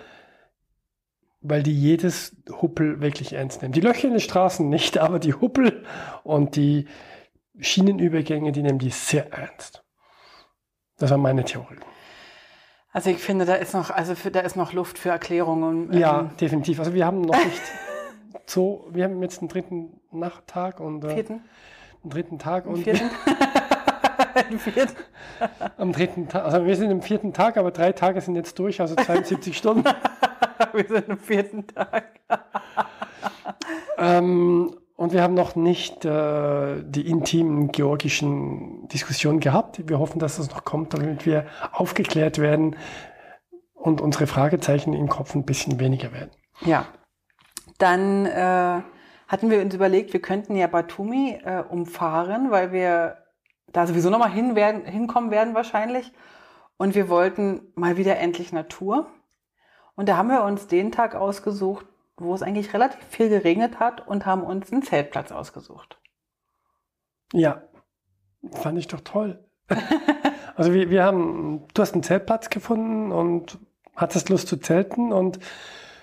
weil 1.47 1.63
die 1.63 1.73
jedes 1.73 2.35
Huppel 2.61 3.01
wirklich 3.01 3.33
ernst 3.33 3.61
nehmen. 3.61 3.73
Die 3.73 3.81
Löcher 3.81 4.07
in 4.07 4.13
den 4.13 4.19
Straßen 4.19 4.67
nicht, 4.67 4.97
aber 4.99 5.19
die 5.19 5.33
Huppel 5.33 5.83
und 6.23 6.55
die 6.55 6.87
Schienenübergänge, 7.59 8.51
die 8.51 8.63
nehmen 8.63 8.79
die 8.79 8.89
sehr 8.89 9.31
ernst. 9.31 9.83
Das 10.97 11.11
war 11.11 11.17
meine 11.17 11.43
Theorie. 11.43 11.77
also 12.91 13.09
ich 13.09 13.17
finde, 13.17 13.45
da 13.45 13.55
ist 13.55 13.73
noch, 13.73 13.89
also 13.89 14.15
für, 14.15 14.31
da 14.31 14.41
ist 14.41 14.55
noch 14.55 14.73
Luft 14.73 14.97
für 14.97 15.09
Erklärungen. 15.09 15.93
Ja, 15.93 16.21
Ähm, 16.21 16.29
definitiv. 16.39 16.79
Also 16.79 16.93
wir 16.93 17.05
haben 17.05 17.21
noch 17.21 17.37
nicht 17.45 17.61
so, 18.45 18.87
wir 18.91 19.05
haben 19.05 19.21
jetzt 19.21 19.41
den 19.41 19.47
dritten 19.47 19.99
Nachttag 20.11 20.79
und 20.79 21.03
äh, 21.03 21.13
vierten, 21.13 21.41
den 22.03 22.09
dritten 22.09 22.39
Tag 22.39 22.65
und 22.65 22.83
vierten. 22.83 23.09
Vierten. 24.57 24.95
am 25.77 25.93
dritten 25.93 26.27
Tag, 26.27 26.43
also 26.43 26.65
wir 26.65 26.75
sind 26.75 26.91
im 26.91 27.01
vierten 27.01 27.31
Tag, 27.31 27.55
aber 27.55 27.71
drei 27.71 27.93
Tage 27.93 28.19
sind 28.19 28.35
jetzt 28.35 28.59
durch, 28.59 28.81
also 28.81 28.93
72 28.93 29.57
Stunden. 29.57 29.85
Wir 30.73 30.87
sind 30.87 31.09
am 31.09 31.19
vierten 31.19 31.67
Tag. 31.67 32.19
Ähm, 33.97 34.75
und 34.97 35.13
wir 35.13 35.21
haben 35.21 35.33
noch 35.33 35.55
nicht 35.55 36.05
äh, 36.05 36.83
die 36.83 37.09
intimen 37.09 37.71
georgischen 37.71 38.87
Diskussionen 38.89 39.39
gehabt. 39.39 39.87
Wir 39.89 39.99
hoffen, 39.99 40.19
dass 40.19 40.37
das 40.37 40.49
noch 40.49 40.63
kommt, 40.63 40.93
damit 40.93 41.25
wir 41.25 41.45
aufgeklärt 41.71 42.39
werden 42.39 42.75
und 43.73 44.01
unsere 44.01 44.27
Fragezeichen 44.27 44.93
im 44.93 45.09
Kopf 45.09 45.35
ein 45.35 45.45
bisschen 45.45 45.79
weniger 45.79 46.13
werden. 46.13 46.31
Ja. 46.61 46.85
Dann 47.77 48.25
äh, 48.25 48.81
hatten 49.27 49.49
wir 49.49 49.61
uns 49.61 49.75
überlegt, 49.75 50.13
wir 50.13 50.21
könnten 50.21 50.55
ja 50.55 50.67
Batumi 50.67 51.39
äh, 51.43 51.61
umfahren, 51.61 52.51
weil 52.51 52.71
wir 52.71 53.17
da 53.73 53.85
sowieso 53.87 54.09
nochmal 54.09 54.31
hin 54.31 54.55
werden, 54.55 54.85
hinkommen 54.85 55.31
werden 55.31 55.55
wahrscheinlich. 55.55 56.11
Und 56.77 56.95
wir 56.95 57.09
wollten 57.09 57.61
mal 57.75 57.97
wieder 57.97 58.17
endlich 58.17 58.53
Natur. 58.53 59.07
Und 59.95 60.09
da 60.09 60.17
haben 60.17 60.29
wir 60.29 60.43
uns 60.43 60.67
den 60.67 60.91
Tag 60.91 61.15
ausgesucht, 61.15 61.85
wo 62.17 62.33
es 62.33 62.41
eigentlich 62.41 62.73
relativ 62.73 63.03
viel 63.09 63.29
geregnet 63.29 63.79
hat 63.79 64.07
und 64.07 64.25
haben 64.25 64.43
uns 64.43 64.71
einen 64.71 64.83
Zeltplatz 64.83 65.31
ausgesucht. 65.31 65.99
Ja, 67.33 67.63
fand 68.51 68.77
ich 68.77 68.87
doch 68.87 69.01
toll. 69.01 69.43
also 70.55 70.73
wir, 70.73 70.89
wir 70.89 71.03
haben, 71.03 71.67
du 71.73 71.81
hast 71.81 71.93
einen 71.93 72.03
Zeltplatz 72.03 72.49
gefunden 72.49 73.11
und 73.11 73.57
hattest 73.95 74.29
Lust 74.29 74.47
zu 74.47 74.57
zelten 74.57 75.11
und 75.11 75.39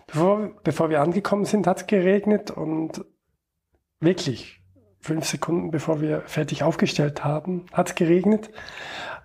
bevor, 0.06 0.50
bevor 0.64 0.90
wir 0.90 1.00
angekommen 1.00 1.44
sind, 1.44 1.66
hat 1.66 1.78
es 1.78 1.86
geregnet 1.86 2.50
und 2.50 3.04
wirklich 4.00 4.60
fünf 5.00 5.26
Sekunden 5.26 5.70
bevor 5.70 6.00
wir 6.00 6.22
fertig 6.22 6.62
aufgestellt 6.62 7.24
haben, 7.24 7.66
hat 7.72 7.88
es 7.88 7.94
geregnet, 7.94 8.50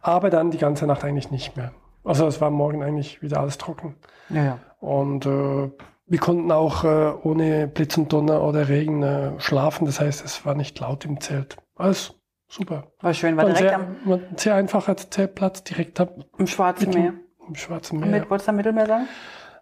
aber 0.02 0.30
dann 0.30 0.52
die 0.52 0.58
ganze 0.58 0.88
Nacht 0.88 1.04
eigentlich 1.04 1.32
nicht 1.32 1.56
mehr. 1.56 1.72
Also 2.08 2.26
es 2.28 2.40
war 2.42 2.50
morgen 2.50 2.84
eigentlich 2.84 3.22
wieder 3.22 3.40
alles 3.40 3.58
trocken. 3.58 3.96
Ja, 4.30 4.44
ja. 4.44 4.60
Und 4.80 5.26
äh, 5.26 5.70
wir 6.06 6.20
konnten 6.20 6.52
auch 6.52 6.84
äh, 6.84 7.12
ohne 7.24 7.68
Blitz 7.68 7.98
und 7.98 8.12
Donner 8.14 8.42
oder 8.44 8.70
Regen 8.70 9.04
äh, 9.04 9.32
schlafen. 9.40 9.86
Das 9.86 10.00
heißt, 10.00 10.24
es 10.24 10.46
war 10.46 10.56
nicht 10.56 10.80
laut 10.80 11.04
im 11.06 11.20
Zelt. 11.20 11.58
Alles 11.76 12.14
super. 12.48 12.92
War 13.02 13.14
schön, 13.14 13.36
war 13.36 13.44
War 13.46 13.54
direkt 13.54 13.70
sehr, 13.70 13.76
am, 13.76 13.96
war 14.06 14.18
ein 14.18 14.38
sehr 14.38 14.56
einfacher 14.56 14.96
Zeltplatz, 14.96 15.64
direkt 15.64 16.00
am, 16.00 16.10
im 16.38 16.48
Schwarzen 16.48 16.90
Meer. 16.92 17.14
im 17.48 17.56
Schwarzen 17.56 18.00
Meer, 18.00 18.10
Mit, 18.10 18.30
wolltest 18.30 18.48
du 18.48 18.52
am 18.52 18.56
Mittelmeer 18.56 18.86
sagen? 18.88 19.08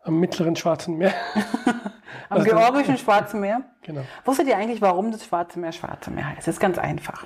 am 0.04 0.20
mittleren 0.20 0.56
Schwarzen 0.56 0.98
Meer. 0.98 1.14
Am 2.30 2.38
Also- 2.38 2.50
georgischen 2.50 2.98
Schwarzen 3.00 3.40
Meer. 3.40 3.62
genau, 3.82 4.02
Wusstet 4.24 4.48
ihr 4.48 4.56
eigentlich, 4.58 4.82
warum 4.82 5.12
das 5.12 5.26
Schwarze 5.26 5.60
Meer 5.60 5.72
Schwarze 5.72 6.12
Meer 6.12 6.28
heißt? 6.30 6.40
Das 6.48 6.48
ist 6.56 6.60
ganz 6.60 6.78
einfach. 6.78 7.26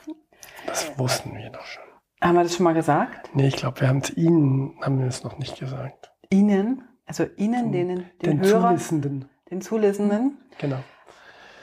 das 0.66 0.98
wussten 0.98 1.36
wir 1.36 1.50
doch 1.50 1.66
schon. 1.66 1.84
Haben 2.22 2.36
wir 2.36 2.44
das 2.44 2.56
schon 2.56 2.66
mal 2.66 2.74
gesagt? 2.74 3.30
Nee, 3.34 3.48
ich 3.48 3.56
glaube, 3.56 3.80
wir 3.82 3.88
haben 3.88 4.00
es 4.00 4.16
Ihnen, 4.16 4.76
haben 4.82 5.00
wir 5.00 5.08
es 5.08 5.24
noch 5.24 5.38
nicht 5.38 5.58
gesagt. 5.60 6.12
Ihnen, 6.30 6.84
also 7.06 7.26
Ihnen, 7.38 7.72
denen, 7.72 8.06
den, 8.22 8.40
Den 8.40 8.42
Hörern, 8.42 8.78
Zulissenden. 8.78 9.30
den 9.50 9.62
Zulesenden, 9.62 10.38
Genau. 10.58 10.80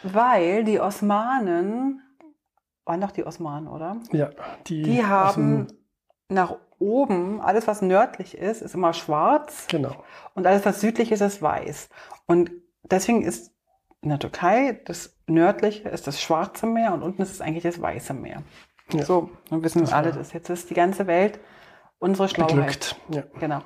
weil 0.03 0.65
die 0.65 0.81
Osmanen, 0.81 2.03
waren 2.85 3.01
doch 3.01 3.11
die 3.13 3.27
Osmanen, 3.27 3.69
oder? 3.69 3.99
Ja, 4.13 4.31
die, 4.67 4.83
Die 4.83 5.05
haben 5.05 5.67
nach 6.29 6.57
oben, 6.79 7.41
alles 7.41 7.67
was 7.67 7.83
nördlich 7.83 8.37
ist, 8.37 8.63
ist 8.63 8.75
immer 8.75 8.93
schwarz 8.93 9.67
genau. 9.69 10.05
und 10.35 10.47
alles 10.47 10.65
was 10.65 10.81
südlich 10.81 11.13
ist, 11.13 11.21
ist 11.21 11.43
weiß. 11.43 11.89
Und 12.27 12.51
deswegen 12.85 13.23
ist 13.23 13.53
in 14.03 14.11
der 14.11 14.19
Türkei 14.19 14.81
das 14.85 15.17
nördliche 15.27 15.89
ist 15.89 16.07
das 16.07 16.21
Schwarze 16.21 16.67
Meer 16.67 16.93
und 16.95 17.03
unten 17.03 17.23
ist 17.23 17.33
es 17.33 17.41
eigentlich 17.41 17.63
das 17.65 17.81
Weiße 17.81 18.15
Meer. 18.15 18.43
Ja. 18.93 19.05
So, 19.05 19.31
dann 19.51 19.63
wissen 19.63 19.81
Das 19.81 19.91
wir 19.91 19.97
alle 19.97 20.13
das. 20.13 20.33
Jetzt 20.33 20.49
ist 20.49 20.71
die 20.71 20.75
ganze 20.75 21.07
Welt 21.07 21.41
unsere 21.99 22.29
Schlauheit. 22.29 22.55
Beglückt. 22.55 22.97
Ja. 23.09 23.23
Genau. 23.41 23.61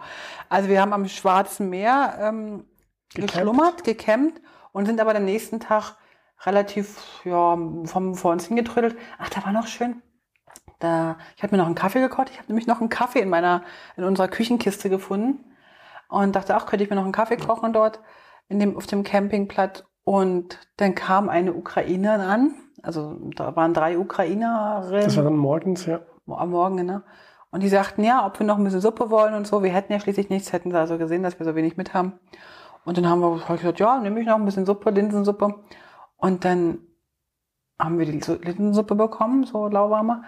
Also 0.48 0.68
wir 0.68 0.80
haben 0.80 0.92
am 0.92 1.08
Schwarzen 1.08 1.68
Meer 1.68 2.16
ähm, 2.20 2.64
Gecampt. 3.12 3.32
geschlummert, 3.32 3.84
gecampt 3.84 4.40
und 4.72 4.86
sind 4.86 5.00
aber 5.00 5.14
am 5.14 5.24
nächsten 5.24 5.60
Tag 5.60 5.96
relativ 6.44 7.20
ja, 7.24 7.56
vom, 7.84 8.14
vor 8.14 8.32
uns 8.32 8.46
hingetrödelt. 8.46 8.96
Ach, 9.18 9.28
da 9.30 9.44
war 9.44 9.52
noch 9.52 9.66
schön. 9.66 10.02
Da, 10.78 11.18
ich 11.36 11.42
habe 11.42 11.54
mir 11.54 11.58
noch 11.58 11.66
einen 11.66 11.74
Kaffee 11.74 12.00
gekocht. 12.00 12.30
Ich 12.30 12.38
habe 12.38 12.48
nämlich 12.48 12.66
noch 12.66 12.80
einen 12.80 12.88
Kaffee 12.88 13.20
in 13.20 13.28
meiner, 13.28 13.62
in 13.96 14.04
unserer 14.04 14.28
Küchenkiste 14.28 14.88
gefunden 14.88 15.44
und 16.08 16.34
dachte, 16.34 16.54
ach, 16.54 16.66
könnte 16.66 16.84
ich 16.84 16.90
mir 16.90 16.96
noch 16.96 17.04
einen 17.04 17.12
Kaffee 17.12 17.36
kochen 17.36 17.72
dort 17.72 18.00
in 18.48 18.58
dem, 18.58 18.76
auf 18.76 18.86
dem 18.86 19.04
Campingplatz. 19.04 19.84
Und 20.04 20.58
dann 20.76 20.94
kam 20.94 21.28
eine 21.28 21.54
Ukrainerin 21.54 22.20
an. 22.20 22.54
Also 22.82 23.18
da 23.36 23.54
waren 23.56 23.74
drei 23.74 23.98
Ukrainerinnen 23.98 25.04
Das 25.04 25.16
war 25.16 25.24
dann 25.24 25.36
morgens, 25.36 25.86
ja. 25.86 26.00
am 26.26 26.50
Morgen, 26.50 26.84
ne? 26.86 27.02
Und 27.50 27.62
die 27.62 27.68
sagten, 27.68 28.04
ja, 28.04 28.24
ob 28.26 28.38
wir 28.38 28.46
noch 28.46 28.58
ein 28.58 28.64
bisschen 28.64 28.80
Suppe 28.80 29.10
wollen 29.10 29.34
und 29.34 29.46
so. 29.46 29.62
Wir 29.62 29.72
hätten 29.72 29.92
ja 29.92 29.98
schließlich 29.98 30.30
nichts, 30.30 30.52
hätten 30.52 30.70
sie 30.70 30.78
also 30.78 30.98
gesehen, 30.98 31.22
dass 31.22 31.38
wir 31.38 31.44
so 31.44 31.56
wenig 31.56 31.76
mit 31.76 31.94
haben. 31.94 32.12
Und 32.84 32.96
dann 32.96 33.08
haben 33.08 33.20
wir 33.20 33.56
gesagt, 33.56 33.80
ja, 33.80 33.98
nehme 33.98 34.20
ich 34.20 34.26
noch 34.26 34.36
ein 34.36 34.44
bisschen 34.44 34.66
Suppe, 34.66 34.90
Linsensuppe. 34.90 35.56
Und 36.16 36.44
dann 36.44 36.78
haben 37.78 37.98
wir 37.98 38.06
die 38.06 38.12
Linsensuppe 38.12 38.94
bekommen, 38.94 39.44
so 39.44 39.66
lauwarmer. 39.66 40.22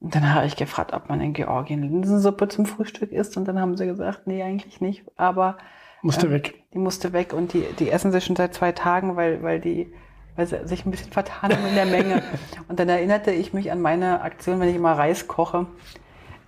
Und 0.00 0.14
dann 0.14 0.34
habe 0.34 0.46
ich 0.46 0.56
gefragt, 0.56 0.92
ob 0.94 1.08
man 1.08 1.20
in 1.20 1.32
Georgien 1.32 1.82
Linsensuppe 1.82 2.48
zum 2.48 2.66
Frühstück 2.66 3.12
isst. 3.12 3.36
Und 3.36 3.46
dann 3.46 3.60
haben 3.60 3.76
sie 3.76 3.86
gesagt, 3.86 4.26
nee, 4.26 4.42
eigentlich 4.42 4.80
nicht. 4.80 5.04
Aber 5.16 5.58
musste 6.02 6.26
ähm, 6.26 6.32
weg. 6.32 6.54
Die 6.72 6.78
musste 6.78 7.12
weg 7.12 7.32
und 7.32 7.52
die, 7.52 7.64
die 7.78 7.90
essen 7.90 8.12
sie 8.12 8.20
schon 8.20 8.36
seit 8.36 8.54
zwei 8.54 8.72
Tagen, 8.72 9.16
weil, 9.16 9.42
weil 9.42 9.60
die 9.60 9.92
weil 10.36 10.46
sie 10.46 10.66
sich 10.66 10.84
ein 10.86 10.90
bisschen 10.90 11.12
vertan 11.12 11.52
haben 11.52 11.66
in 11.66 11.74
der 11.74 11.86
Menge. 11.86 12.22
Und 12.68 12.80
dann 12.80 12.88
erinnerte 12.88 13.32
ich 13.32 13.52
mich 13.52 13.70
an 13.70 13.80
meine 13.80 14.22
Aktion, 14.22 14.60
wenn 14.60 14.68
ich 14.68 14.76
immer 14.76 14.92
Reis 14.92 15.28
koche, 15.28 15.66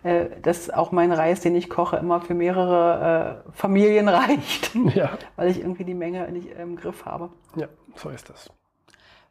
äh, 0.02 0.26
dass 0.42 0.70
auch 0.70 0.92
mein 0.92 1.12
Reis, 1.12 1.40
den 1.40 1.54
ich 1.54 1.68
koche, 1.68 1.96
immer 1.96 2.20
für 2.20 2.34
mehrere 2.34 3.42
äh, 3.46 3.52
Familien 3.52 4.08
reicht, 4.10 4.74
ja. 4.94 5.10
weil 5.36 5.50
ich 5.50 5.60
irgendwie 5.60 5.84
die 5.84 5.94
Menge 5.94 6.30
nicht 6.32 6.50
im 6.52 6.76
Griff 6.76 7.04
habe. 7.04 7.30
Ja, 7.56 7.68
so 7.94 8.08
ist 8.08 8.30
das. 8.30 8.50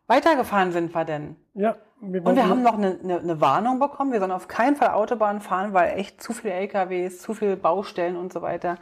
Weitergefahren 0.08 0.72
sind 0.72 0.94
wir 0.94 1.06
denn. 1.06 1.36
Ja. 1.54 1.76
Wir 2.02 2.26
und 2.26 2.36
wir 2.36 2.50
haben 2.50 2.64
noch 2.64 2.74
eine, 2.74 3.00
eine, 3.02 3.20
eine, 3.20 3.40
Warnung 3.40 3.80
bekommen. 3.80 4.12
Wir 4.12 4.20
sollen 4.20 4.34
auf 4.34 4.50
keinen 4.50 4.76
Fall 4.76 4.90
Autobahn 4.90 5.40
fahren, 5.40 5.72
weil 5.72 5.98
echt 5.98 6.22
zu 6.22 6.34
viele 6.34 6.54
LKWs, 6.54 7.22
zu 7.22 7.34
viele 7.34 7.56
Baustellen 7.56 8.18
und 8.18 8.34
so 8.34 8.42
weiter. 8.42 8.78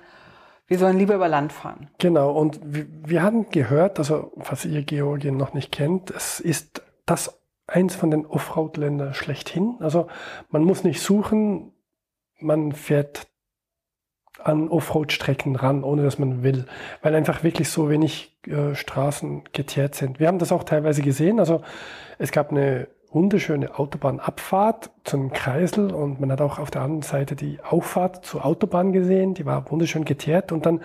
Wir 0.72 0.80
sollen 0.80 0.98
lieber 0.98 1.16
über 1.16 1.28
Land 1.28 1.52
fahren. 1.52 1.90
Genau. 1.98 2.32
Und 2.32 2.62
wir, 2.64 2.86
wir 3.06 3.22
haben 3.24 3.50
gehört, 3.50 4.00
also 4.00 4.32
falls 4.40 4.64
ihr 4.64 4.84
Georgien 4.84 5.36
noch 5.36 5.54
nicht 5.54 5.70
kennt, 5.70 6.12
es 6.12 6.40
ist 6.40 6.82
das 7.06 7.42
eins 7.68 7.94
von 7.94 8.10
den 8.10 8.26
Offroad-Ländern 8.26 9.14
schlechthin. 9.14 9.76
Also 9.82 10.08
man 10.50 10.64
muss 10.64 10.86
nicht 10.86 11.02
suchen, 11.02 11.74
man 12.40 12.72
fährt 12.72 13.28
an 14.42 14.70
Offroad-Strecken 14.70 15.58
ran, 15.58 15.84
ohne 15.84 16.04
dass 16.04 16.18
man 16.20 16.42
will, 16.42 16.66
weil 17.02 17.16
einfach 17.16 17.44
wirklich 17.44 17.68
so 17.68 17.90
wenig 17.90 18.40
äh, 18.48 18.74
Straßen 18.74 19.44
geteert 19.52 19.96
sind. 19.96 20.22
Wir 20.22 20.30
haben 20.30 20.40
das 20.40 20.54
auch 20.54 20.64
teilweise 20.64 21.02
gesehen. 21.02 21.42
Also 21.42 21.64
es 22.18 22.32
gab 22.32 22.50
eine 22.50 22.88
wunderschöne 23.12 23.78
Autobahnabfahrt 23.78 24.92
zum 25.04 25.32
Kreisel 25.34 25.94
und 25.94 26.20
man 26.20 26.32
hat 26.32 26.42
auch 26.42 26.60
auf 26.60 26.72
der 26.72 26.82
anderen 26.82 27.02
Seite 27.02 27.36
die 27.36 27.60
Auffahrt 27.62 28.26
zur 28.26 28.46
Autobahn 28.46 28.94
gesehen, 28.94 29.34
die 29.34 29.46
war 29.46 29.70
wunderschön 29.70 30.06
geteert 30.06 30.52
und 30.52 30.66
dann 30.66 30.82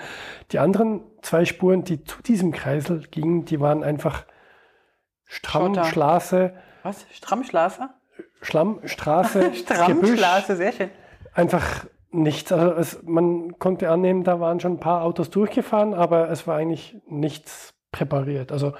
die 0.52 0.58
anderen 0.58 1.02
zwei 1.22 1.44
Spuren, 1.44 1.84
die 1.84 2.02
zu 2.04 2.22
diesem 2.22 2.52
Kreisel 2.52 3.06
gingen, 3.10 3.44
die 3.44 3.60
waren 3.60 3.84
einfach 3.84 4.24
Strammstraße. 5.24 6.54
Was? 6.82 7.06
Strammstraße? 7.12 7.90
Schlammstraße. 8.42 9.54
Strammstraße, 9.54 10.56
sehr 10.56 10.72
schön. 10.72 10.90
Einfach 11.34 11.86
nichts. 12.10 12.52
Also 12.52 12.72
es, 12.72 13.02
man 13.04 13.58
konnte 13.58 13.90
annehmen, 13.90 14.24
da 14.24 14.40
waren 14.40 14.60
schon 14.60 14.74
ein 14.74 14.80
paar 14.80 15.02
Autos 15.02 15.30
durchgefahren, 15.30 15.94
aber 15.94 16.30
es 16.30 16.46
war 16.46 16.56
eigentlich 16.56 16.96
nichts 17.08 17.74
präpariert. 17.92 18.52
Also 18.52 18.74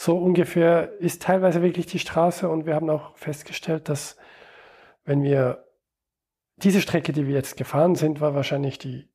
so 0.00 0.16
ungefähr 0.16 0.92
ist 1.00 1.22
teilweise 1.22 1.60
wirklich 1.60 1.86
die 1.86 1.98
Straße 1.98 2.48
und 2.48 2.66
wir 2.66 2.76
haben 2.76 2.88
auch 2.88 3.16
festgestellt, 3.16 3.88
dass 3.88 4.16
wenn 5.04 5.24
wir 5.24 5.64
diese 6.56 6.80
Strecke, 6.80 7.12
die 7.12 7.26
wir 7.26 7.34
jetzt 7.34 7.56
gefahren 7.56 7.96
sind, 7.96 8.20
war 8.20 8.34
wahrscheinlich 8.34 8.78
die, 8.78 9.08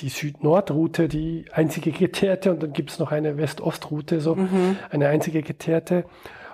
die 0.00 0.08
Süd-Nord-Route, 0.08 1.06
die 1.06 1.46
einzige 1.52 1.92
geteerte 1.92 2.50
und 2.50 2.62
dann 2.64 2.72
gibt 2.72 2.90
es 2.90 2.98
noch 2.98 3.12
eine 3.12 3.36
West-Ost-Route, 3.36 4.20
so 4.20 4.34
mhm. 4.34 4.76
eine 4.90 5.08
einzige 5.08 5.40
geteerte. 5.42 6.04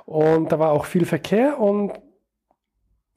Und 0.04 0.52
da 0.52 0.58
war 0.58 0.72
auch 0.72 0.84
viel 0.84 1.06
Verkehr 1.06 1.58
und 1.58 1.92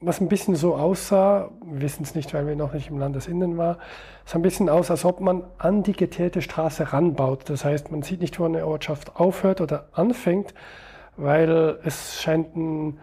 was 0.02 0.20
ein 0.20 0.28
bisschen 0.28 0.56
so 0.56 0.76
aussah, 0.76 1.52
wir 1.64 1.82
wissen 1.82 2.04
es 2.04 2.16
nicht, 2.16 2.34
weil 2.34 2.48
wir 2.48 2.56
noch 2.56 2.74
nicht 2.74 2.90
im 2.90 2.98
Landesinnen 2.98 3.58
waren, 3.58 3.78
sah 4.26 4.40
ein 4.40 4.42
bisschen 4.42 4.68
aus, 4.68 4.90
als 4.90 5.06
ob 5.06 5.22
man 5.22 5.44
an 5.60 5.84
die 5.84 5.94
geteerte 5.94 6.42
Straße 6.42 6.92
ranbaut. 6.92 7.50
Das 7.50 7.64
heißt, 7.64 7.92
man 7.92 8.02
sieht 8.02 8.20
nicht, 8.20 8.40
wo 8.40 8.46
eine 8.46 8.66
Ortschaft 8.66 9.16
aufhört 9.16 9.62
oder 9.62 9.90
anfängt, 9.94 10.56
weil 11.18 11.80
es 11.84 12.20
scheint 12.22 12.56
ein, 12.56 13.00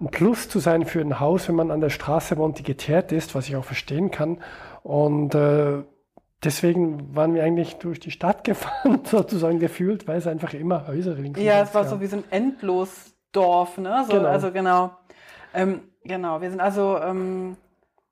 ein 0.00 0.08
Plus 0.08 0.48
zu 0.48 0.60
sein 0.60 0.86
für 0.86 1.00
ein 1.00 1.20
Haus, 1.20 1.46
wenn 1.48 1.56
man 1.56 1.70
an 1.70 1.82
der 1.82 1.90
Straße 1.90 2.38
wohnt, 2.38 2.58
die 2.58 2.62
geteert 2.62 3.12
ist, 3.12 3.34
was 3.34 3.46
ich 3.46 3.56
auch 3.56 3.64
verstehen 3.64 4.10
kann. 4.10 4.38
Und 4.82 5.34
äh, 5.34 5.82
deswegen 6.42 7.14
waren 7.14 7.34
wir 7.34 7.44
eigentlich 7.44 7.76
durch 7.76 8.00
die 8.00 8.10
Stadt 8.10 8.44
gefahren, 8.44 9.00
sozusagen 9.04 9.58
gefühlt, 9.58 10.08
weil 10.08 10.16
es 10.16 10.26
einfach 10.26 10.54
immer 10.54 10.86
Häuser 10.86 11.12
links 11.14 11.38
Ja, 11.38 11.60
es 11.60 11.74
war 11.74 11.86
so 11.86 12.00
wie 12.00 12.06
so 12.06 12.16
ein 12.16 12.24
Endlosdorf, 12.30 13.76
ne? 13.76 14.04
So, 14.06 14.16
genau. 14.16 14.28
Also 14.28 14.50
genau. 14.52 14.92
Ähm, 15.52 15.82
Genau, 16.04 16.40
wir 16.40 16.50
sind 16.50 16.60
also 16.60 16.98
ähm, 16.98 17.56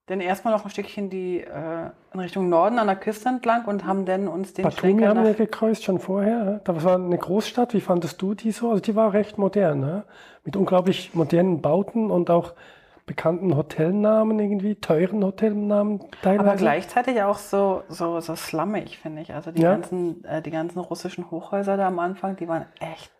dann 0.06 0.20
erstmal 0.20 0.54
noch 0.54 0.64
ein 0.64 0.70
Stückchen 0.70 1.10
die 1.10 1.40
äh, 1.40 1.90
in 2.12 2.20
Richtung 2.20 2.48
Norden 2.48 2.78
an 2.78 2.86
der 2.86 2.96
Küste 2.96 3.28
entlang 3.28 3.64
und 3.66 3.86
haben 3.86 4.04
dann 4.04 4.28
uns 4.28 4.54
den 4.54 4.62
Batumi 4.62 5.04
haben 5.04 5.24
wir 5.24 5.34
gekreuzt 5.34 5.84
schon 5.84 5.98
vorher. 5.98 6.60
Das 6.64 6.84
war 6.84 6.96
eine 6.96 7.18
Großstadt. 7.18 7.74
Wie 7.74 7.80
fandest 7.80 8.20
du 8.20 8.34
die 8.34 8.50
so? 8.50 8.70
Also 8.70 8.82
die 8.82 8.96
war 8.96 9.12
recht 9.12 9.38
modern, 9.38 9.80
ne? 9.80 10.04
mit 10.44 10.56
unglaublich 10.56 11.14
modernen 11.14 11.60
Bauten 11.60 12.10
und 12.10 12.30
auch 12.30 12.54
bekannten 13.04 13.56
Hotelnamen 13.56 14.38
irgendwie, 14.38 14.76
teuren 14.76 15.24
Hotelnamen 15.24 16.00
teilweise. 16.22 16.48
Aber 16.48 16.56
gleichzeitig 16.56 17.22
auch 17.22 17.38
so, 17.38 17.82
so, 17.88 18.20
so 18.20 18.34
slummig, 18.34 18.98
finde 18.98 19.22
ich. 19.22 19.34
Also 19.34 19.50
die, 19.50 19.62
ja. 19.62 19.72
ganzen, 19.72 20.24
äh, 20.24 20.40
die 20.40 20.50
ganzen 20.50 20.78
russischen 20.78 21.30
Hochhäuser 21.30 21.76
da 21.76 21.88
am 21.88 21.98
Anfang, 21.98 22.36
die 22.36 22.48
waren 22.48 22.66
echt 22.80 23.10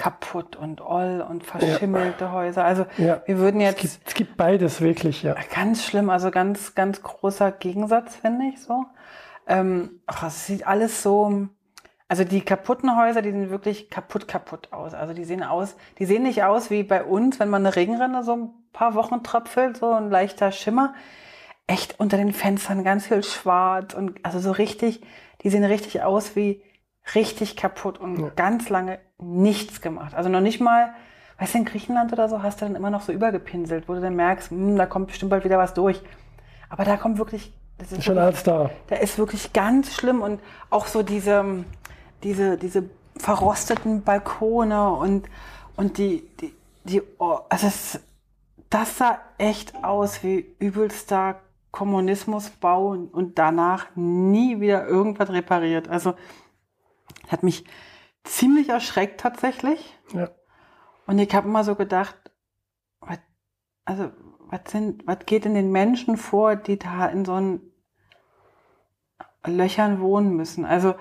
kaputt 0.00 0.56
und 0.56 0.80
oll 0.80 1.22
und 1.28 1.44
verschimmelte 1.44 2.24
ja. 2.24 2.32
Häuser. 2.32 2.64
Also 2.64 2.86
ja. 2.96 3.20
wir 3.26 3.36
würden 3.36 3.60
jetzt. 3.60 3.84
Es 3.84 3.92
gibt, 3.92 4.08
es 4.08 4.14
gibt, 4.14 4.36
beides 4.38 4.80
wirklich, 4.80 5.22
ja. 5.22 5.36
Ganz 5.54 5.84
schlimm, 5.84 6.08
also 6.08 6.30
ganz, 6.30 6.74
ganz 6.74 7.02
großer 7.02 7.52
Gegensatz, 7.52 8.16
finde 8.16 8.46
ich 8.46 8.62
so. 8.62 8.86
Ähm, 9.46 10.00
ach, 10.06 10.22
es 10.22 10.46
sieht 10.46 10.66
alles 10.66 11.02
so. 11.02 11.48
Also 12.08 12.24
die 12.24 12.40
kaputten 12.40 12.96
Häuser, 12.96 13.20
die 13.20 13.30
sehen 13.30 13.50
wirklich 13.50 13.90
kaputt, 13.90 14.26
kaputt 14.26 14.72
aus. 14.72 14.94
Also 14.94 15.12
die 15.12 15.24
sehen 15.24 15.42
aus, 15.42 15.76
die 15.98 16.06
sehen 16.06 16.22
nicht 16.22 16.44
aus 16.44 16.70
wie 16.70 16.82
bei 16.82 17.04
uns, 17.04 17.38
wenn 17.38 17.50
man 17.50 17.66
eine 17.66 17.76
Regenrinne 17.76 18.24
so 18.24 18.36
ein 18.36 18.50
paar 18.72 18.94
Wochen 18.94 19.22
tröpfelt, 19.22 19.76
so 19.76 19.92
ein 19.92 20.08
leichter 20.08 20.50
Schimmer. 20.50 20.94
Echt 21.66 22.00
unter 22.00 22.16
den 22.16 22.32
Fenstern 22.32 22.84
ganz 22.84 23.06
viel 23.06 23.22
schwarz 23.22 23.92
und 23.92 24.24
also 24.24 24.40
so 24.40 24.50
richtig, 24.50 25.02
die 25.42 25.50
sehen 25.50 25.62
richtig 25.62 26.02
aus 26.02 26.36
wie 26.36 26.62
richtig 27.14 27.56
kaputt 27.56 27.98
und 27.98 28.18
ja. 28.18 28.30
ganz 28.36 28.68
lange 28.68 28.98
nichts 29.18 29.80
gemacht. 29.80 30.14
Also 30.14 30.28
noch 30.28 30.40
nicht 30.40 30.60
mal, 30.60 30.94
weißt 31.38 31.54
du, 31.54 31.58
in 31.58 31.64
Griechenland 31.64 32.12
oder 32.12 32.28
so 32.28 32.42
hast 32.42 32.60
du 32.60 32.66
dann 32.66 32.76
immer 32.76 32.90
noch 32.90 33.02
so 33.02 33.12
übergepinselt, 33.12 33.88
wo 33.88 33.94
du 33.94 34.00
dann 34.00 34.16
merkst, 34.16 34.50
hm, 34.50 34.76
da 34.76 34.86
kommt 34.86 35.08
bestimmt 35.08 35.30
bald 35.30 35.44
wieder 35.44 35.58
was 35.58 35.74
durch. 35.74 36.00
Aber 36.68 36.84
da 36.84 36.96
kommt 36.96 37.18
wirklich, 37.18 37.52
das 37.78 37.92
ist 37.92 38.04
schon 38.04 38.18
alles 38.18 38.42
da. 38.42 38.70
Da 38.88 38.96
ist 38.96 39.18
wirklich 39.18 39.52
ganz 39.52 39.94
schlimm 39.94 40.22
und 40.22 40.40
auch 40.70 40.86
so 40.86 41.02
diese, 41.02 41.64
diese, 42.22 42.56
diese 42.56 42.84
verrosteten 43.16 44.02
Balkone 44.02 44.90
und, 44.90 45.28
und 45.76 45.98
die, 45.98 46.28
die, 46.40 46.54
die 46.84 47.02
oh, 47.18 47.38
also 47.48 47.66
es, 47.66 48.00
das 48.70 48.98
sah 48.98 49.18
echt 49.36 49.74
aus 49.82 50.22
wie 50.22 50.54
übelster 50.58 51.40
Kommunismusbau 51.72 52.88
und 53.12 53.38
danach 53.38 53.86
nie 53.94 54.60
wieder 54.60 54.86
irgendwas 54.86 55.30
repariert. 55.30 55.88
Also 55.88 56.14
hat 57.32 57.42
mich 57.42 57.64
ziemlich 58.24 58.68
erschreckt 58.68 59.20
tatsächlich. 59.20 59.96
Ja. 60.12 60.30
Und 61.06 61.18
ich 61.18 61.34
habe 61.34 61.48
immer 61.48 61.64
so 61.64 61.74
gedacht, 61.74 62.16
was, 63.00 63.18
also 63.84 64.10
was 64.50 64.60
sind, 64.66 65.06
was 65.06 65.18
geht 65.26 65.46
in 65.46 65.54
den 65.54 65.70
Menschen 65.72 66.16
vor, 66.16 66.56
die 66.56 66.78
da 66.78 67.06
in 67.06 67.24
so 67.24 67.34
einen 67.34 67.60
Löchern 69.46 70.00
wohnen 70.00 70.36
müssen? 70.36 70.64
Also, 70.64 70.94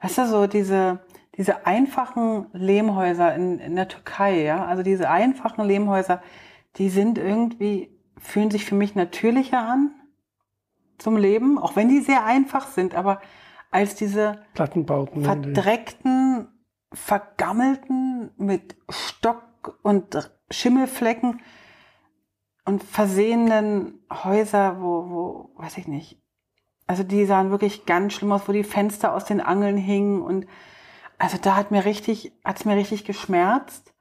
weißt 0.00 0.18
du, 0.18 0.26
so 0.26 0.46
diese, 0.46 1.00
diese 1.36 1.66
einfachen 1.66 2.46
Lehmhäuser 2.52 3.34
in, 3.34 3.58
in 3.58 3.76
der 3.76 3.88
Türkei, 3.88 4.42
ja, 4.42 4.64
also 4.64 4.82
diese 4.82 5.10
einfachen 5.10 5.64
Lehmhäuser, 5.64 6.22
die 6.76 6.88
sind 6.88 7.18
irgendwie, 7.18 7.90
fühlen 8.18 8.50
sich 8.50 8.64
für 8.64 8.74
mich 8.74 8.94
natürlicher 8.94 9.60
an 9.60 9.94
zum 10.98 11.16
Leben, 11.16 11.58
auch 11.58 11.76
wenn 11.76 11.88
die 11.88 12.00
sehr 12.00 12.24
einfach 12.24 12.68
sind, 12.68 12.94
aber 12.94 13.20
als 13.74 13.96
diese 13.96 14.38
Plattenbauten 14.54 15.24
verdreckten, 15.24 16.46
vergammelten 16.92 18.30
mit 18.36 18.76
Stock 18.88 19.80
und 19.82 20.30
Schimmelflecken 20.48 21.40
und 22.64 22.84
versehenen 22.84 24.04
Häuser, 24.12 24.80
wo, 24.80 25.10
wo, 25.10 25.50
weiß 25.56 25.78
ich 25.78 25.88
nicht. 25.88 26.22
Also 26.86 27.02
die 27.02 27.24
sahen 27.24 27.50
wirklich 27.50 27.84
ganz 27.84 28.12
schlimm 28.12 28.30
aus, 28.30 28.46
wo 28.46 28.52
die 28.52 28.62
Fenster 28.62 29.12
aus 29.12 29.24
den 29.24 29.40
Angeln 29.40 29.76
hingen 29.76 30.22
und 30.22 30.46
also 31.18 31.36
da 31.42 31.56
hat 31.56 31.72
mir 31.72 31.84
richtig, 31.84 32.32
hat 32.44 32.58
es 32.58 32.64
mir 32.64 32.76
richtig 32.76 33.04
geschmerzt. 33.04 33.92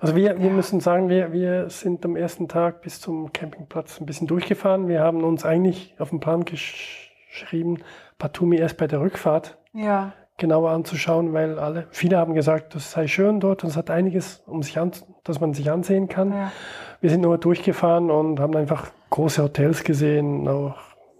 Also 0.00 0.14
wir, 0.14 0.38
wir 0.38 0.50
müssen 0.50 0.80
sagen, 0.80 1.08
wir, 1.08 1.32
wir 1.32 1.70
sind 1.70 2.04
am 2.04 2.14
ersten 2.14 2.46
Tag 2.46 2.82
bis 2.82 3.00
zum 3.00 3.32
Campingplatz 3.32 4.00
ein 4.00 4.06
bisschen 4.06 4.26
durchgefahren. 4.26 4.86
Wir 4.86 5.00
haben 5.00 5.24
uns 5.24 5.46
eigentlich 5.46 5.94
auf 5.98 6.10
den 6.10 6.20
Plan 6.20 6.44
geschrieben, 6.44 7.78
Batumi 8.18 8.56
erst 8.56 8.76
bei 8.76 8.86
der 8.86 9.00
Rückfahrt 9.00 9.58
ja. 9.72 10.12
genauer 10.36 10.70
anzuschauen, 10.70 11.32
weil 11.32 11.58
alle, 11.58 11.86
viele 11.90 12.18
haben 12.18 12.34
gesagt, 12.34 12.74
das 12.74 12.90
sei 12.90 13.06
schön 13.06 13.40
dort 13.40 13.64
und 13.64 13.70
es 13.70 13.76
hat 13.76 13.90
einiges, 13.90 14.42
um 14.46 14.62
sich 14.62 14.78
an, 14.78 14.92
dass 15.24 15.40
man 15.40 15.54
sich 15.54 15.70
ansehen 15.70 16.08
kann. 16.08 16.32
Ja. 16.32 16.52
Wir 17.00 17.10
sind 17.10 17.20
nur 17.20 17.38
durchgefahren 17.38 18.10
und 18.10 18.40
haben 18.40 18.56
einfach 18.56 18.90
große 19.10 19.42
Hotels 19.42 19.84
gesehen, 19.84 20.48
auch 20.48 20.76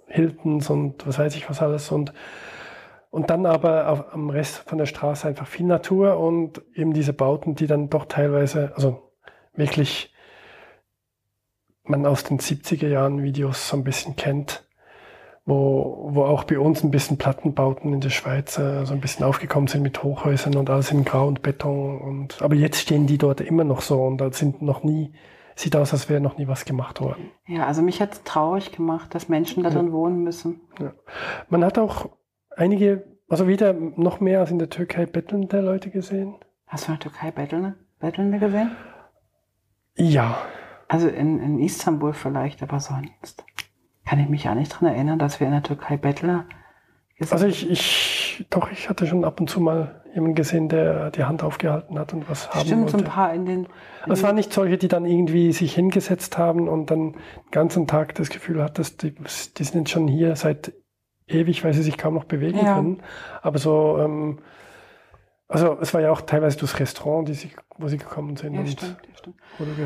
Hiltons 0.07 0.71
und 0.71 1.07
was 1.07 1.19
weiß 1.19 1.37
ich 1.37 1.49
was 1.49 1.63
alles 1.63 1.91
und 1.91 2.13
und 3.11 3.31
dann 3.31 3.47
aber 3.47 3.89
auf, 3.89 4.13
am 4.13 4.31
Rest 4.31 4.69
von 4.69 4.79
der 4.79 4.87
Straße 4.87 5.27
einfach 5.27 5.47
viel 5.47 5.67
Natur 5.67 6.19
und 6.19 6.63
eben 6.75 6.93
diese 6.93 7.13
Bauten, 7.13 7.55
die 7.55 7.67
dann 7.67 7.89
doch 7.89 8.05
teilweise, 8.05 8.73
also 8.75 9.13
wirklich 9.55 10.15
man 11.85 12.05
aus 12.05 12.25
den 12.25 12.39
70er 12.39 12.89
Jahren 12.89 13.23
Videos 13.23 13.69
so 13.69 13.77
ein 13.77 13.85
bisschen 13.85 14.17
kennt, 14.17 14.68
wo, 15.49 16.11
wo 16.13 16.25
auch 16.25 16.45
bei 16.45 16.59
uns 16.59 16.85
ein 16.85 16.91
bisschen 16.91 17.17
Plattenbauten 17.17 17.95
in 17.95 18.03
der 18.03 18.11
Schweiz 18.11 18.59
äh, 18.59 18.85
so 18.85 18.93
ein 18.93 19.01
bisschen 19.01 19.25
aufgekommen 19.25 19.67
sind 19.67 19.83
mit 19.83 20.03
Hochhäusern 20.03 20.55
und 20.57 20.69
alles 20.69 20.91
in 20.91 21.07
Grau 21.07 21.27
und 21.27 21.41
Beton. 21.41 21.99
Und, 21.99 22.43
aber 22.43 22.55
jetzt 22.55 22.83
stehen 22.83 23.07
die 23.07 23.17
dort 23.17 23.41
immer 23.41 23.65
noch 23.65 23.81
so 23.81 24.03
und 24.03 24.19
da 24.19 24.31
sind 24.31 24.61
noch 24.61 24.83
nie, 24.83 25.15
sieht 25.57 25.75
aus, 25.75 25.95
als 25.95 26.11
wäre 26.11 26.21
noch 26.21 26.37
nie 26.37 26.49
was 26.49 26.67
gemacht 26.67 27.01
worden. 27.01 27.31
Ja, 27.47 27.67
also 27.67 27.81
mich 27.81 28.03
hat 28.03 28.13
es 28.13 28.23
traurig 28.25 28.73
gemacht, 28.73 29.15
dass 29.15 29.31
Menschen 29.31 29.63
da 29.63 29.71
drin 29.71 29.87
ja. 29.87 29.93
wohnen 29.93 30.23
müssen. 30.23 30.61
Ja. 30.79 30.93
Man 31.49 31.65
hat 31.65 31.79
auch 31.79 32.11
einige, 32.55 33.05
also 33.31 33.49
wieder 33.49 33.73
noch 33.73 34.21
mehr 34.21 34.41
als 34.41 34.51
in 34.51 34.59
der 34.59 34.69
Türkei 34.69 35.07
bettelnde 35.07 35.63
Leute 35.63 35.89
gesehen. 35.89 36.35
Hast 36.67 36.89
du 36.89 36.93
in 36.93 36.99
der 36.99 37.11
Türkei 37.11 37.31
bettelnde, 37.31 37.75
bettelnde 38.01 38.39
gesehen? 38.39 38.73
Ja. 39.97 40.37
Also 40.89 41.09
in, 41.09 41.41
in 41.41 41.59
Istanbul 41.59 42.13
vielleicht, 42.13 42.63
aber 42.63 42.81
sonst 42.81 43.45
kann 44.09 44.21
ich 44.21 44.29
mich 44.31 44.45
ja 44.45 44.55
nicht 44.55 44.73
daran 44.73 44.89
erinnern, 44.89 45.19
dass 45.19 45.39
wir 45.39 45.47
in 45.47 45.53
der 45.53 45.63
Türkei 45.63 45.99
Bettler 45.99 46.47
Also 47.31 47.47
ich, 47.47 47.69
ich, 47.71 48.47
doch, 48.49 48.71
ich 48.73 48.89
hatte 48.89 49.07
schon 49.07 49.23
ab 49.23 49.39
und 49.39 49.51
zu 49.51 49.61
mal 49.61 50.03
jemanden 50.15 50.35
gesehen, 50.35 50.71
der 50.71 51.11
die 51.11 51.25
Hand 51.25 51.43
aufgehalten 51.43 51.99
hat 51.99 52.15
und 52.15 52.29
was 52.31 52.49
haben 52.49 52.65
Stimmt, 52.65 52.85
wollte. 52.85 52.93
so 52.93 53.05
ein 53.05 53.05
paar 53.05 53.35
in 53.35 53.45
den... 53.45 53.67
In 54.07 54.13
es 54.13 54.23
waren 54.23 54.37
nicht 54.37 54.51
solche, 54.51 54.79
die 54.79 54.89
dann 54.89 55.05
irgendwie 55.05 55.53
sich 55.53 55.75
hingesetzt 55.75 56.39
haben 56.39 56.69
und 56.69 56.91
dann 56.91 57.13
den 57.13 57.51
ganzen 57.51 57.87
Tag 57.87 58.15
das 58.15 58.31
Gefühl 58.31 58.63
hat, 58.63 58.79
dass 58.79 58.97
die, 58.97 59.15
die 59.15 59.65
sind 59.65 59.81
jetzt 59.81 59.91
schon 59.91 60.09
hier 60.09 60.35
seit 60.37 60.73
ewig, 61.27 61.63
weil 61.63 61.75
sie 61.75 61.83
sich 61.83 61.99
kaum 61.99 62.15
noch 62.15 62.25
bewegen 62.25 62.65
ja. 62.65 62.77
können. 62.77 63.03
Aber 63.43 63.59
so, 63.59 63.99
ähm, 64.01 64.39
also 65.49 65.79
es 65.81 65.95
war 65.95 66.03
ja 66.03 66.11
auch 66.11 66.21
teilweise 66.21 66.59
das 66.59 66.79
Restaurant, 66.79 67.27
die 67.27 67.35
sie, 67.35 67.51
wo 67.79 67.89
sie 67.89 67.97
gekommen 67.97 68.37
sind. 68.37 68.55
Ja, 68.55 68.67
stimmt, 68.67 68.99
stimmt. 69.17 69.37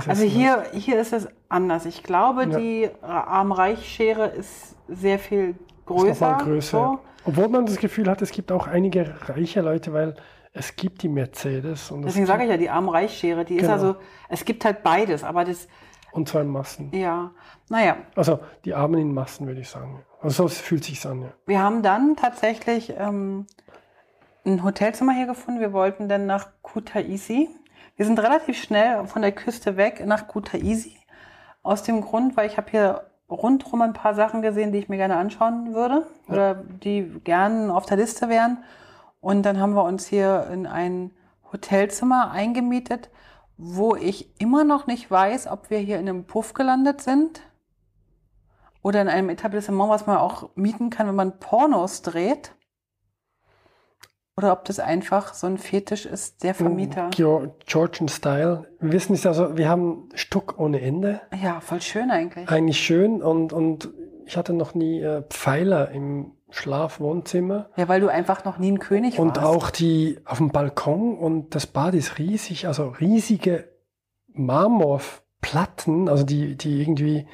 Also 0.09 0.25
hier, 0.25 0.65
hier 0.73 1.01
ist 1.01 1.13
es 1.13 1.29
anders. 1.49 1.87
Ich 1.87 2.03
glaube, 2.03 2.43
ja. 2.43 2.59
die 2.59 2.91
Arm-Reich-Schere 3.01 4.27
ist 4.27 4.77
sehr 4.89 5.21
viel 5.21 5.55
größer. 5.87 6.37
Ist 6.39 6.45
größer. 6.45 6.79
So. 6.79 6.99
Obwohl 7.25 7.49
man 7.49 7.67
das 7.67 7.77
Gefühl 7.77 8.11
hat, 8.11 8.21
es 8.23 8.33
gibt 8.33 8.51
auch 8.51 8.67
einige 8.67 9.15
reiche 9.29 9.61
Leute, 9.61 9.93
weil 9.93 10.17
es 10.53 10.75
gibt 10.75 11.03
die 11.03 11.09
Mercedes. 11.09 11.93
Deswegen 12.05 12.27
sage 12.27 12.43
ich 12.43 12.51
ja, 12.51 12.57
die 12.57 12.69
Arm-Reich-Schere, 12.69 13.45
die 13.45 13.57
genau. 13.57 13.69
ist 13.69 13.73
also, 13.73 13.97
es 14.29 14.45
gibt 14.45 14.65
halt 14.65 14.83
beides, 14.83 15.23
aber 15.23 15.45
das... 15.45 15.69
Und 16.11 16.29
zwar 16.29 16.43
in 16.43 16.49
Massen. 16.49 16.91
Ja, 16.93 17.31
naja. 17.71 17.97
Also 18.17 18.41
die 18.65 18.75
Armen 18.75 19.01
in 19.01 19.15
Massen, 19.15 19.47
würde 19.47 19.61
ich 19.61 19.69
sagen. 19.69 20.05
Also 20.21 20.47
so 20.47 20.49
fühlt 20.49 20.85
sich 20.85 21.07
an, 21.07 21.23
ja. 21.23 21.33
Wir 21.47 21.63
haben 21.63 21.83
dann 21.83 22.17
tatsächlich 22.17 22.93
ähm, 22.99 23.47
ein 24.45 24.63
Hotelzimmer 24.63 25.13
hier 25.13 25.27
gefunden. 25.27 25.61
Wir 25.61 25.73
wollten 25.73 26.09
dann 26.09 26.27
nach 26.27 26.49
Kutaisi. 26.63 27.49
Wir 27.97 28.07
sind 28.07 28.19
relativ 28.19 28.61
schnell 28.61 29.07
von 29.07 29.23
der 29.23 29.33
Küste 29.33 29.77
weg 29.77 30.05
nach 30.07 30.29
Kutaisi. 30.29 30.97
Aus 31.63 31.83
dem 31.83 32.01
Grund, 32.01 32.37
weil 32.37 32.49
ich 32.49 32.57
habe 32.57 32.71
hier 32.71 33.07
rundherum 33.31 33.83
ein 33.83 33.93
paar 33.93 34.15
Sachen 34.15 34.43
gesehen, 34.43 34.73
die 34.73 34.79
ich 34.79 34.89
mir 34.89 34.97
gerne 34.97 35.17
anschauen 35.17 35.75
würde 35.75 36.07
ja. 36.29 36.35
oder 36.35 36.55
die 36.55 37.21
gern 37.25 37.71
auf 37.71 37.87
der 37.87 37.97
Liste 37.97 38.29
wären. 38.29 38.59
Und 39.21 39.45
dann 39.45 39.61
haben 39.61 39.75
wir 39.75 39.85
uns 39.85 40.07
hier 40.07 40.49
in 40.53 40.67
ein 40.67 41.13
Hotelzimmer 41.53 42.31
eingemietet, 42.31 43.11
wo 43.57 43.95
ich 43.95 44.41
immer 44.41 44.65
noch 44.65 44.87
nicht 44.87 45.11
weiß, 45.11 45.47
ob 45.47 45.71
wir 45.71 45.79
hier 45.79 45.99
in 46.01 46.09
einem 46.09 46.25
Puff 46.25 46.55
gelandet 46.55 47.01
sind 47.01 47.43
oder 48.83 49.01
in 49.01 49.09
einem 49.09 49.29
Etablissement, 49.29 49.91
was 49.91 50.07
man 50.07 50.17
auch 50.17 50.51
mieten 50.57 50.91
kann, 50.91 51.07
wenn 51.07 51.15
man 51.15 51.39
Pornos 51.39 52.03
dreht. 52.03 52.53
Oder 54.37 54.53
ob 54.53 54.65
das 54.65 54.79
einfach 54.79 55.35
so 55.35 55.47
ein 55.47 55.59
Fetisch 55.59 56.07
ist, 56.07 56.43
der 56.43 56.55
Vermieter. 56.55 57.11
Georgian 57.11 58.09
Style. 58.09 58.67
Wir 58.81 58.93
wissen 58.93 59.15
es 59.15 59.27
also, 59.27 59.59
wir 59.59 59.69
haben 59.69 60.09
Stuck 60.15 60.59
ohne 60.59 60.81
Ende. 60.81 61.21
Ja, 61.43 61.61
voll 61.61 61.83
schön 61.83 62.11
eigentlich. 62.11 62.49
Eigentlich 62.49 62.81
schön 62.81 63.23
und, 63.23 63.53
und 63.53 63.91
ich 64.25 64.37
hatte 64.37 64.55
noch 64.55 64.75
nie 64.75 65.01
äh, 65.03 65.23
Pfeiler 65.29 65.91
im 65.91 66.33
Schlafwohnzimmer. 66.49 67.71
Ja, 67.77 67.89
weil 67.89 68.01
du 68.01 68.09
einfach 68.09 68.45
noch 68.45 68.59
nie 68.59 68.73
ein 68.73 68.79
König 68.79 69.19
und 69.19 69.37
warst. 69.37 69.39
Und 69.39 69.45
auch 69.45 69.71
die 69.71 70.19
auf 70.25 70.39
dem 70.39 70.51
Balkon 70.51 71.19
und 71.19 71.55
das 71.55 71.67
Bad 71.67 71.95
ist 71.95 72.19
riesig, 72.19 72.67
also 72.67 72.89
riesige 72.89 73.69
Marmorplatten, 74.29 76.09
also 76.09 76.25
die, 76.25 76.57
die 76.57 76.81
irgendwie 76.81 77.27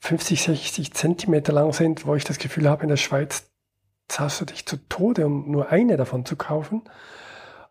50, 0.00 0.42
60 0.42 0.94
Zentimeter 0.94 1.52
lang 1.52 1.72
sind, 1.72 2.06
wo 2.06 2.14
ich 2.14 2.24
das 2.24 2.38
Gefühl 2.38 2.68
habe, 2.68 2.82
in 2.82 2.88
der 2.88 2.96
Schweiz 2.96 3.49
zahlst 4.10 4.40
du 4.40 4.44
dich 4.44 4.66
zu 4.66 4.76
Tode, 4.88 5.26
um 5.26 5.50
nur 5.50 5.70
eine 5.70 5.96
davon 5.96 6.24
zu 6.24 6.36
kaufen. 6.36 6.82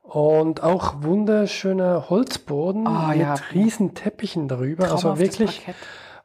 Und 0.02 0.64
auch 0.64 1.04
wunderschöner 1.04 2.10
Holzboden 2.10 2.88
oh, 2.88 3.08
mit 3.10 3.20
ja. 3.20 3.36
riesen 3.54 3.94
Teppichen 3.94 4.48
darüber. 4.48 4.92
also 4.92 5.20
wirklich, 5.20 5.68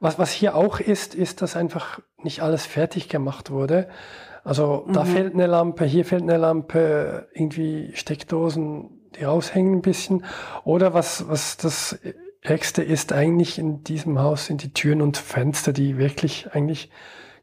was, 0.01 0.19
was 0.19 0.33
hier 0.33 0.55
auch 0.55 0.81
ist, 0.81 1.15
ist, 1.15 1.43
dass 1.43 1.55
einfach 1.55 2.01
nicht 2.23 2.41
alles 2.41 2.65
fertig 2.65 3.11
gemacht 3.11 3.51
wurde. 3.51 3.89
Also 4.43 4.85
mhm. 4.87 4.93
da 4.95 5.05
fehlt 5.05 5.35
eine 5.35 5.47
Lampe, 5.47 5.85
hier 5.85 6.07
fehlt 6.07 6.23
eine 6.23 6.39
Lampe, 6.39 7.29
irgendwie 7.35 7.93
Steckdosen, 7.95 8.89
die 9.19 9.25
raushängen 9.25 9.75
ein 9.75 9.83
bisschen. 9.83 10.25
Oder 10.65 10.95
was, 10.95 11.29
was 11.29 11.59
das 11.59 11.99
Ärgste 12.41 12.83
ist 12.83 13.13
eigentlich 13.13 13.59
in 13.59 13.85
diesem 13.85 14.19
Haus 14.19 14.47
sind 14.47 14.63
die 14.63 14.73
Türen 14.73 15.03
und 15.03 15.17
Fenster, 15.17 15.73
die 15.73 15.99
wirklich 15.99 16.49
eigentlich 16.53 16.91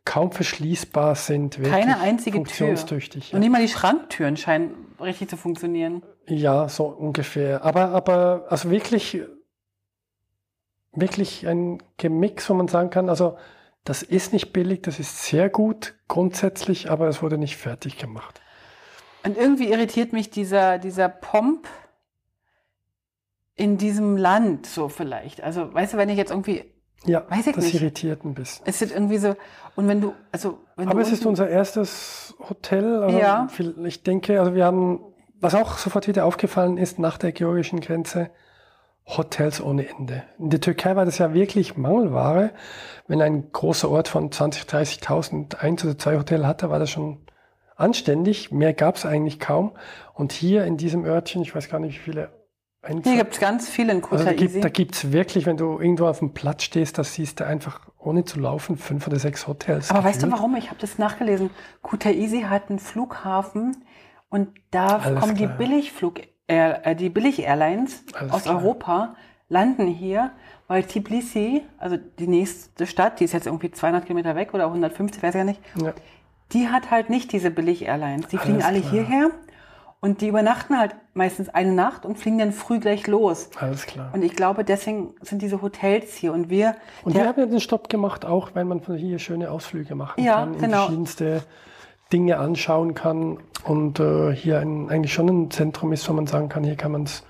kaum 0.06 0.32
verschließbar 0.32 1.16
sind. 1.16 1.62
Keine 1.64 2.00
einzige 2.00 2.42
Tür. 2.44 2.70
Und 2.70 3.40
nicht 3.40 3.52
mal 3.52 3.62
die 3.62 3.68
Schranktüren 3.68 4.38
scheinen 4.38 4.74
richtig 5.00 5.30
zu 5.30 5.38
funktionieren. 5.38 6.04
Ja, 6.28 6.70
so 6.70 6.86
ungefähr. 6.86 7.64
Aber, 7.64 7.90
aber 7.90 8.46
also 8.50 8.72
wirklich, 8.72 9.22
wirklich 10.92 11.48
ein 11.48 11.82
Gemix, 11.98 12.50
wo 12.50 12.54
man 12.54 12.68
sagen 12.68 12.90
kann, 12.90 13.10
also 13.10 13.38
das 13.84 14.04
ist 14.04 14.34
nicht 14.34 14.54
billig, 14.54 14.82
das 14.84 15.00
ist 15.00 15.24
sehr 15.24 15.50
gut 15.50 15.96
grundsätzlich, 16.08 16.92
aber 16.92 17.08
es 17.08 17.22
wurde 17.24 17.38
nicht 17.38 17.58
fertig 17.58 17.98
gemacht. 17.98 18.42
Und 19.24 19.38
irgendwie 19.38 19.72
irritiert 19.72 20.14
mich 20.14 20.30
dieser, 20.30 20.78
dieser 20.78 21.10
Pomp 21.10 21.68
in 23.56 23.78
diesem 23.78 24.18
Land 24.18 24.66
so 24.66 24.90
vielleicht. 24.90 25.42
Also, 25.42 25.72
weißt 25.74 25.94
du, 25.94 25.98
wenn 25.98 26.10
ich 26.10 26.18
jetzt 26.18 26.32
irgendwie 26.32 26.72
ja, 27.06 27.26
Weiß 27.30 27.48
ich 27.48 27.56
das 27.56 27.66
nicht. 27.66 27.76
irritiert 27.76 28.24
ein 28.24 28.36
bisschen. 28.36 28.64
Es 28.68 28.82
ist 28.82 28.92
irgendwie 28.92 29.18
so, 29.18 29.36
und 29.76 29.88
wenn 29.88 30.02
du, 30.02 30.14
also. 30.32 30.60
Wenn 30.76 30.88
Aber 30.88 31.02
du 31.02 31.06
es 31.06 31.12
ist 31.12 31.26
unser 31.26 31.50
erstes 31.50 32.36
Hotel. 32.50 33.04
Also 33.04 33.18
ja. 33.18 33.48
Ich 33.84 34.04
denke, 34.04 34.40
also 34.40 34.54
wir 34.54 34.66
haben, 34.66 35.00
was 35.40 35.56
auch 35.56 35.78
sofort 35.78 36.08
wieder 36.08 36.26
aufgefallen 36.26 36.78
ist, 36.78 37.00
nach 37.00 37.18
der 37.18 37.32
georgischen 37.32 37.80
Grenze, 37.80 38.30
Hotels 39.06 39.62
ohne 39.62 39.88
Ende. 39.90 40.24
In 40.38 40.50
der 40.50 40.62
Türkei 40.62 40.96
war 40.96 41.06
das 41.06 41.18
ja 41.18 41.34
wirklich 41.34 41.76
Mangelware. 41.76 42.52
Wenn 43.08 43.22
ein 43.22 43.52
großer 43.52 43.90
Ort 43.90 44.08
von 44.08 44.32
20, 44.32 44.64
30.000 44.64 45.58
eins 45.58 45.84
oder 45.84 45.98
zwei 45.98 46.18
Hotels 46.18 46.46
hatte, 46.46 46.70
war 46.70 46.80
das 46.80 46.92
schon 46.92 47.18
anständig. 47.76 48.52
Mehr 48.52 48.74
gab 48.74 48.96
es 48.96 49.06
eigentlich 49.06 49.40
kaum. 49.40 49.72
Und 50.14 50.32
hier 50.32 50.66
in 50.66 50.78
diesem 50.78 51.04
Örtchen, 51.04 51.42
ich 51.42 51.56
weiß 51.56 51.70
gar 51.70 51.80
nicht, 51.80 51.96
wie 51.96 52.12
viele 52.12 52.30
Hier 53.04 53.18
gibt 53.18 53.34
es 53.34 53.40
ganz 53.40 53.70
viele 53.70 53.94
in 53.94 54.02
Kota 54.02 54.26
also 54.26 54.60
Da 54.60 54.70
gibt 54.70 54.96
es 54.96 55.12
wirklich, 55.12 55.46
wenn 55.46 55.58
du 55.58 55.80
irgendwo 55.80 56.08
auf 56.08 56.20
dem 56.20 56.34
Platz 56.34 56.64
stehst, 56.64 56.98
das 56.98 57.14
siehst 57.14 57.40
du 57.40 57.46
einfach, 57.46 57.80
ohne 58.00 58.26
zu 58.26 58.40
laufen, 58.40 58.76
fünf 58.76 59.06
oder 59.06 59.20
sechs 59.20 59.48
Hotels. 59.48 59.92
Aber 59.92 60.00
gefühlt. 60.00 60.16
weißt 60.16 60.24
du 60.24 60.32
warum? 60.32 60.56
Ich 60.56 60.70
habe 60.70 60.80
das 60.80 60.98
nachgelesen. 60.98 61.52
Kutaisi 61.84 62.42
hat 62.42 62.70
einen 62.70 62.80
Flughafen 62.80 63.78
und 64.30 64.50
da 64.72 64.98
Alles 64.98 65.20
kommen 65.20 65.36
klar. 65.36 65.50
die 65.50 65.58
Billigflug, 65.64 66.22
äh, 66.48 66.96
die 66.96 67.10
Billig-Airlines 67.10 68.04
aus 68.30 68.44
klar. 68.44 68.56
Europa, 68.56 69.16
landen 69.48 69.86
hier, 69.86 70.32
weil 70.68 70.84
Tbilisi, 70.84 71.62
also 71.78 71.98
die 71.98 72.28
nächste 72.28 72.88
Stadt, 72.88 73.20
die 73.20 73.26
ist 73.26 73.34
jetzt 73.34 73.46
irgendwie 73.46 73.70
200 73.70 74.06
Kilometer 74.06 74.36
weg 74.36 74.56
oder 74.56 74.66
150, 74.66 75.22
weiß 75.22 75.36
ich 75.36 75.40
ja 75.40 75.44
nicht, 75.44 75.62
ja. 75.76 75.94
die 76.54 76.70
hat 76.70 76.90
halt 76.90 77.12
nicht 77.12 77.32
diese 77.32 77.52
Billig-Airlines. 77.52 78.28
Die 78.30 78.40
fliegen 78.40 78.64
alle 78.64 78.80
klar. 78.80 78.92
hierher 78.92 79.32
und 80.04 80.22
die 80.22 80.28
übernachten 80.28 80.78
halt 80.78 80.96
meistens 81.14 81.50
eine 81.50 81.74
Nacht 81.74 82.06
und 82.08 82.18
fliegen 82.18 82.40
dann 82.40 82.52
früh 82.52 82.80
gleich 82.80 83.06
los. 83.06 83.52
Alles 83.60 83.86
klar. 83.86 84.10
Und 84.14 84.24
ich 84.24 84.36
glaube, 84.36 84.64
deswegen 84.64 85.14
sind 85.22 85.44
diese 85.44 85.62
Hotels 85.62 86.16
hier. 86.16 86.34
Und 86.34 86.50
wir. 86.50 86.76
Und 87.04 87.14
wir 87.14 87.28
haben 87.28 87.40
ja 87.40 87.46
den 87.46 87.60
Stopp 87.60 87.88
gemacht, 87.88 88.26
auch 88.26 88.50
weil 88.56 88.66
man 88.66 88.82
von 88.82 88.96
hier 88.96 89.20
schöne 89.20 89.52
Ausflüge 89.52 89.94
machen 89.94 90.24
ja, 90.24 90.38
kann, 90.38 90.58
genau. 90.58 90.78
verschiedenste 90.78 91.44
Dinge 92.12 92.40
anschauen 92.40 92.96
kann. 92.96 93.38
Und 93.64 94.00
äh, 94.00 94.36
hier 94.36 94.60
ein, 94.60 94.90
eigentlich 94.90 95.14
schon 95.14 95.30
ein 95.30 95.52
Zentrum 95.52 95.94
ist, 95.94 96.10
wo 96.10 96.14
man 96.14 96.26
sagen 96.26 96.50
kann, 96.50 96.64
hier 96.64 96.76
kann 96.76 96.92
man 96.92 97.04
es 97.04 97.24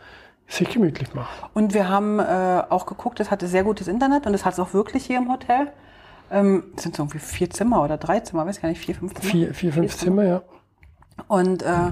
sich 0.48 0.70
gemütlich 0.70 1.14
machen. 1.14 1.50
Und 1.54 1.74
wir 1.74 1.90
haben 1.90 2.20
äh, 2.20 2.64
auch 2.70 2.86
geguckt, 2.86 3.20
es 3.20 3.32
hatte 3.32 3.48
sehr 3.48 3.66
gutes 3.66 3.90
Internet 3.90 4.28
und 4.28 4.34
es 4.34 4.46
hat 4.46 4.54
es 4.54 4.60
auch 4.60 4.74
wirklich 4.74 5.06
hier 5.06 5.18
im 5.18 5.30
Hotel. 5.30 5.74
Ähm, 6.32 6.64
sind 6.78 6.96
so 6.96 7.04
irgendwie 7.04 7.20
vier 7.20 7.50
Zimmer 7.50 7.84
oder 7.84 7.98
drei 7.98 8.22
Zimmer, 8.22 8.46
weiß 8.46 8.62
gar 8.62 8.70
nicht, 8.70 8.80
vier, 8.80 8.96
fünf 8.96 9.14
Zimmer? 9.14 9.30
Vier, 9.30 9.54
vier 9.54 9.74
fünf 9.74 9.92
vier 9.92 10.00
Zimmer, 10.00 10.22
Zimmer, 10.24 10.24
ja. 10.24 10.42
Und 11.28 11.64
äh, 11.64 11.92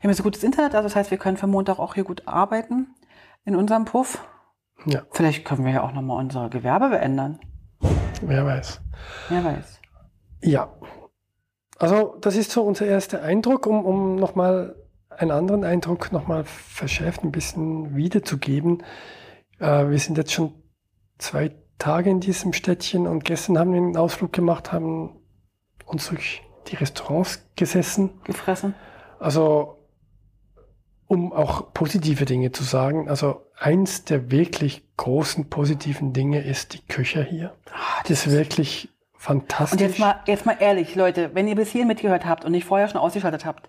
Wir 0.00 0.08
haben 0.08 0.14
so 0.14 0.22
gutes 0.22 0.42
Internet, 0.42 0.74
also 0.74 0.88
das 0.88 0.96
heißt, 0.96 1.10
wir 1.10 1.18
können 1.18 1.36
für 1.36 1.46
Montag 1.46 1.78
auch 1.78 1.94
hier 1.94 2.04
gut 2.04 2.26
arbeiten 2.26 2.94
in 3.44 3.54
unserem 3.54 3.84
Puff. 3.84 4.26
Ja, 4.86 5.02
Vielleicht 5.10 5.44
können 5.44 5.64
wir 5.64 5.72
ja 5.72 5.82
auch 5.82 5.92
nochmal 5.92 6.18
unser 6.18 6.48
Gewerbe 6.48 6.98
ändern. 6.98 7.38
wer 8.22 8.46
weiß. 8.46 8.80
Wer 9.28 9.44
weiß. 9.44 9.80
Ja. 10.42 10.72
Also 11.78 12.16
das 12.20 12.36
ist 12.36 12.50
so 12.50 12.62
unser 12.62 12.86
erster 12.86 13.22
Eindruck, 13.22 13.66
um, 13.66 13.84
um 13.84 14.16
nochmal 14.16 14.74
einen 15.10 15.32
anderen 15.32 15.64
Eindruck 15.64 16.12
nochmal 16.12 16.44
verschärft 16.44 17.22
ein 17.22 17.32
bisschen 17.32 17.94
wiederzugeben. 17.94 18.82
Äh, 19.58 19.90
wir 19.90 19.98
sind 19.98 20.16
jetzt 20.16 20.32
schon 20.32 20.54
zwei 21.18 21.54
Tage 21.78 22.08
in 22.08 22.20
diesem 22.20 22.54
Städtchen 22.54 23.06
und 23.06 23.24
gestern 23.24 23.58
haben 23.58 23.72
wir 23.72 23.78
einen 23.78 23.96
Ausflug 23.98 24.32
gemacht, 24.32 24.72
haben 24.72 25.20
uns 25.84 26.08
durch 26.08 26.42
die 26.68 26.76
Restaurants 26.76 27.46
gesessen. 27.56 28.20
Gefressen. 28.24 28.74
Also 29.18 29.79
um 31.10 31.32
auch 31.32 31.74
positive 31.74 32.24
Dinge 32.24 32.52
zu 32.52 32.62
sagen, 32.62 33.08
also 33.08 33.42
eins 33.58 34.04
der 34.04 34.30
wirklich 34.30 34.84
großen 34.96 35.50
positiven 35.50 36.12
Dinge 36.12 36.40
ist 36.40 36.72
die 36.72 36.86
Küche 36.86 37.24
hier. 37.24 37.52
Das 38.06 38.26
ist 38.28 38.30
wirklich 38.30 38.90
fantastisch. 39.16 39.72
Und 39.72 39.80
jetzt 39.84 39.98
mal, 39.98 40.20
jetzt 40.28 40.46
mal 40.46 40.56
ehrlich, 40.60 40.94
Leute, 40.94 41.34
wenn 41.34 41.48
ihr 41.48 41.56
bis 41.56 41.70
hierhin 41.72 41.88
mitgehört 41.88 42.26
habt 42.26 42.44
und 42.44 42.52
nicht 42.52 42.64
vorher 42.64 42.86
schon 42.86 43.00
ausgeschaltet 43.00 43.44
habt, 43.44 43.68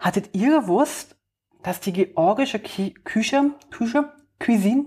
hattet 0.00 0.30
ihr 0.34 0.60
gewusst, 0.62 1.14
dass 1.62 1.78
die 1.78 1.92
georgische 1.92 2.58
Ki 2.58 2.94
Küche, 3.04 3.52
Küche, 3.70 4.12
Cuisine 4.40 4.86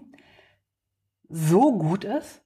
so 1.30 1.78
gut 1.78 2.04
ist? 2.04 2.42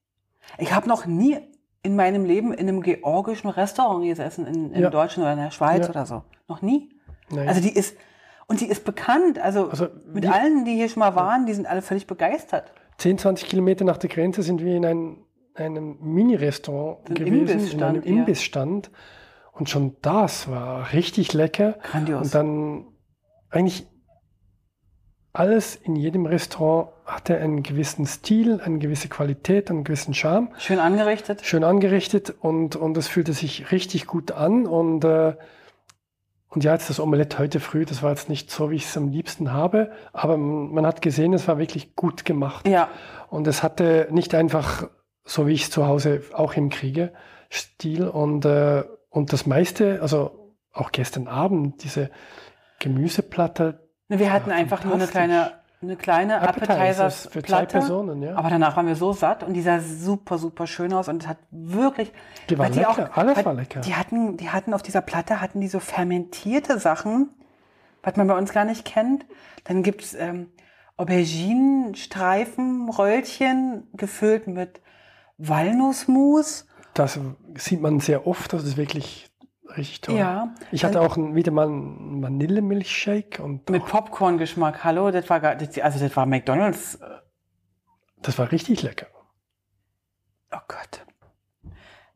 Ich 0.60 0.75
habe 0.75 0.88
noch 0.88 1.08
nie 1.08 1.39
in 1.82 1.95
meinem 1.95 2.23
Leben 2.23 2.53
in 2.53 2.69
einem 2.69 2.84
georgischen 2.84 3.49
Restaurant 3.49 4.06
gesessen, 4.06 4.45
in, 4.45 4.73
in 4.73 4.82
Ja. 4.84 4.89
Deutschland 4.91 5.23
oder 5.23 5.34
in 5.34 5.39
der 5.39 5.51
Schweiz 5.51 5.86
Ja. 5.86 5.89
oder 5.89 6.06
so. 6.06 6.21
Noch 6.47 6.62
nie. 6.62 6.89
Nein. 7.32 7.47
Also 7.47 7.62
die 7.62 7.71
ist, 7.73 7.97
und 8.47 8.62
die 8.62 8.67
ist 8.67 8.83
bekannt. 8.86 9.39
Also, 9.39 9.69
Also 9.69 9.88
mit 10.12 10.23
wie- 10.23 10.27
allen, 10.27 10.65
die 10.65 10.75
hier 10.75 10.89
schon 10.89 11.01
mal 11.01 11.15
waren, 11.15 11.45
die 11.45 11.53
sind 11.53 11.67
alle 11.67 11.81
völlig 11.81 12.07
begeistert. 12.07 12.71
10, 12.97 13.17
20 13.17 13.47
Kilometer 13.49 13.86
nach 13.86 13.97
der 13.97 14.10
Grenze 14.10 14.41
sind 14.41 14.62
wir 14.63 14.75
in 14.75 14.86
ein, 14.86 15.17
einem 15.53 15.97
Mini-Restaurant 16.01 17.05
gewesen, 17.15 17.71
in 17.71 17.83
einem. 17.83 18.01
Imbissstand. 18.03 18.89
Und 19.51 19.69
schon 19.69 19.95
das 20.01 20.49
war 20.49 20.93
richtig 20.93 21.33
lecker. 21.33 21.73
Grandios. 21.83 22.25
Und 22.27 22.36
dann 22.36 22.86
eigentlich 23.49 23.88
alles 25.33 25.75
in 25.75 25.95
jedem 25.95 26.25
Restaurant 26.25 26.89
hatte 27.05 27.38
einen 27.38 27.62
gewissen 27.63 28.05
Stil, 28.07 28.60
eine 28.62 28.79
gewisse 28.79 29.07
Qualität, 29.07 29.69
einen 29.69 29.83
gewissen 29.83 30.13
Charme. 30.13 30.49
Schön 30.57 30.79
angerichtet. 30.79 31.41
Schön 31.45 31.63
angerichtet 31.63 32.33
und, 32.39 32.75
und 32.75 32.97
es 32.97 33.07
fühlte 33.07 33.33
sich 33.33 33.71
richtig 33.71 34.07
gut 34.07 34.31
an. 34.31 34.65
Und, 34.65 35.03
äh, 35.05 35.36
und 36.58 36.63
ja, 36.63 36.74
jetzt 36.74 36.89
das 36.89 37.00
Omelett 37.00 37.38
heute 37.38 37.60
früh, 37.60 37.86
das 37.86 38.02
war 38.02 38.10
jetzt 38.10 38.30
nicht 38.30 38.50
so, 38.50 38.72
wie 38.72 38.78
ich 38.78 38.86
es 38.86 38.98
am 38.98 39.10
liebsten 39.10 39.54
habe, 39.54 39.91
aber 40.12 40.38
man, 40.38 40.88
hat 40.88 41.04
gesehen, 41.04 41.34
es 41.34 41.48
war 41.48 41.60
wirklich 41.60 41.96
gut 41.96 42.26
gemacht. 42.26 42.67
Ja, 42.67 42.89
Und 43.30 43.46
es 43.46 43.62
hatte 43.62 44.08
nicht 44.10 44.34
einfach, 44.34 44.89
so 45.24 45.46
wie 45.46 45.54
ich 45.54 45.65
es 45.65 45.70
zu 45.70 45.86
Hause 45.86 46.24
auch 46.34 46.54
hinkriege, 46.54 47.13
Stil. 47.52 48.08
Und, 48.08 48.43
äh, 48.46 48.86
und 49.12 49.34
das 49.34 49.46
meiste, 49.46 50.02
also 50.02 50.56
auch 50.74 50.91
gestern 50.91 51.28
Abend, 51.28 51.84
diese 51.84 52.10
Gemüseplatte, 52.80 53.88
Wir 54.08 54.34
hatten 54.34 54.50
einfach 54.50 54.84
nur 54.84 54.96
eine 54.96 55.06
kleine, 55.06 55.52
eine 55.82 55.96
kleine 55.96 56.42
Appetizers 56.42 57.28
für 57.32 57.44
zwei. 57.44 57.66
Personen, 57.66 58.22
ja. 58.22 58.36
Aber 58.36 58.50
danach 58.50 58.76
waren 58.76 58.88
wir 58.88 58.96
so 58.96 59.13
satt 59.13 59.44
und 59.44 59.54
die 59.54 59.62
sah 59.62 59.80
super, 59.80 60.38
super 60.40 60.66
schön 60.66 60.92
aus 60.92 61.08
und 61.08 61.24
es 61.24 61.28
hat 61.28 61.38
wirklich. 61.52 62.12
Die 62.50 62.58
war 62.58 62.70
lecker, 62.70 63.12
alles 63.13 63.38
weil 63.38 63.46
war 63.46 63.54
lecker. 63.54 63.82
Die 63.82 63.94
hatten, 63.96 64.38
die 64.38 64.50
hatten 64.50 64.74
auf 64.74 64.82
dieser 64.82 65.02
Platte 65.02 65.40
hatten 65.40 65.62
die 65.62 65.68
so 65.68 65.80
fermentierte 65.80 66.80
Sachen, 66.80 67.30
was 68.02 68.16
man 68.16 68.28
bei 68.28 68.38
uns 68.38 68.52
gar 68.54 68.66
nicht 68.66 68.86
kennt. 68.86 69.26
Dann 69.66 69.84
gibt's 69.84 70.16
ähm, 70.16 70.50
Auberginenstreifen, 70.98 72.90
Röllchen 72.90 73.88
gefüllt 73.94 74.48
mit 74.48 74.82
Walnussmus. 75.38 76.66
Das 76.96 77.20
sieht 77.56 77.82
man 77.82 78.00
sehr 78.00 78.26
oft, 78.26 78.52
das 78.54 78.63
ist 78.63 78.78
wirklich 78.78 79.30
richtig 79.78 80.02
toll. 80.02 80.16
Ja. 80.16 80.54
Ich 80.72 80.84
hatte 80.84 81.02
auch 81.02 81.18
ein, 81.18 81.36
wieder 81.36 81.52
mal 81.52 81.68
einen 81.68 82.22
Vanillemilchshake 82.22 83.42
und 83.42 83.70
Mit 83.70 83.84
auch, 83.84 83.88
Popcorn-Geschmack. 83.88 84.84
Hallo, 84.84 85.12
das 85.12 85.30
war 85.30 85.40
gar, 85.40 85.56
das, 85.56 85.78
also 85.80 86.00
das 86.00 86.16
war 86.16 86.26
McDonalds. 86.26 86.96
äh, 86.96 87.06
das 88.22 88.38
war 88.38 88.52
richtig 88.52 88.82
lecker. 88.82 89.08
Oh 90.52 90.60
Gott. 90.68 91.06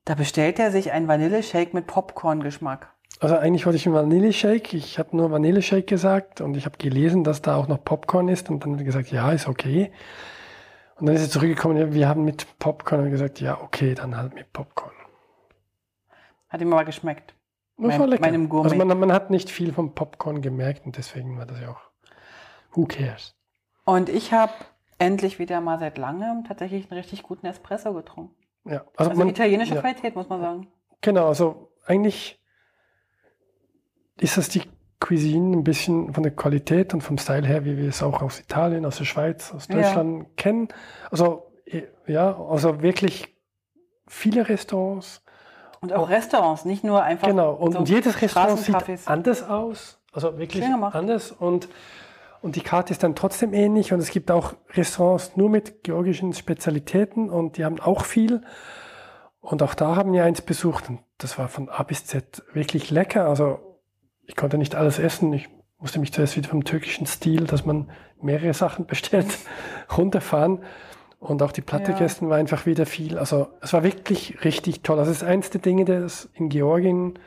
Da 0.05 0.15
bestellt 0.15 0.59
er 0.59 0.71
sich 0.71 0.91
einen 0.91 1.07
Vanilleshake 1.07 1.71
mit 1.73 1.87
Popcorn-Geschmack. 1.87 2.91
Also 3.19 3.37
eigentlich 3.37 3.67
wollte 3.67 3.77
ich 3.77 3.85
einen 3.85 3.93
Vanilleshake, 3.93 4.75
ich 4.75 4.97
habe 4.97 5.15
nur 5.15 5.29
Vanilleshake 5.29 5.83
gesagt 5.83 6.41
und 6.41 6.57
ich 6.57 6.65
habe 6.65 6.77
gelesen, 6.79 7.23
dass 7.23 7.43
da 7.43 7.55
auch 7.55 7.67
noch 7.67 7.83
Popcorn 7.83 8.27
ist 8.29 8.49
und 8.49 8.65
dann 8.65 8.83
gesagt, 8.83 9.11
ja, 9.11 9.31
ist 9.31 9.47
okay. 9.47 9.91
Und 10.95 11.05
dann 11.05 11.15
ist 11.15 11.21
er 11.21 11.29
zurückgekommen, 11.29 11.93
wir 11.93 12.07
haben 12.07 12.25
mit 12.25 12.47
Popcorn 12.57 13.01
und 13.01 13.11
gesagt, 13.11 13.39
ja, 13.39 13.61
okay, 13.61 13.93
dann 13.93 14.17
halt 14.17 14.33
mit 14.33 14.51
Popcorn. 14.53 14.93
Hat 16.49 16.61
ihm 16.61 16.73
aber 16.73 16.83
geschmeckt. 16.83 17.35
Das 17.81 17.89
Mein- 17.89 17.99
war 17.99 18.07
lecker. 18.07 18.21
meinem 18.21 18.47
Gourmet. 18.49 18.71
Also 18.71 18.75
man, 18.85 18.99
man 18.99 19.11
hat 19.11 19.29
nicht 19.31 19.49
viel 19.49 19.73
vom 19.73 19.93
Popcorn 19.95 20.41
gemerkt 20.41 20.85
und 20.85 20.97
deswegen 20.97 21.37
war 21.37 21.45
das 21.45 21.59
ja 21.61 21.69
auch, 21.71 21.81
who 22.73 22.85
cares? 22.85 23.35
Und 23.85 24.07
ich 24.09 24.31
habe 24.33 24.53
endlich 24.99 25.39
wieder 25.39 25.61
mal 25.61 25.79
seit 25.79 25.97
langem 25.97 26.43
tatsächlich 26.47 26.89
einen 26.91 26.99
richtig 26.99 27.23
guten 27.23 27.47
Espresso 27.47 27.93
getrunken. 27.93 28.35
Ja, 28.65 28.85
Also 28.95 29.13
man- 29.13 29.29
italienische 29.29 29.73
ja. 29.75 29.81
Qualität, 29.81 30.15
muss 30.15 30.29
man 30.29 30.41
sagen. 30.41 30.67
Genau, 31.01 31.27
also 31.27 31.71
eigentlich 31.85 32.39
ist 34.19 34.37
das 34.37 34.49
die 34.49 34.61
Cuisine 34.99 35.57
ein 35.57 35.63
bisschen 35.63 36.13
von 36.13 36.21
der 36.21 36.35
Qualität 36.35 36.93
und 36.93 37.01
vom 37.01 37.17
Style 37.17 37.47
her, 37.47 37.65
wie 37.65 37.75
wir 37.77 37.89
es 37.89 38.03
auch 38.03 38.21
aus 38.21 38.39
Italien, 38.39 38.85
aus 38.85 38.97
der 38.97 39.05
Schweiz, 39.05 39.51
aus 39.51 39.67
Ja. 39.67 39.75
Deutschland 39.75 40.37
kennen. 40.37 40.67
Also 41.09 41.51
ja, 42.05 42.39
also 42.39 42.81
wirklich 42.83 43.35
viele 44.07 44.47
Restaurants. 44.47 45.23
Und 45.81 45.93
auch 45.93 46.09
Restaurants, 46.09 46.63
nicht 46.63 46.83
nur 46.83 47.01
einfach. 47.03 47.27
Genau, 47.27 47.53
und, 47.53 47.73
so 47.73 47.79
und 47.79 47.89
jedes 47.89 48.21
Restaurant 48.21 48.59
sieht 48.59 49.07
anders 49.07 49.43
aus. 49.43 49.99
Also 50.13 50.37
wirklich 50.37 50.63
anders 50.63 51.31
und 51.31 51.69
und 52.41 52.55
die 52.55 52.61
Karte 52.61 52.91
ist 52.91 53.03
dann 53.03 53.15
trotzdem 53.15 53.53
ähnlich 53.53 53.93
und 53.93 53.99
es 53.99 54.09
gibt 54.09 54.31
auch 54.31 54.55
Restaurants 54.73 55.37
nur 55.37 55.49
mit 55.49 55.83
georgischen 55.83 56.33
Spezialitäten 56.33 57.29
und 57.29 57.57
die 57.57 57.65
haben 57.65 57.79
auch 57.79 58.03
viel. 58.03 58.41
Und 59.41 59.61
auch 59.61 59.75
da 59.75 59.95
haben 59.95 60.11
wir 60.11 60.23
eins 60.23 60.41
besucht 60.41 60.89
und 60.89 60.99
das 61.19 61.37
war 61.37 61.49
von 61.49 61.69
A 61.69 61.83
bis 61.83 62.05
Z 62.05 62.43
wirklich 62.53 62.89
lecker. 62.89 63.27
Also 63.27 63.59
ich 64.23 64.35
konnte 64.35 64.57
nicht 64.57 64.75
alles 64.75 64.97
essen. 64.97 65.31
Ich 65.33 65.49
musste 65.77 65.99
mich 65.99 66.13
zuerst 66.13 66.35
wieder 66.35 66.49
vom 66.49 66.63
türkischen 66.63 67.05
Stil, 67.05 67.45
dass 67.45 67.65
man 67.65 67.91
mehrere 68.19 68.53
Sachen 68.53 68.87
bestellt, 68.87 69.37
runterfahren. 69.95 70.63
Und 71.21 71.43
auch 71.43 71.51
die 71.51 71.61
Platte 71.61 71.91
Ja. 71.91 71.99
gestern 71.99 72.29
war 72.29 72.37
einfach 72.37 72.65
wieder 72.65 72.87
viel. 72.87 73.17
Also 73.19 73.47
es 73.61 73.71
war 73.73 73.83
wirklich 73.83 74.43
richtig 74.43 74.81
toll. 74.81 74.97
Also 74.97 75.11
es 75.11 75.17
ist 75.17 75.23
eins 75.23 75.51
der 75.51 75.61
Dinge, 75.61 75.85
das 75.85 76.27
in 76.33 76.49
Georgien 76.49 77.19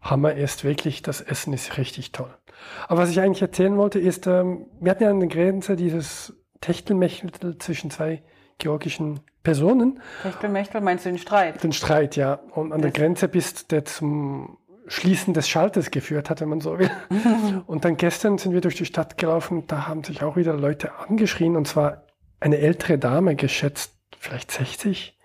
Hammer 0.00 0.32
ist 0.34 0.62
wirklich, 0.64 1.02
das 1.02 1.20
Essen 1.20 1.52
ist 1.52 1.76
richtig 1.76 2.12
toll. 2.12 2.30
Aber 2.88 3.02
was 3.02 3.10
ich 3.10 3.20
eigentlich 3.20 3.42
erzählen 3.42 3.76
wollte, 3.76 3.98
ist, 3.98 4.26
ähm, 4.28 4.66
wir 4.80 4.92
hatten 4.92 5.02
ja 5.02 5.10
an 5.10 5.18
der 5.20 5.28
Grenze 5.28 5.74
dieses 5.76 6.34
Techtelmechtel 6.60 7.58
zwischen 7.58 7.90
zwei 7.90 8.22
georgischen 8.58 9.20
Personen, 9.42 10.00
Techtelmechtel, 10.22 10.80
meinst 10.80 11.04
du 11.04 11.08
den 11.10 11.18
Streit? 11.18 11.62
den 11.64 11.72
Streit, 11.72 12.14
ja. 12.16 12.34
Und 12.54 12.72
an 12.72 12.80
der 12.80 12.90
Das- 12.92 13.00
Grenze 13.00 13.26
bis 13.28 13.66
der 13.66 13.84
zum 13.86 14.56
Schließen 14.86 15.34
des 15.34 15.48
Schalters 15.48 15.90
geführt 15.90 16.30
hat, 16.30 16.40
wenn 16.40 16.48
man 16.48 16.60
so 16.60 16.78
will. 16.78 16.90
Und 17.66 17.84
dann 17.84 17.96
gestern 17.96 18.38
sind 18.38 18.52
wir 18.52 18.60
durch 18.60 18.76
die 18.76 18.84
Stadt 18.86 19.18
gelaufen, 19.18 19.64
da 19.66 19.88
haben 19.88 20.04
sich 20.04 20.22
auch 20.22 20.36
wieder 20.36 20.52
Leute 20.54 20.92
angeschrien, 21.08 21.56
und 21.56 21.66
zwar 21.66 22.04
eine 22.40 22.58
ältere 22.58 22.98
Dame, 22.98 23.36
geschätzt 23.36 23.94
vielleicht 24.18 24.50
60, 24.50 25.16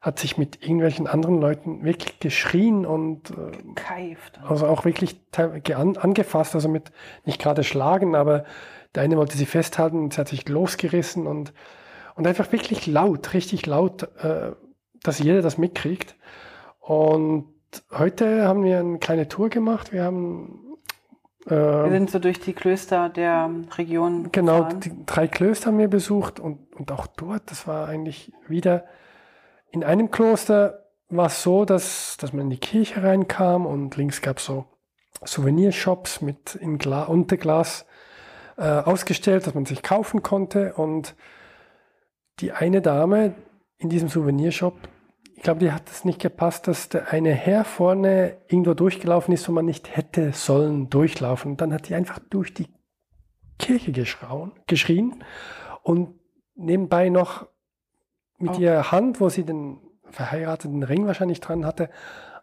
hat 0.00 0.18
sich 0.18 0.38
mit 0.38 0.62
irgendwelchen 0.62 1.06
anderen 1.06 1.40
Leuten 1.40 1.84
wirklich 1.84 2.20
geschrien 2.20 2.86
und 2.86 3.30
äh, 3.30 3.74
Keift. 3.74 4.40
also 4.42 4.66
auch 4.66 4.84
wirklich 4.84 5.20
angefasst, 5.34 6.54
also 6.54 6.68
mit 6.68 6.92
nicht 7.24 7.40
gerade 7.40 7.64
schlagen, 7.64 8.14
aber 8.14 8.44
der 8.94 9.02
eine 9.02 9.16
wollte 9.16 9.36
sie 9.36 9.46
festhalten 9.46 9.98
und 9.98 10.14
sie 10.14 10.20
hat 10.20 10.28
sich 10.28 10.48
losgerissen 10.48 11.26
und, 11.26 11.52
und 12.14 12.26
einfach 12.26 12.50
wirklich 12.52 12.86
laut, 12.86 13.34
richtig 13.34 13.66
laut, 13.66 14.04
äh, 14.22 14.52
dass 15.02 15.18
jeder 15.18 15.42
das 15.42 15.58
mitkriegt. 15.58 16.16
Und 16.80 17.52
heute 17.90 18.46
haben 18.46 18.62
wir 18.62 18.78
eine 18.78 18.98
kleine 18.98 19.28
Tour 19.28 19.48
gemacht. 19.48 19.92
Wir 19.92 20.04
haben 20.04 20.65
Wir 21.46 21.84
äh, 21.86 21.90
sind 21.90 22.10
so 22.10 22.18
durch 22.18 22.40
die 22.40 22.52
Klöster 22.52 23.08
der 23.08 23.50
Region. 23.78 24.30
genau 24.32 24.64
gefahren. 24.64 24.80
die 24.80 25.06
drei 25.06 25.28
Klöster 25.28 25.68
haben 25.68 25.78
wir 25.78 25.88
besucht 25.88 26.40
und, 26.40 26.74
und 26.74 26.92
auch 26.92 27.06
dort, 27.06 27.50
das 27.50 27.66
war 27.66 27.88
eigentlich 27.88 28.32
wieder 28.48 28.84
in 29.70 29.84
einem 29.84 30.10
Kloster 30.10 30.86
war 31.08 31.26
es 31.26 31.42
so, 31.42 31.64
dass, 31.64 32.16
dass 32.16 32.32
man 32.32 32.46
in 32.46 32.50
die 32.50 32.58
Kirche 32.58 33.02
reinkam 33.02 33.66
und 33.66 33.96
links 33.96 34.22
gab 34.22 34.38
es 34.38 34.46
so 34.46 34.64
Souvenirshops 35.24 36.20
mit 36.20 36.54
in 36.54 36.78
Gla 36.78 37.04
Unterglas 37.04 37.86
äh, 38.56 38.62
ausgestellt, 38.62 39.46
dass 39.46 39.54
man 39.54 39.66
sich 39.66 39.82
kaufen 39.82 40.22
konnte. 40.22 40.74
Und 40.74 41.14
die 42.40 42.52
eine 42.52 42.82
Dame 42.82 43.34
in 43.78 43.88
diesem 43.88 44.08
Souvenirshop 44.08 44.76
ich 45.36 45.42
glaube, 45.42 45.60
die 45.60 45.70
hat 45.70 45.88
es 45.90 46.04
nicht 46.04 46.18
gepasst, 46.18 46.66
dass 46.66 46.88
der 46.88 47.12
eine 47.12 47.32
Herr 47.32 47.64
vorne 47.64 48.38
irgendwo 48.48 48.72
durchgelaufen 48.74 49.34
ist, 49.34 49.46
wo 49.48 49.52
man 49.52 49.66
nicht 49.66 49.94
hätte 49.94 50.32
sollen 50.32 50.88
durchlaufen. 50.88 51.52
Und 51.52 51.60
dann 51.60 51.74
hat 51.74 51.88
die 51.88 51.94
einfach 51.94 52.18
durch 52.30 52.54
die 52.54 52.68
Kirche 53.58 53.92
geschrauen, 53.92 54.52
geschrien 54.66 55.22
und 55.82 56.14
nebenbei 56.54 57.10
noch 57.10 57.46
mit 58.38 58.56
Oh. 58.56 58.58
ihrer 58.60 58.90
Hand, 58.92 59.20
wo 59.20 59.28
sie 59.28 59.44
den 59.44 59.78
verheirateten 60.10 60.82
Ring 60.82 61.06
wahrscheinlich 61.06 61.40
dran 61.40 61.66
hatte, 61.66 61.90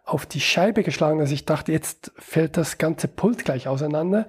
auf 0.06 0.26
die 0.26 0.42
Scheibe 0.42 0.84
geschlagen, 0.84 1.20
dass 1.20 1.32
ich 1.32 1.46
dachte, 1.46 1.72
jetzt 1.72 2.12
fällt 2.18 2.58
das 2.58 2.78
ganze 2.78 3.08
Pult 3.08 3.44
gleich 3.44 3.68
auseinander. 3.68 4.28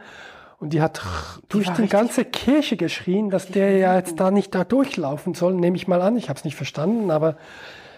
Und 0.58 0.72
die 0.72 0.80
hat 0.80 1.02
durch 1.48 1.66
war 1.66 1.74
die 1.74 1.88
ganze 1.88 2.24
Kirche 2.24 2.76
geschrien, 2.76 3.28
dass 3.28 3.48
der 3.48 3.76
ja 3.76 3.96
jetzt 3.96 4.18
da 4.20 4.30
nicht 4.30 4.54
da 4.54 4.64
durchlaufen 4.64 5.34
soll, 5.34 5.52
nehme 5.54 5.76
ich 5.76 5.86
mal 5.88 6.00
an. 6.00 6.16
Ich 6.16 6.28
habe 6.30 6.38
es 6.38 6.44
nicht 6.44 6.56
verstanden, 6.56 7.10
aber 7.10 7.36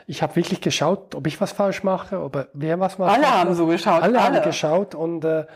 ich 0.06 0.22
habe 0.22 0.36
wirklich 0.36 0.60
geschaut, 0.60 1.14
ob 1.14 1.26
ich 1.26 1.40
was 1.40 1.52
falsch 1.52 1.82
mache, 1.82 2.22
ob 2.22 2.48
wer 2.52 2.78
was 2.80 2.98
macht. 2.98 3.14
Alle 3.16 3.30
haben 3.30 3.54
so 3.54 3.66
geschaut, 3.66 4.02
Alle, 4.02 4.20
alle. 4.20 4.36
haben 4.38 4.44
geschaut 4.44 4.94
und 4.94 5.24
äh, 5.24 5.46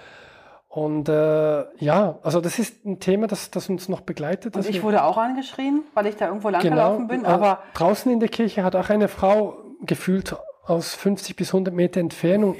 und 0.68 1.09
äh, 1.09 1.64
ja, 1.84 2.18
also 2.22 2.40
das 2.40 2.61
ist 2.61 2.84
ein 2.84 3.01
Thema, 3.01 3.26
das, 3.26 3.51
das 3.51 3.68
uns 3.68 3.88
noch 3.88 4.03
begleitet. 4.03 4.55
Und 4.57 4.68
ich 4.68 4.84
wurde 4.84 5.03
auch 5.03 5.18
angeschrien, 5.18 5.82
weil 5.94 6.07
ich 6.07 6.14
da 6.16 6.26
irgendwo 6.28 6.46
Genau. 6.48 6.61
langgelaufen 6.62 7.09
bin. 7.09 7.24
äh, 7.24 7.28
Aber 7.28 7.59
draußen 7.74 8.11
in 8.12 8.20
der 8.20 8.28
Kirche 8.28 8.62
hat 8.62 8.76
auch 8.76 8.88
eine 8.88 9.09
Frau 9.09 9.57
gefühlt 9.80 10.36
aus 10.64 10.94
50 10.94 11.34
bis 11.34 11.48
100 11.53 11.74
Meter 11.74 11.98
Entfernung 11.98 12.55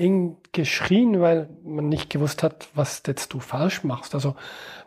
geschrien, 0.51 1.21
weil 1.21 1.51
man 1.63 1.89
nicht 1.89 2.11
gewusst 2.11 2.43
hat, 2.43 2.67
was 2.75 3.03
jetzt 3.07 3.33
du 3.33 3.39
falsch 3.39 3.85
machst. 3.85 4.17
Also 4.17 4.35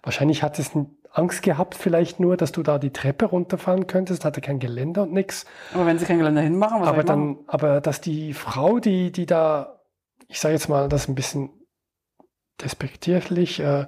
wahrscheinlich 0.02 0.44
hat 0.44 0.60
es 0.60 0.72
Angst 1.14 1.44
gehabt, 1.44 1.76
vielleicht 1.76 2.20
nur, 2.20 2.38
dass 2.38 2.52
du 2.52 2.64
da 2.64 2.80
die 2.80 2.92
Treppe 2.92 3.26
runterfallen 3.26 3.86
könntest, 3.86 4.26
hatte 4.26 4.42
kein 4.42 4.60
Geländer 4.60 5.04
und 5.04 5.14
nix. 5.14 5.46
aber 5.74 5.86
wenn 5.86 6.00
sie 6.00 6.06
kein 6.06 6.18
Geländer 6.18 6.42
hinmachen, 6.42 6.82
was 6.82 6.88
soll 6.88 6.96
Aber 6.96 7.02
ich 7.04 7.08
machen? 7.08 7.36
dann, 7.38 7.46
aber 7.48 7.82
dass 7.82 8.02
die 8.02 8.34
Frau, 8.34 8.80
die, 8.80 9.12
die 9.12 9.28
da, 9.28 9.80
ich 10.28 10.40
sage 10.40 10.56
jetzt 10.56 10.70
mal, 10.70 10.90
das 10.90 11.08
ein 11.08 11.16
bisschen 11.16 11.52
despektierlich, 12.62 13.60
äh, 13.60 13.86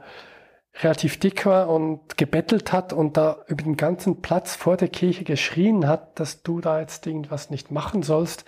relativ 0.83 1.19
dick 1.19 1.45
war 1.45 1.69
und 1.69 2.17
gebettelt 2.17 2.71
hat 2.71 2.93
und 2.93 3.17
da 3.17 3.43
über 3.47 3.63
den 3.63 3.77
ganzen 3.77 4.21
Platz 4.21 4.55
vor 4.55 4.77
der 4.77 4.89
Kirche 4.89 5.23
geschrien 5.23 5.87
hat, 5.87 6.19
dass 6.19 6.43
du 6.43 6.59
da 6.59 6.79
jetzt 6.79 7.07
irgendwas 7.07 7.49
nicht 7.49 7.71
machen 7.71 8.03
sollst, 8.03 8.45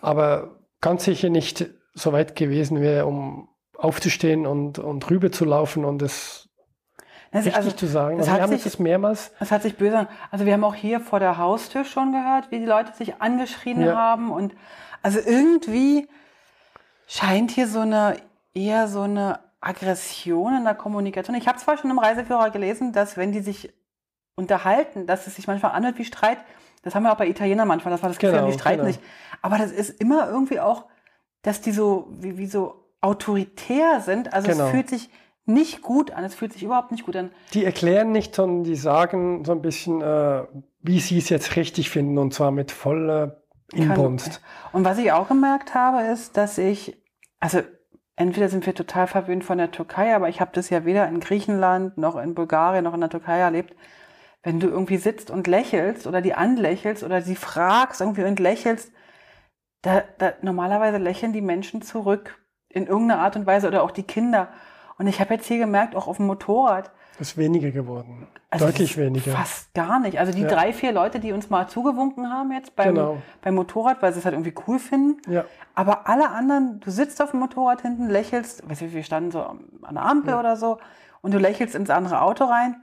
aber 0.00 0.56
ganz 0.80 1.04
sicher 1.04 1.28
nicht 1.28 1.66
so 1.92 2.12
weit 2.12 2.36
gewesen 2.36 2.80
wäre, 2.80 3.06
um 3.06 3.48
aufzustehen 3.76 4.46
und, 4.46 4.78
und 4.78 5.08
rüber 5.10 5.30
zu 5.30 5.44
laufen 5.44 5.84
und 5.84 6.02
es 6.02 6.47
Das, 7.30 7.40
richtig 7.44 7.56
also, 7.56 7.70
zu 7.72 7.86
sagen. 7.86 8.18
das 8.18 8.26
Also 8.26 8.30
wir 8.30 8.34
hat 8.34 8.42
haben 8.42 8.52
sich- 8.56 8.64
das 8.64 8.78
mehrmals 8.78 9.32
das 9.38 9.50
hat 9.50 9.62
sich 9.62 9.76
böse 9.76 9.98
an. 9.98 10.08
Also 10.30 10.46
wir 10.46 10.52
haben 10.54 10.64
auch 10.64 10.74
hier 10.74 11.00
vor 11.00 11.20
der 11.20 11.36
Haustür 11.38 11.84
schon 11.84 12.12
gehört, 12.12 12.50
wie 12.50 12.58
die 12.58 12.64
Leute 12.66 12.94
sich 12.94 13.20
angeschrien 13.20 13.82
Ja. 13.82 13.94
haben. 13.96 14.30
Und 14.30 14.54
also 15.02 15.18
irgendwie 15.20 16.08
scheint 17.06 17.50
hier 17.50 17.66
so 17.68 17.80
eine 17.80 18.16
eher 18.54 18.88
so 18.88 19.02
eine 19.02 19.40
Aggression 19.60 20.56
in 20.56 20.64
der 20.64 20.74
Kommunikation. 20.74 21.36
Ich 21.36 21.48
habe 21.48 21.58
zwar 21.58 21.76
schon 21.78 21.90
im 21.90 21.98
Reiseführer 21.98 22.50
gelesen, 22.50 22.92
dass 22.92 23.16
wenn 23.16 23.32
die 23.32 23.40
sich 23.40 23.72
unterhalten, 24.36 25.06
dass 25.06 25.26
es 25.26 25.36
sich 25.36 25.46
manchmal 25.46 25.72
anhört 25.72 25.98
wie 25.98 26.04
Streit. 26.04 26.38
Das 26.82 26.94
haben 26.94 27.02
wir 27.02 27.12
auch 27.12 27.16
bei 27.16 27.26
Italienern 27.28 27.66
manchmal, 27.66 27.90
dass 27.92 28.02
man 28.02 28.10
das 28.12 28.18
Gefühl 28.18 28.32
Genau, 28.36 28.44
haben, 28.46 28.52
die 28.52 28.58
streiten 28.58 28.78
genau. 28.78 28.88
nicht. 28.88 29.00
Aber 29.42 29.58
das 29.58 29.72
ist 29.72 30.00
immer 30.00 30.28
irgendwie 30.28 30.60
auch, 30.60 30.84
dass 31.42 31.60
die 31.60 31.72
so 31.72 32.06
wie, 32.10 32.38
wie 32.38 32.46
so 32.46 32.84
autoritär 33.00 34.00
sind. 34.00 34.32
Also 34.32 34.48
Genau. 34.50 34.64
es 34.66 34.70
fühlt 34.70 34.88
sich 34.88 35.10
nicht 35.48 35.82
gut 35.82 36.10
an. 36.10 36.24
Es 36.24 36.34
fühlt 36.34 36.52
sich 36.52 36.62
überhaupt 36.62 36.92
nicht 36.92 37.06
gut 37.06 37.16
an. 37.16 37.30
Die 37.54 37.64
erklären 37.64 38.12
nicht, 38.12 38.34
sondern 38.34 38.64
die 38.64 38.76
sagen 38.76 39.44
so 39.44 39.52
ein 39.52 39.62
bisschen, 39.62 40.02
äh, 40.02 40.44
wie 40.80 41.00
sie 41.00 41.18
es 41.18 41.28
jetzt 41.28 41.56
richtig 41.56 41.90
finden 41.90 42.18
und 42.18 42.34
zwar 42.34 42.50
mit 42.50 42.70
voller 42.70 43.42
Inbrunst. 43.72 44.40
Und 44.72 44.84
was 44.84 44.98
ich 44.98 45.12
auch 45.12 45.28
gemerkt 45.28 45.74
habe, 45.74 46.02
ist, 46.02 46.36
dass 46.36 46.58
ich, 46.58 47.02
also 47.40 47.60
entweder 48.16 48.48
sind 48.48 48.66
wir 48.66 48.74
total 48.74 49.06
verwöhnt 49.06 49.44
von 49.44 49.58
der 49.58 49.70
Türkei, 49.70 50.14
aber 50.14 50.28
ich 50.28 50.40
habe 50.40 50.50
das 50.54 50.70
ja 50.70 50.84
weder 50.84 51.06
in 51.08 51.20
Griechenland 51.20 51.98
noch 51.98 52.16
in 52.16 52.34
Bulgarien 52.34 52.84
noch 52.84 52.94
in 52.94 53.00
der 53.00 53.10
Türkei 53.10 53.38
erlebt. 53.38 53.74
Wenn 54.42 54.60
du 54.60 54.68
irgendwie 54.68 54.96
sitzt 54.96 55.30
und 55.30 55.46
lächelst 55.46 56.06
oder 56.06 56.20
die 56.20 56.34
anlächelst 56.34 57.02
oder 57.02 57.22
sie 57.22 57.36
fragst 57.36 58.00
irgendwie 58.00 58.24
und 58.24 58.40
lächelst, 58.40 58.92
da, 59.82 60.02
da 60.18 60.32
normalerweise 60.42 60.98
lächeln 60.98 61.32
die 61.32 61.40
Menschen 61.40 61.82
zurück 61.82 62.38
in 62.68 62.86
irgendeiner 62.86 63.20
Art 63.20 63.36
und 63.36 63.46
Weise 63.46 63.68
oder 63.68 63.82
auch 63.82 63.90
die 63.90 64.02
Kinder. 64.02 64.48
Und 64.98 65.06
ich 65.06 65.20
habe 65.20 65.34
jetzt 65.34 65.46
hier 65.46 65.58
gemerkt, 65.58 65.94
auch 65.94 66.08
auf 66.08 66.16
dem 66.16 66.26
Motorrad, 66.26 66.90
Das 67.18 67.28
ist 67.28 67.36
weniger 67.36 67.70
geworden. 67.70 68.26
also 68.50 68.66
Deutlich 68.66 68.96
weniger. 68.96 69.32
Fast 69.32 69.72
gar 69.74 69.98
nicht. 70.00 70.18
Also 70.18 70.32
die 70.32 70.42
Ja. 70.42 70.48
drei, 70.48 70.72
vier 70.72 70.92
Leute, 70.92 71.20
die 71.20 71.32
uns 71.32 71.50
mal 71.50 71.68
zugewunken 71.68 72.30
haben 72.30 72.52
jetzt 72.52 72.74
beim, 72.76 72.94
Genau. 72.94 73.18
beim 73.42 73.54
Motorrad, 73.54 74.02
weil 74.02 74.12
sie 74.12 74.18
es 74.20 74.24
halt 74.24 74.34
irgendwie 74.34 74.54
cool 74.66 74.78
finden. 74.78 75.20
Ja, 75.32 75.44
Aber 75.74 76.08
alle 76.08 76.30
anderen, 76.30 76.80
du 76.80 76.90
sitzt 76.90 77.22
auf 77.22 77.30
dem 77.30 77.40
Motorrad 77.40 77.82
hinten, 77.82 78.08
lächelst, 78.08 78.68
weißt 78.68 78.80
du, 78.82 78.92
wir 78.92 79.02
standen 79.04 79.30
so 79.30 79.42
an 79.42 79.94
der 79.94 80.02
Ampel 80.04 80.30
Ja. 80.30 80.40
oder 80.40 80.56
so, 80.56 80.78
und 81.20 81.32
du 81.32 81.38
lächelst 81.38 81.74
ins 81.76 81.90
andere 81.90 82.20
Auto 82.22 82.44
rein 82.44 82.82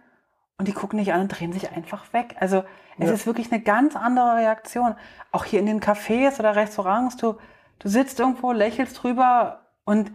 und 0.57 0.67
die 0.69 0.73
gucken 0.73 0.99
dich 0.99 1.11
an 1.13 1.21
und 1.21 1.27
drehen 1.29 1.51
sich 1.51 1.71
einfach 1.71 2.11
weg. 2.13 2.35
Also 2.39 2.63
es 2.97 3.07
Ja. 3.09 3.13
ist 3.13 3.25
wirklich 3.27 3.51
eine 3.51 3.61
ganz 3.61 3.95
andere 3.97 4.37
Reaktion. 4.37 4.95
Auch 5.33 5.43
hier 5.45 5.59
in 5.59 5.65
den 5.65 5.81
Cafés 5.81 6.39
oder 6.39 6.55
Restaurants, 6.55 7.17
du, 7.17 7.35
du 7.79 7.89
sitzt 7.89 8.19
irgendwo, 8.21 8.53
lächelst 8.53 9.01
drüber 9.03 9.61
und 9.83 10.11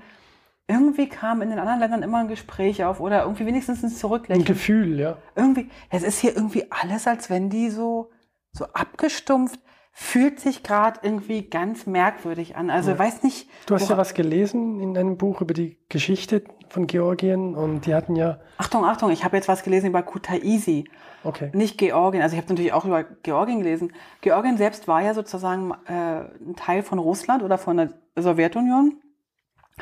irgendwie 0.71 1.09
kam 1.09 1.43
in 1.43 1.51
den 1.51 1.59
anderen 1.59 1.81
Ländern 1.81 2.03
immer 2.03 2.19
ein 2.19 2.29
Gespräch 2.29 2.85
auf 2.85 3.01
oder 3.01 3.23
irgendwie 3.23 3.47
wenigstens 3.47 3.83
ein 3.83 3.91
ein 3.91 3.93
Zurücklächeln 3.93 4.45
Gefühl, 4.45 5.01
ja. 5.01 5.17
irgendwie, 5.35 5.69
es 5.91 6.03
ist 6.03 6.21
hier 6.21 6.35
irgendwie 6.35 6.71
alles, 6.71 7.07
als 7.07 7.29
wenn 7.29 7.51
die 7.51 7.71
so, 7.71 8.11
so 8.53 8.67
abgestumpft, 8.67 9.59
fühlt 9.93 10.39
sich 10.39 10.63
gerade 10.63 11.01
irgendwie 11.03 11.43
ganz 11.51 11.87
merkwürdig 11.87 12.57
an. 12.57 12.71
Also 12.71 12.93
Ja. 12.93 12.99
weiß 12.99 13.23
nicht. 13.23 13.49
Du 13.67 13.75
hast 13.75 13.91
ja 13.91 13.97
was 13.97 14.15
gelesen 14.15 14.81
in 14.81 14.97
einem 14.97 15.17
Buch 15.19 15.41
über 15.41 15.53
die 15.53 15.79
Geschichte 15.89 16.45
von 16.69 16.87
Georgien 16.87 17.55
und 17.57 17.87
die 17.87 17.95
hatten 17.95 18.15
ja, 18.15 18.39
Achtung, 18.57 18.85
Achtung, 18.85 19.11
ich 19.11 19.25
habe 19.25 19.37
jetzt 19.37 19.49
was 19.49 19.65
gelesen 19.65 19.89
über 19.89 20.03
Kutaisi, 20.03 20.89
okay, 21.25 21.51
nicht 21.53 21.79
Georgien. 21.79 22.23
Also 22.23 22.35
ich 22.37 22.43
habe 22.43 22.53
natürlich 22.53 22.73
auch 22.73 22.85
über 22.85 23.03
Georgien 23.03 23.59
gelesen. 23.59 23.93
Georgien 24.21 24.57
selbst 24.57 24.87
war 24.87 25.03
ja 25.03 25.15
sozusagen 25.15 25.73
äh, 25.87 25.93
ein 25.93 26.55
Teil 26.57 26.83
von 26.83 27.01
Russland 27.01 27.43
oder 27.43 27.59
von 27.59 27.77
der 27.77 27.93
Sowjetunion, 28.17 29.01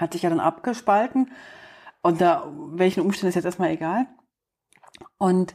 hat 0.01 0.13
sich 0.13 0.23
ja 0.23 0.31
dann 0.31 0.41
abgespalten. 0.41 1.31
Unter 2.03 2.53
welchen 2.73 3.01
Umständen 3.03 3.29
ist 3.29 3.35
jetzt 3.35 3.45
erstmal 3.45 3.71
egal. 3.71 4.07
Und 5.19 5.53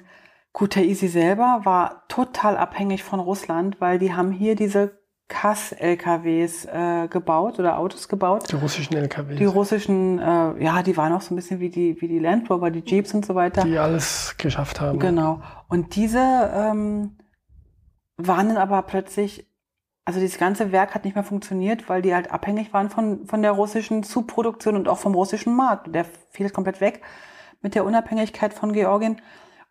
Kutaisi 0.51 1.07
selber 1.07 1.61
war 1.63 2.07
total 2.09 2.57
abhängig 2.57 3.03
von 3.03 3.19
Russland, 3.19 3.81
weil 3.81 3.97
die 3.97 4.13
haben 4.13 4.31
hier 4.31 4.55
diese 4.55 4.99
Kass-LKWs 5.29 6.65
äh, 6.65 7.07
gebaut 7.07 7.57
oder 7.59 7.79
Autos 7.79 8.07
gebaut. 8.07 8.51
die 8.51 8.55
russischen 8.55 8.95
LKWs, 8.95 9.37
Die 9.37 9.45
russischen, 9.45 10.19
äh, 10.19 10.63
ja, 10.63 10.83
die 10.83 10.95
waren 10.95 11.13
auch 11.13 11.21
so 11.21 11.33
ein 11.33 11.37
bisschen 11.37 11.59
wie 11.59 11.69
die, 11.69 11.99
wie 12.01 12.07
die 12.07 12.19
Land 12.19 12.49
Rover, 12.49 12.69
die 12.69 12.83
Jeeps 12.85 13.13
und 13.13 13.25
so 13.25 13.33
weiter. 13.33 13.63
die 13.63 13.77
alles 13.79 14.35
geschafft 14.37 14.79
haben. 14.79 14.99
Genau. 14.99 15.41
Und 15.69 15.95
diese 15.95 16.19
ähm, 16.19 17.17
waren 18.17 18.49
dann 18.49 18.57
aber 18.57 18.81
plötzlich, 18.83 19.47
also 20.06 20.20
dieses 20.20 20.38
ganze 20.38 20.72
Werk 20.72 20.93
hat 20.93 21.06
nicht 21.06 21.16
mehr 21.16 21.24
funktioniert, 21.24 21.88
weil 21.88 22.01
die 22.01 22.14
halt 22.14 22.32
abhängig 22.32 22.74
waren 22.74 22.89
von, 22.89 23.26
von 23.26 23.41
der 23.41 23.51
russischen 23.51 24.04
Zuproduktion 24.04 24.76
und 24.76 24.88
auch 24.89 24.97
vom 24.97 25.16
russischen 25.16 25.56
Markt. 25.56 25.93
Der 25.95 26.06
fiel 26.32 26.49
komplett 26.49 26.82
weg 26.82 27.01
mit 27.62 27.76
der 27.76 27.86
Unabhängigkeit 27.86 28.54
von 28.54 28.74
Georgien. 28.74 29.22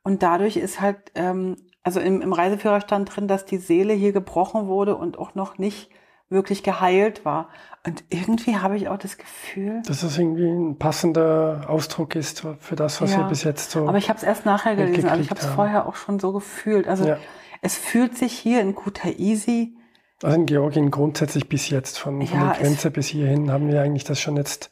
Und 0.03 0.23
dadurch 0.23 0.57
ist 0.57 0.81
halt, 0.81 0.97
ähm, 1.15 1.57
also 1.83 2.01
im, 2.01 2.23
im 2.23 2.33
Reiseführer 2.33 2.81
stand 2.81 3.15
drin, 3.15 3.29
dass 3.29 3.45
die 3.45 3.59
Seele 3.59 3.93
hier 3.93 4.13
gebrochen 4.13 4.67
wurde 4.67 4.97
und 4.97 5.19
auch 5.19 5.35
noch 5.35 5.59
nicht 5.59 5.91
wirklich 6.31 6.63
geheilt 6.63 7.27
war. 7.27 7.49
Und 7.87 8.05
irgendwie 8.09 8.57
habe 8.57 8.77
ich 8.77 8.89
auch 8.89 8.97
das 8.97 9.19
Gefühl, 9.19 9.83
Dass 9.87 10.01
das 10.01 10.17
irgendwie 10.17 10.47
ein 10.49 10.79
passender 10.79 11.67
Ausdruck 11.69 12.15
ist 12.17 12.47
für 12.61 12.75
das, 12.75 13.03
was 13.03 13.13
Ja. 13.13 13.19
wir 13.19 13.25
bis 13.25 13.45
jetzt 13.45 13.71
so. 13.71 13.87
Aber 13.87 13.99
ich 13.99 14.09
habe 14.09 14.17
es 14.17 14.23
erst 14.23 14.47
nachher 14.47 14.77
gelesen, 14.77 15.09
also 15.09 15.21
ich 15.23 15.29
habe 15.31 15.41
es 15.41 15.47
vorher 15.47 15.87
auch 15.87 15.97
schon 15.97 16.19
so 16.19 16.33
gefühlt. 16.33 16.89
Also 16.89 17.07
Ja. 17.07 17.19
es 17.61 17.77
fühlt 17.77 18.17
sich 18.17 18.33
hier 18.33 18.63
in 18.63 18.75
Kutaisi, 18.75 19.77
Also 20.23 20.37
in 20.37 20.47
Georgien 20.47 20.91
grundsätzlich 20.91 21.49
bis 21.49 21.69
jetzt, 21.69 21.99
von, 21.99 22.25
von 22.27 22.39
Ja, 22.39 22.53
der 22.53 22.63
Grenze 22.63 22.91
bis 22.91 23.09
hierhin, 23.09 23.51
haben 23.51 23.69
wir 23.69 23.83
eigentlich 23.83 24.05
das 24.05 24.21
schon 24.21 24.37
jetzt 24.37 24.71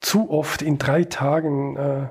zu 0.00 0.30
oft 0.30 0.62
in 0.62 0.78
drei 0.78 1.04
Tagen, 1.04 1.76
äh, 1.76 2.08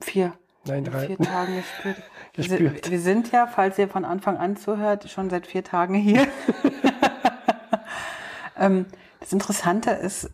vier, 0.00 0.34
nein, 0.64 0.78
in 0.78 0.84
drei, 0.84 1.06
vier 1.06 1.18
Tagen 1.18 1.56
gespürt. 1.56 1.96
gespürt. 2.32 2.84
Wir, 2.86 2.92
wir 2.92 3.00
sind 3.00 3.32
ja, 3.32 3.46
falls 3.46 3.78
ihr 3.78 3.88
von 3.88 4.04
Anfang 4.04 4.36
an 4.36 4.56
zuhört, 4.56 5.08
schon 5.08 5.30
seit 5.30 5.46
vier 5.46 5.64
Tagen 5.64 5.94
hier. 5.94 6.26
ähm, 8.58 8.86
das 9.20 9.32
Interessante 9.32 9.90
ist, 9.90 10.30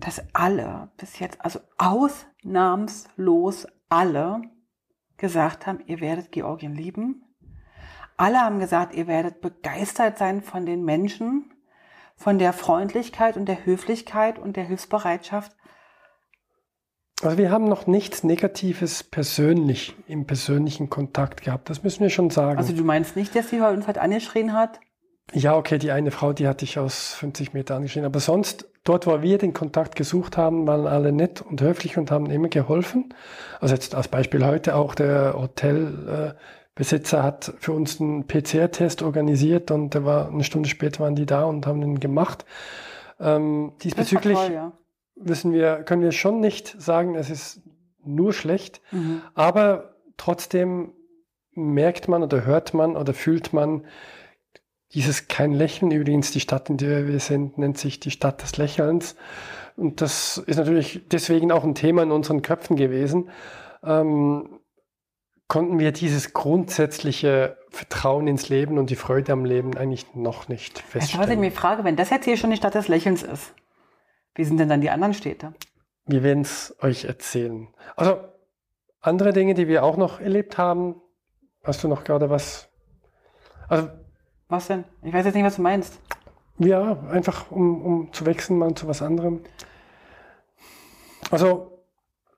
dass 0.00 0.22
alle 0.32 0.90
bis 0.96 1.18
jetzt, 1.18 1.40
also 1.40 1.60
ausnahmslos 1.78 3.66
alle, 3.88 4.42
gesagt 5.16 5.66
haben, 5.66 5.80
ihr 5.86 6.00
werdet 6.00 6.32
Georgien 6.32 6.74
lieben. 6.74 7.24
Alle 8.18 8.40
haben 8.40 8.58
gesagt, 8.58 8.94
ihr 8.94 9.06
werdet 9.06 9.40
begeistert 9.40 10.18
sein 10.18 10.42
von 10.42 10.66
den 10.66 10.84
Menschen, 10.84 11.52
von 12.16 12.38
der 12.38 12.52
Freundlichkeit 12.52 13.36
und 13.36 13.46
der 13.46 13.64
Höflichkeit 13.64 14.38
und 14.38 14.56
der 14.56 14.64
Hilfsbereitschaft. 14.64 15.52
Also 17.22 17.38
wir 17.38 17.50
haben 17.50 17.64
noch 17.64 17.86
nichts 17.86 18.24
Negatives 18.24 19.04
persönlich, 19.04 19.96
im 20.06 20.26
persönlichen 20.26 20.90
Kontakt 20.90 21.42
gehabt. 21.42 21.70
Das 21.70 21.82
müssen 21.84 22.00
wir 22.00 22.10
schon 22.10 22.30
sagen. 22.30 22.58
Also 22.58 22.72
du 22.72 22.84
meinst 22.84 23.16
nicht, 23.16 23.34
dass 23.34 23.50
sie 23.50 23.60
uns 23.60 23.86
halt 23.86 23.98
angeschrien 23.98 24.52
hat? 24.52 24.80
Ja, 25.32 25.56
okay, 25.56 25.78
die 25.78 25.90
eine 25.90 26.10
Frau, 26.10 26.32
die 26.32 26.48
hatte 26.48 26.64
ich 26.64 26.78
aus 26.78 27.14
50 27.14 27.52
Meter 27.52 27.76
angeschrien. 27.76 28.04
Aber 28.04 28.18
sonst, 28.18 28.66
dort, 28.82 29.06
wo 29.06 29.20
wir 29.20 29.38
den 29.38 29.52
Kontakt 29.52 29.94
gesucht 29.94 30.36
haben, 30.36 30.66
waren 30.66 30.86
alle 30.86 31.12
nett 31.12 31.42
und 31.42 31.60
höflich 31.60 31.98
und 31.98 32.10
haben 32.10 32.30
immer 32.30 32.48
geholfen. 32.48 33.14
Also 33.60 33.74
jetzt 33.74 33.94
als 33.94 34.08
Beispiel 34.08 34.44
heute 34.44 34.74
auch 34.74 34.94
der 34.94 35.34
Hotelbesitzer 36.78 37.22
hat 37.22 37.54
für 37.58 37.72
uns 37.72 38.00
einen 38.00 38.26
PCR-Test 38.26 39.02
organisiert 39.02 39.70
und 39.70 39.94
der 39.94 40.04
war 40.04 40.28
eine 40.28 40.44
Stunde 40.44 40.68
später 40.68 41.00
waren 41.00 41.16
die 41.16 41.26
da 41.26 41.44
und 41.44 41.66
haben 41.66 41.80
den 41.80 41.98
gemacht. 41.98 42.44
Ähm, 43.20 43.72
diesbezüglich 43.82 44.38
toll, 44.38 44.52
ja. 44.52 44.72
wissen 45.16 45.52
wir, 45.52 45.82
können 45.82 46.02
wir 46.02 46.12
schon 46.12 46.40
nicht 46.40 46.80
sagen, 46.80 47.16
es 47.16 47.30
ist 47.30 47.62
nur 48.04 48.32
schlecht, 48.32 48.80
mhm. 48.92 49.22
aber 49.34 49.96
trotzdem 50.16 50.92
merkt 51.52 52.06
man 52.06 52.22
oder 52.22 52.44
hört 52.44 52.74
man 52.74 52.96
oder 52.96 53.12
fühlt 53.12 53.52
man, 53.52 53.84
dieses 54.94 55.28
kein 55.28 55.52
Lächeln, 55.52 55.90
übrigens 55.90 56.30
die 56.30 56.40
Stadt, 56.40 56.70
in 56.70 56.76
der 56.78 57.08
wir 57.08 57.20
sind, 57.20 57.58
nennt 57.58 57.76
sich 57.76 58.00
die 58.00 58.10
Stadt 58.10 58.40
des 58.42 58.56
Lächelns. 58.56 59.16
Und 59.76 60.00
das 60.00 60.38
ist 60.38 60.56
natürlich 60.56 61.02
deswegen 61.10 61.52
auch 61.52 61.62
ein 61.62 61.74
Thema 61.74 62.04
in 62.04 62.10
unseren 62.10 62.40
Köpfen 62.40 62.76
gewesen. 62.76 63.28
Ähm, 63.84 64.57
konnten 65.48 65.78
wir 65.78 65.92
dieses 65.92 66.34
grundsätzliche 66.34 67.56
Vertrauen 67.70 68.28
ins 68.28 68.50
Leben 68.50 68.78
und 68.78 68.90
die 68.90 68.96
Freude 68.96 69.32
am 69.32 69.44
Leben 69.44 69.76
eigentlich 69.76 70.14
noch 70.14 70.48
nicht 70.48 70.78
feststellen. 70.78 71.20
Also, 71.20 71.30
was 71.30 71.34
ich 71.34 71.40
mich 71.40 71.54
frage, 71.54 71.84
wenn 71.84 71.96
das 71.96 72.10
jetzt 72.10 72.26
hier 72.26 72.36
schon 72.36 72.50
die 72.50 72.56
Stadt 72.56 72.74
des 72.74 72.88
Lächelns 72.88 73.22
ist, 73.22 73.54
wie 74.34 74.44
sind 74.44 74.58
denn 74.58 74.68
dann 74.68 74.82
die 74.82 74.90
anderen 74.90 75.14
Städte? 75.14 75.54
Wir 76.06 76.22
werden 76.22 76.42
es 76.42 76.76
euch 76.80 77.06
erzählen. 77.06 77.68
Also 77.96 78.18
andere 79.00 79.32
Dinge, 79.32 79.54
die 79.54 79.68
wir 79.68 79.82
auch 79.84 79.96
noch 79.96 80.20
erlebt 80.20 80.58
haben, 80.58 81.00
hast 81.64 81.82
du 81.82 81.88
noch 81.88 82.04
gerade 82.04 82.30
was? 82.30 82.68
Also 83.68 83.88
was 84.48 84.66
denn? 84.66 84.84
Ich 85.02 85.12
weiß 85.12 85.26
jetzt 85.26 85.34
nicht, 85.34 85.44
was 85.44 85.56
du 85.56 85.62
meinst. 85.62 85.98
Ja, 86.58 86.98
einfach 87.10 87.50
um, 87.50 87.82
um 87.84 88.12
zu 88.12 88.26
wechseln 88.26 88.58
mal 88.58 88.74
zu 88.74 88.88
was 88.88 89.02
anderem. 89.02 89.44
Also, 91.30 91.84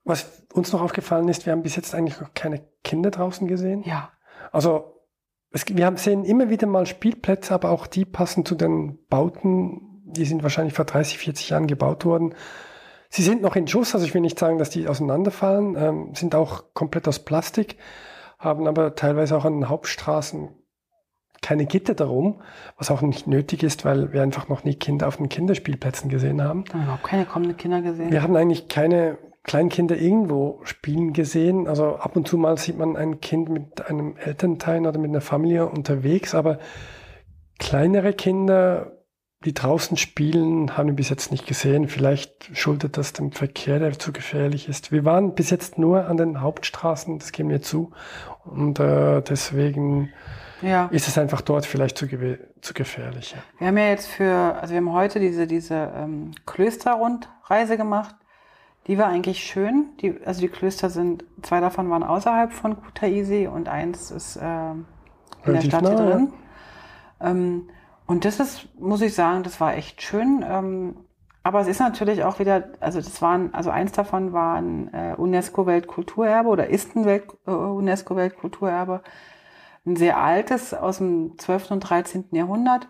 was 0.04 0.39
uns 0.52 0.72
noch 0.72 0.82
aufgefallen 0.82 1.28
ist, 1.28 1.46
wir 1.46 1.52
haben 1.52 1.62
bis 1.62 1.76
jetzt 1.76 1.94
eigentlich 1.94 2.20
noch 2.20 2.34
keine 2.34 2.62
Kinder 2.82 3.10
draußen 3.10 3.46
gesehen. 3.46 3.82
Ja. 3.84 4.10
Also, 4.52 4.96
es, 5.52 5.64
wir 5.68 5.86
haben, 5.86 5.96
sehen 5.96 6.24
immer 6.24 6.50
wieder 6.50 6.66
mal 6.66 6.86
Spielplätze, 6.86 7.54
aber 7.54 7.70
auch 7.70 7.86
die 7.86 8.04
passen 8.04 8.44
zu 8.44 8.54
den 8.54 8.98
Bauten. 9.08 10.02
Die 10.04 10.24
sind 10.24 10.42
wahrscheinlich 10.42 10.74
vor 10.74 10.84
30, 10.84 11.18
40 11.18 11.50
Jahren 11.50 11.66
gebaut 11.66 12.04
worden. 12.04 12.34
Sie 13.08 13.22
sind 13.22 13.42
noch 13.42 13.56
in 13.56 13.66
Schuss, 13.66 13.94
also 13.94 14.06
ich 14.06 14.14
will 14.14 14.20
nicht 14.20 14.38
sagen, 14.38 14.58
dass 14.58 14.70
die 14.70 14.86
auseinanderfallen, 14.86 15.76
ähm, 15.76 16.14
sind 16.14 16.34
auch 16.34 16.74
komplett 16.74 17.08
aus 17.08 17.18
Plastik, 17.20 17.76
haben 18.38 18.68
aber 18.68 18.94
teilweise 18.94 19.36
auch 19.36 19.44
an 19.44 19.54
den 19.54 19.68
Hauptstraßen 19.68 20.50
keine 21.42 21.66
Gitter 21.66 21.94
darum, 21.94 22.40
was 22.76 22.90
auch 22.90 23.02
nicht 23.02 23.26
nötig 23.26 23.62
ist, 23.62 23.84
weil 23.84 24.12
wir 24.12 24.22
einfach 24.22 24.48
noch 24.48 24.62
nie 24.62 24.74
Kinder 24.74 25.08
auf 25.08 25.16
den 25.16 25.28
Kinderspielplätzen 25.28 26.08
gesehen 26.08 26.42
haben. 26.42 26.64
Überhaupt 26.72 27.04
keine 27.04 27.24
kommenden 27.24 27.56
Kinder 27.56 27.80
gesehen. 27.80 28.12
Wir 28.12 28.22
haben 28.22 28.36
eigentlich 28.36 28.68
keine 28.68 29.18
Kleinkinder 29.42 29.96
irgendwo 29.96 30.60
spielen 30.64 31.12
gesehen. 31.12 31.66
Also 31.66 31.96
ab 31.96 32.16
und 32.16 32.28
zu 32.28 32.36
mal 32.36 32.58
sieht 32.58 32.78
man 32.78 32.96
ein 32.96 33.20
Kind 33.20 33.48
mit 33.48 33.86
einem 33.86 34.16
Elternteil 34.16 34.86
oder 34.86 34.98
mit 34.98 35.10
einer 35.10 35.20
Familie 35.20 35.66
unterwegs, 35.66 36.34
aber 36.34 36.58
kleinere 37.58 38.12
Kinder, 38.12 38.92
die 39.44 39.54
draußen 39.54 39.96
spielen, 39.96 40.76
haben 40.76 40.88
wir 40.88 40.96
bis 40.96 41.08
jetzt 41.08 41.30
nicht 41.30 41.46
gesehen. 41.46 41.88
Vielleicht 41.88 42.50
schuldet 42.54 42.98
das 42.98 43.14
dem 43.14 43.32
Verkehr, 43.32 43.78
der 43.78 43.98
zu 43.98 44.12
gefährlich 44.12 44.68
ist. 44.68 44.92
Wir 44.92 45.06
waren 45.06 45.34
bis 45.34 45.48
jetzt 45.48 45.78
nur 45.78 46.06
an 46.06 46.18
den 46.18 46.42
Hauptstraßen, 46.42 47.18
das 47.18 47.32
geben 47.32 47.48
wir 47.48 47.62
zu. 47.62 47.92
Und 48.44 48.78
äh, 48.78 49.22
deswegen 49.22 50.10
ja. 50.60 50.86
ist 50.92 51.08
es 51.08 51.16
einfach 51.16 51.40
dort 51.40 51.64
vielleicht 51.64 51.96
zu, 51.96 52.06
zu 52.60 52.74
gefährlich. 52.74 53.32
Ja. 53.32 53.38
Wir 53.58 53.68
haben 53.68 53.78
ja 53.78 53.88
jetzt 53.88 54.08
für, 54.08 54.34
also 54.60 54.72
wir 54.74 54.76
haben 54.78 54.92
heute 54.92 55.20
diese, 55.20 55.46
diese 55.46 55.90
ähm, 55.96 56.32
Klösterrundreise 56.44 57.78
gemacht. 57.78 58.14
Die 58.86 58.98
war 58.98 59.06
eigentlich 59.06 59.44
schön. 59.44 59.90
Die, 60.00 60.20
also 60.24 60.40
die 60.40 60.48
Klöster 60.48 60.90
sind, 60.90 61.24
zwei 61.42 61.60
davon 61.60 61.90
waren 61.90 62.02
außerhalb 62.02 62.52
von 62.52 62.80
Kutaisi 62.80 63.46
und 63.46 63.68
eins 63.68 64.10
ist 64.10 64.36
äh, 64.36 64.40
in 64.42 64.86
Relativ 65.44 65.70
der 65.70 65.78
Stadt 65.78 65.82
nah, 65.82 65.88
hier 65.90 65.98
drin. 65.98 66.32
Ja. 67.20 67.30
Ähm, 67.30 67.68
und 68.06 68.24
das 68.24 68.40
ist, 68.40 68.68
muss 68.78 69.02
ich 69.02 69.14
sagen, 69.14 69.42
das 69.42 69.60
war 69.60 69.76
echt 69.76 70.02
schön. 70.02 70.44
Ähm, 70.46 70.96
aber 71.42 71.60
es 71.60 71.68
ist 71.68 71.80
natürlich 71.80 72.24
auch 72.24 72.38
wieder, 72.38 72.70
also 72.80 72.98
das 72.98 73.22
waren, 73.22 73.54
also 73.54 73.70
eins 73.70 73.92
davon 73.92 74.32
war 74.32 74.56
ein 74.56 74.92
äh, 74.92 75.14
UNESCO-Weltkulturerbe 75.16 76.48
oder 76.48 76.68
ist 76.68 76.96
ein 76.96 77.04
Welt, 77.04 77.24
äh, 77.46 77.50
UNESCO-Weltkulturerbe 77.50 79.02
ein 79.86 79.96
sehr 79.96 80.18
altes 80.18 80.74
aus 80.74 80.98
dem 80.98 81.38
12. 81.38 81.70
und 81.70 81.80
13. 81.80 82.26
Jahrhundert 82.32 82.88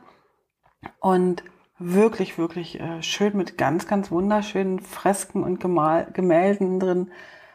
und 0.98 1.44
wirklich, 1.80 2.38
wirklich 2.38 2.78
äh, 2.78 3.02
schön 3.02 3.36
mit 3.36 3.58
ganz, 3.58 3.88
ganz 3.88 4.10
wunderschönen 4.10 4.80
Fresken 4.80 5.42
und 5.42 5.58
Gemal 5.60 6.08
Gemälden 6.12 6.78
drin. 6.78 7.10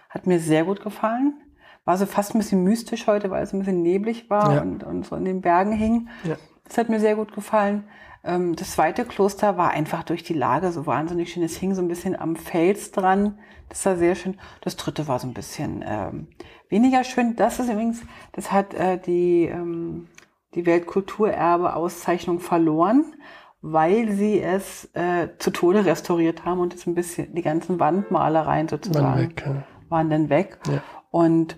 Hat 0.10 0.28
mir 0.28 0.40
sehr 0.40 0.66
gut 0.66 0.82
gefallen. 0.82 1.36
War 1.86 1.98
so 1.98 2.08
fast 2.08 2.34
ein 2.34 2.40
bisschen 2.40 2.64
mystisch 2.64 3.06
heute, 3.06 3.30
weil 3.30 3.44
es 3.44 3.54
ein 3.54 3.60
bisschen 3.60 3.84
neblig 3.84 4.30
war 4.30 4.56
ja. 4.56 4.62
und, 4.62 4.84
und 4.84 5.06
so 5.06 5.16
in 5.16 5.26
den 5.26 5.42
Bergen 5.42 5.72
hing. 5.72 6.10
Ja. 6.24 6.36
Das 6.68 6.80
hat 6.80 6.90
mir 6.90 7.00
sehr 7.00 7.16
gut 7.16 7.34
gefallen. 7.34 7.84
Ähm, 8.24 8.56
das 8.56 8.72
zweite 8.72 9.06
Kloster 9.06 9.58
war 9.58 9.70
einfach 9.70 10.02
durch 10.02 10.24
die 10.24 10.34
Lage 10.34 10.72
so 10.72 10.88
wahnsinnig 10.88 11.32
schön. 11.32 11.44
Es 11.44 11.58
hing 11.58 11.76
so 11.76 11.82
ein 11.84 11.88
bisschen 11.88 12.20
am 12.20 12.36
Fels 12.36 12.92
dran. 12.92 13.38
Das 13.70 13.86
war 13.86 13.96
sehr 13.96 14.16
schön. 14.16 14.40
Das 14.62 14.76
dritte 14.76 15.08
war 15.08 15.20
so 15.20 15.28
ein 15.28 15.36
bisschen 15.36 15.86
ähm, 15.88 16.28
weniger 16.70 17.04
schön. 17.04 17.36
Das 17.36 17.60
ist 17.60 17.70
übrigens, 17.70 18.02
das 18.32 18.52
hat 18.52 18.74
äh, 18.74 18.98
die, 18.98 19.46
ähm, 19.46 20.08
die 20.56 20.66
Weltkulturerbe-Auszeichnung 20.66 22.40
verloren, 22.40 23.14
weil 23.68 24.12
sie 24.12 24.40
es 24.40 24.86
äh, 24.94 25.30
zu 25.40 25.50
Tode 25.50 25.86
restauriert 25.86 26.46
haben 26.46 26.60
und 26.60 26.76
es 26.76 26.86
ein 26.86 26.94
bisschen, 26.94 27.34
die 27.34 27.42
ganzen 27.42 27.80
Wandmalereien 27.80 28.68
sozusagen 28.68 29.20
weg, 29.20 29.44
ja. 29.46 29.64
waren 29.90 30.10
dann 30.10 30.30
weg. 30.30 30.60
Ja. 30.68 30.84
Und 31.10 31.58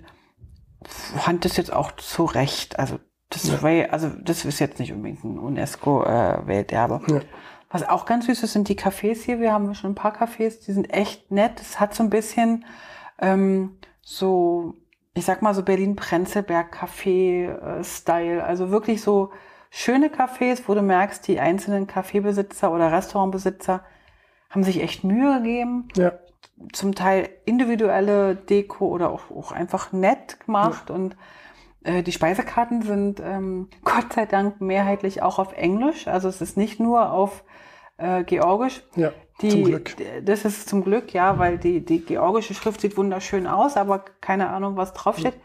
fand 0.85 1.43
das 1.43 1.57
jetzt 1.57 1.73
auch 1.73 1.91
zu 1.91 2.23
Recht. 2.23 2.79
Also 2.79 2.99
das, 3.29 3.49
ja. 3.49 3.61
war, 3.61 3.91
also 3.91 4.09
das 4.23 4.45
ist 4.45 4.59
jetzt 4.59 4.79
nicht 4.79 4.93
unbedingt 4.93 5.23
ein 5.25 5.37
UNESCO-Welterbe. 5.37 7.01
Äh, 7.07 7.13
ja. 7.13 7.21
Was 7.69 7.87
auch 7.87 8.05
ganz 8.05 8.27
süß 8.27 8.43
ist, 8.43 8.53
sind 8.53 8.69
die 8.69 8.77
Cafés 8.77 9.25
hier. 9.25 9.41
Wir 9.41 9.51
haben 9.51 9.75
schon 9.75 9.91
ein 9.91 9.95
paar 9.95 10.15
Cafés, 10.15 10.65
die 10.65 10.71
sind 10.71 10.93
echt 10.93 11.31
nett. 11.31 11.59
Es 11.59 11.81
hat 11.81 11.93
so 11.93 12.03
ein 12.03 12.09
bisschen 12.09 12.63
ähm, 13.19 13.77
so 14.01 14.75
ich 15.17 15.25
sag 15.25 15.41
mal 15.41 15.53
so 15.53 15.63
Berlin-Prenzlberg-Café-Style. 15.63 18.41
Also 18.43 18.71
wirklich 18.71 19.01
so 19.01 19.31
schöne 19.69 20.09
Cafés, 20.09 20.63
wo 20.67 20.73
du 20.73 20.81
merkst, 20.81 21.27
die 21.27 21.39
einzelnen 21.39 21.87
Kaffeebesitzer 21.87 22.71
oder 22.71 22.91
Restaurantbesitzer 22.91 23.83
haben 24.49 24.63
sich 24.63 24.81
echt 24.81 25.03
Mühe 25.03 25.37
gegeben. 25.37 25.89
Ja. 25.95 26.13
Zum 26.73 26.95
Teil 26.95 27.29
individuelle 27.45 28.35
Deko 28.35 28.87
oder 28.87 29.11
auch, 29.11 29.29
auch 29.31 29.51
einfach 29.51 29.91
nett 29.91 30.39
gemacht. 30.39 30.89
Ja. 30.89 30.95
Und 30.95 31.15
äh, 31.83 32.03
die 32.03 32.11
Speisekarten 32.11 32.81
sind 32.81 33.19
ähm, 33.19 33.69
Gott 33.83 34.13
sei 34.13 34.25
Dank 34.25 34.61
mehrheitlich 34.61 35.21
auch 35.21 35.39
auf 35.39 35.53
Englisch. 35.53 36.07
Also 36.07 36.29
es 36.29 36.41
ist 36.41 36.57
nicht 36.57 36.79
nur 36.79 37.11
auf 37.11 37.43
äh, 37.97 38.23
Georgisch. 38.23 38.83
Ja. 38.95 39.11
Die, 39.41 39.49
zum 39.49 39.63
Glück. 39.65 39.95
Das 40.23 40.45
ist 40.45 40.67
zum 40.67 40.83
Glück, 40.83 41.13
ja, 41.13 41.37
weil 41.37 41.59
die, 41.59 41.85
die 41.85 42.03
georgische 42.03 42.55
Schrift 42.55 42.81
sieht 42.81 42.97
wunderschön 42.97 43.45
aus, 43.45 43.77
aber 43.77 44.03
keine 44.19 44.49
Ahnung, 44.49 44.77
was 44.77 44.93
draufsteht. 44.93 45.35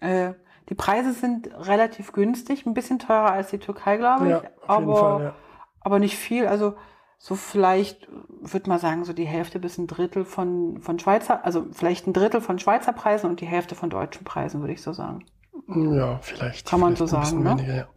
Mhm. 0.00 0.08
Äh, 0.08 0.34
die 0.68 0.74
Preise 0.74 1.12
sind 1.12 1.48
relativ 1.54 2.12
günstig, 2.12 2.66
ein 2.66 2.74
bisschen 2.74 2.98
teurer 2.98 3.32
als 3.32 3.50
die 3.50 3.58
Türkei, 3.58 3.96
glaube 3.96 4.24
ich. 4.24 4.30
Ja, 4.30 4.42
aber, 4.66 4.96
Fall, 4.96 5.22
ja. 5.22 5.34
aber 5.80 5.98
nicht 5.98 6.16
viel. 6.16 6.46
Also 6.46 6.74
so 7.18 7.34
vielleicht, 7.34 8.08
würde 8.40 8.68
man 8.68 8.78
sagen, 8.78 9.04
so 9.04 9.12
die 9.12 9.24
Hälfte 9.24 9.58
bis 9.58 9.78
ein 9.78 9.86
Drittel 9.86 10.24
von, 10.24 10.80
von 10.80 10.98
Schweizer, 10.98 11.44
also 11.44 11.66
vielleicht 11.72 12.06
ein 12.06 12.12
Drittel 12.12 12.40
von 12.40 12.58
Schweizer 12.58 12.92
Preisen 12.92 13.30
und 13.30 13.40
die 13.40 13.46
Hälfte 13.46 13.74
von 13.74 13.90
deutschen 13.90 14.24
Preisen, 14.24 14.60
würde 14.60 14.72
ich 14.72 14.82
so 14.82 14.92
sagen. 14.92 15.24
Ja, 15.68 16.18
vielleicht. 16.20 16.68
Kann 16.68 16.80
man 16.80 16.96
vielleicht 16.96 17.10
so 17.10 17.20
sagen. 17.20 17.42
Ne? 17.42 17.50
Weniger, 17.50 17.74
ja. 17.74 17.88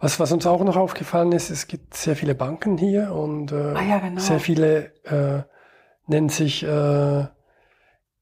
was, 0.00 0.18
was 0.18 0.32
uns 0.32 0.46
auch 0.46 0.62
noch 0.64 0.76
aufgefallen 0.76 1.32
ist, 1.32 1.50
es 1.50 1.66
gibt 1.66 1.94
sehr 1.94 2.16
viele 2.16 2.34
Banken 2.34 2.76
hier 2.76 3.12
und 3.12 3.52
äh, 3.52 3.74
ah, 3.74 3.82
ja, 3.82 3.98
genau. 3.98 4.20
sehr 4.20 4.40
viele 4.40 4.92
äh, 5.04 5.42
nennen 6.06 6.28
sich 6.28 6.62
äh, 6.62 7.26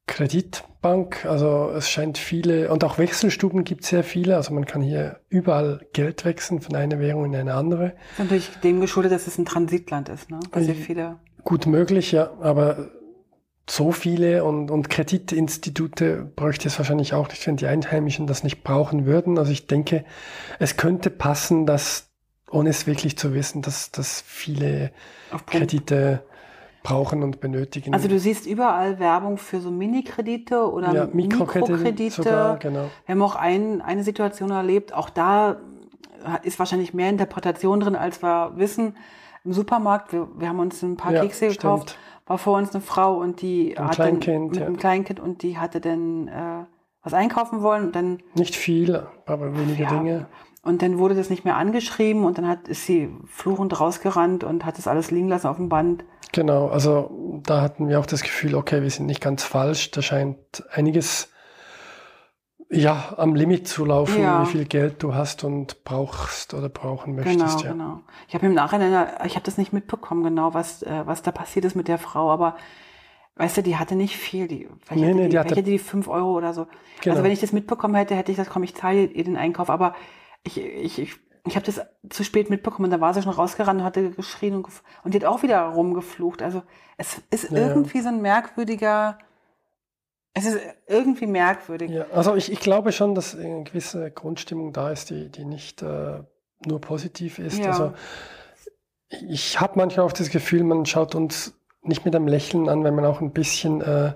Kreditbank. 0.06 1.24
Also 1.24 1.70
es 1.74 1.88
scheint 1.88 2.18
viele, 2.18 2.70
und 2.70 2.84
auch 2.84 2.98
Wechselstuben 2.98 3.64
gibt 3.64 3.84
es 3.84 3.90
sehr 3.90 4.04
viele. 4.04 4.36
Also 4.36 4.52
man 4.52 4.66
kann 4.66 4.82
hier 4.82 5.20
überall 5.28 5.86
Geld 5.92 6.24
wechseln 6.24 6.60
von 6.60 6.76
einer 6.76 6.98
Währung 7.00 7.24
in 7.26 7.36
eine 7.36 7.54
andere. 7.54 7.94
Das 7.94 8.12
ist 8.12 8.18
natürlich 8.18 8.50
dem 8.62 8.80
geschuldet, 8.80 9.12
dass 9.12 9.26
es 9.26 9.38
ein 9.38 9.44
Transitland 9.44 10.08
ist, 10.08 10.30
ne? 10.30 10.40
Sehr 10.54 10.74
viele. 10.74 11.16
Gut 11.42 11.66
möglich, 11.66 12.12
ja. 12.12 12.32
Aber 12.40 12.90
so 13.68 13.92
viele 13.92 14.44
und, 14.44 14.70
und 14.70 14.90
Kreditinstitute 14.90 16.30
bräuchte 16.36 16.68
es 16.68 16.78
wahrscheinlich 16.78 17.14
auch 17.14 17.28
nicht, 17.28 17.46
wenn 17.46 17.56
die 17.56 17.66
Einheimischen 17.66 18.26
das 18.26 18.44
nicht 18.44 18.62
brauchen 18.62 19.06
würden. 19.06 19.38
Also 19.38 19.52
ich 19.52 19.66
denke, 19.66 20.04
es 20.58 20.76
könnte 20.76 21.08
passen, 21.08 21.64
dass, 21.64 22.10
ohne 22.50 22.70
es 22.70 22.86
wirklich 22.86 23.16
zu 23.16 23.32
wissen, 23.32 23.62
dass, 23.62 23.90
dass 23.90 24.20
viele 24.26 24.92
Kredite 25.46 26.24
brauchen 26.84 27.24
und 27.24 27.40
benötigen. 27.40 27.92
Also 27.94 28.06
du 28.06 28.20
siehst 28.20 28.46
überall 28.46 29.00
Werbung 29.00 29.38
für 29.38 29.58
so 29.60 29.72
Mini-Kredite 29.72 30.70
oder 30.70 30.92
ja, 30.94 31.08
Mikrokredite. 31.12 31.72
Mikrokredite. 31.72 32.22
Sogar, 32.22 32.58
genau. 32.58 32.84
Wir 33.06 33.14
haben 33.14 33.22
auch 33.22 33.34
ein, 33.34 33.80
eine 33.82 34.04
Situation 34.04 34.50
erlebt, 34.50 34.94
auch 34.94 35.10
da 35.10 35.56
ist 36.42 36.58
wahrscheinlich 36.58 36.94
mehr 36.94 37.10
Interpretation 37.10 37.80
drin, 37.80 37.96
als 37.96 38.22
wir 38.22 38.52
wissen. 38.56 38.96
Im 39.44 39.52
Supermarkt, 39.52 40.12
wir, 40.12 40.28
wir 40.38 40.48
haben 40.48 40.58
uns 40.60 40.82
ein 40.82 40.96
paar 40.96 41.12
Ja, 41.12 41.22
Kekse 41.22 41.46
stimmt. 41.50 41.60
gekauft, 41.60 41.98
war 42.26 42.38
vor 42.38 42.56
uns 42.56 42.72
eine 42.74 42.80
Frau 42.82 43.16
und 43.18 43.42
die 43.42 43.76
Ein 43.76 43.88
hat 43.88 43.94
Kleinkind, 43.96 44.50
mit 44.52 44.60
ja. 44.60 44.66
einem 44.66 44.76
Kleinkind 44.76 45.20
und 45.20 45.42
die 45.42 45.58
hatte 45.58 45.80
dann 45.80 46.28
äh, 46.28 46.64
was 47.02 47.12
einkaufen 47.14 47.62
wollen 47.62 47.86
und 47.86 47.96
dann 47.96 48.18
Nicht 48.34 48.56
viel, 48.56 49.06
aber 49.26 49.54
wenige 49.56 49.82
Ja. 49.82 49.88
Dinge. 49.90 50.26
Und 50.64 50.82
dann 50.82 50.98
wurde 50.98 51.14
das 51.14 51.30
nicht 51.30 51.44
mehr 51.44 51.56
angeschrieben 51.56 52.24
und 52.24 52.38
dann 52.38 52.48
hat 52.48 52.68
ist 52.68 52.86
sie 52.86 53.10
fluchend 53.26 53.78
rausgerannt 53.80 54.44
und 54.44 54.64
hat 54.64 54.78
das 54.78 54.86
alles 54.88 55.10
liegen 55.10 55.28
lassen 55.28 55.46
auf 55.46 55.56
dem 55.56 55.68
Band. 55.68 56.04
Genau, 56.32 56.68
also 56.68 57.40
da 57.46 57.60
hatten 57.60 57.88
wir 57.88 58.00
auch 58.00 58.06
das 58.06 58.22
Gefühl, 58.22 58.54
okay, 58.56 58.82
wir 58.82 58.90
sind 58.90 59.06
nicht 59.06 59.20
ganz 59.20 59.44
falsch. 59.44 59.90
Da 59.92 60.02
scheint 60.02 60.64
einiges 60.72 61.28
ja 62.70 63.14
am 63.18 63.34
Limit 63.34 63.68
zu 63.68 63.84
laufen, 63.84 64.20
Ja. 64.22 64.42
wie 64.42 64.46
viel 64.50 64.64
Geld 64.64 65.02
du 65.02 65.14
hast 65.14 65.44
und 65.44 65.84
brauchst 65.84 66.54
oder 66.54 66.68
brauchen 66.68 67.16
Genau, 67.16 67.28
möchtest. 67.28 67.62
ja. 67.62 67.72
genau. 67.72 68.00
Ich 68.26 68.34
habe 68.34 68.46
im 68.46 68.54
Nachhinein, 68.54 69.06
ich 69.26 69.34
habe 69.36 69.44
das 69.44 69.58
nicht 69.58 69.72
mitbekommen, 69.72 70.24
genau, 70.24 70.54
was, 70.54 70.82
äh, 70.82 71.02
was 71.04 71.22
da 71.22 71.30
passiert 71.30 71.64
ist 71.66 71.76
mit 71.76 71.88
der 71.88 71.98
Frau, 71.98 72.30
aber 72.32 72.56
weißt 73.36 73.58
du, 73.58 73.62
die 73.62 73.76
hatte 73.76 73.94
nicht 73.96 74.16
viel. 74.16 74.48
Die, 74.48 74.68
vielleicht 74.84 75.02
Nee, 75.02 75.06
hatte 75.08 75.14
nee, 75.16 75.22
die, 75.24 75.28
die 75.30 75.38
hatte- 75.38 75.50
hatte 75.50 75.62
die 75.62 75.78
fünf 75.78 76.08
Euro 76.08 76.32
oder 76.32 76.52
so. 76.54 76.66
Genau. 77.02 77.14
Also 77.14 77.24
wenn 77.24 77.32
ich 77.32 77.40
das 77.40 77.52
mitbekommen 77.52 77.94
hätte, 77.96 78.14
hätte 78.16 78.32
ich 78.32 78.38
gesagt, 78.38 78.52
komm, 78.52 78.62
ich 78.62 78.74
zahle 78.74 79.04
ihr 79.04 79.24
den 79.24 79.36
Einkauf. 79.36 79.70
Aber 79.70 79.94
ich, 80.44 80.58
ich, 80.58 80.98
ich, 80.98 81.16
ich 81.46 81.56
habe 81.56 81.66
das 81.66 81.80
zu 82.08 82.24
spät 82.24 82.50
mitbekommen 82.50 82.90
da 82.90 83.00
war 83.00 83.12
sie 83.12 83.22
schon 83.22 83.32
rausgerannt 83.32 83.80
und 83.80 83.84
hatte 83.84 84.10
geschrien 84.10 84.54
und, 84.54 84.66
und 85.02 85.14
die 85.14 85.18
hat 85.18 85.24
auch 85.26 85.42
wieder 85.42 85.62
rumgeflucht. 85.62 86.42
Also 86.42 86.62
es 86.96 87.20
ist 87.30 87.50
Ja, 87.50 87.58
ja. 87.58 87.68
irgendwie 87.68 88.00
so 88.00 88.08
ein 88.08 88.22
merkwürdiger, 88.22 89.18
es 90.34 90.46
ist 90.46 90.58
irgendwie 90.86 91.26
merkwürdig. 91.26 91.90
Ja, 91.90 92.06
also 92.12 92.34
ich, 92.34 92.50
ich 92.50 92.60
glaube 92.60 92.92
schon, 92.92 93.14
dass 93.14 93.36
eine 93.36 93.64
gewisse 93.64 94.10
Grundstimmung 94.10 94.72
da 94.72 94.90
ist, 94.90 95.10
die, 95.10 95.28
die 95.30 95.44
nicht 95.44 95.82
äh, 95.82 96.22
nur 96.66 96.80
positiv 96.80 97.38
ist. 97.38 97.58
Ja. 97.58 97.70
Also 97.70 97.92
ich 99.08 99.60
habe 99.60 99.74
manchmal 99.76 100.06
auch 100.06 100.12
das 100.12 100.30
Gefühl, 100.30 100.64
man 100.64 100.86
schaut 100.86 101.14
uns 101.14 101.54
nicht 101.82 102.04
mit 102.04 102.16
einem 102.16 102.26
Lächeln 102.26 102.68
an, 102.68 102.82
wenn 102.82 102.94
man 102.94 103.04
auch 103.04 103.20
ein 103.20 103.32
bisschen 103.32 103.80
äh, 103.80 104.14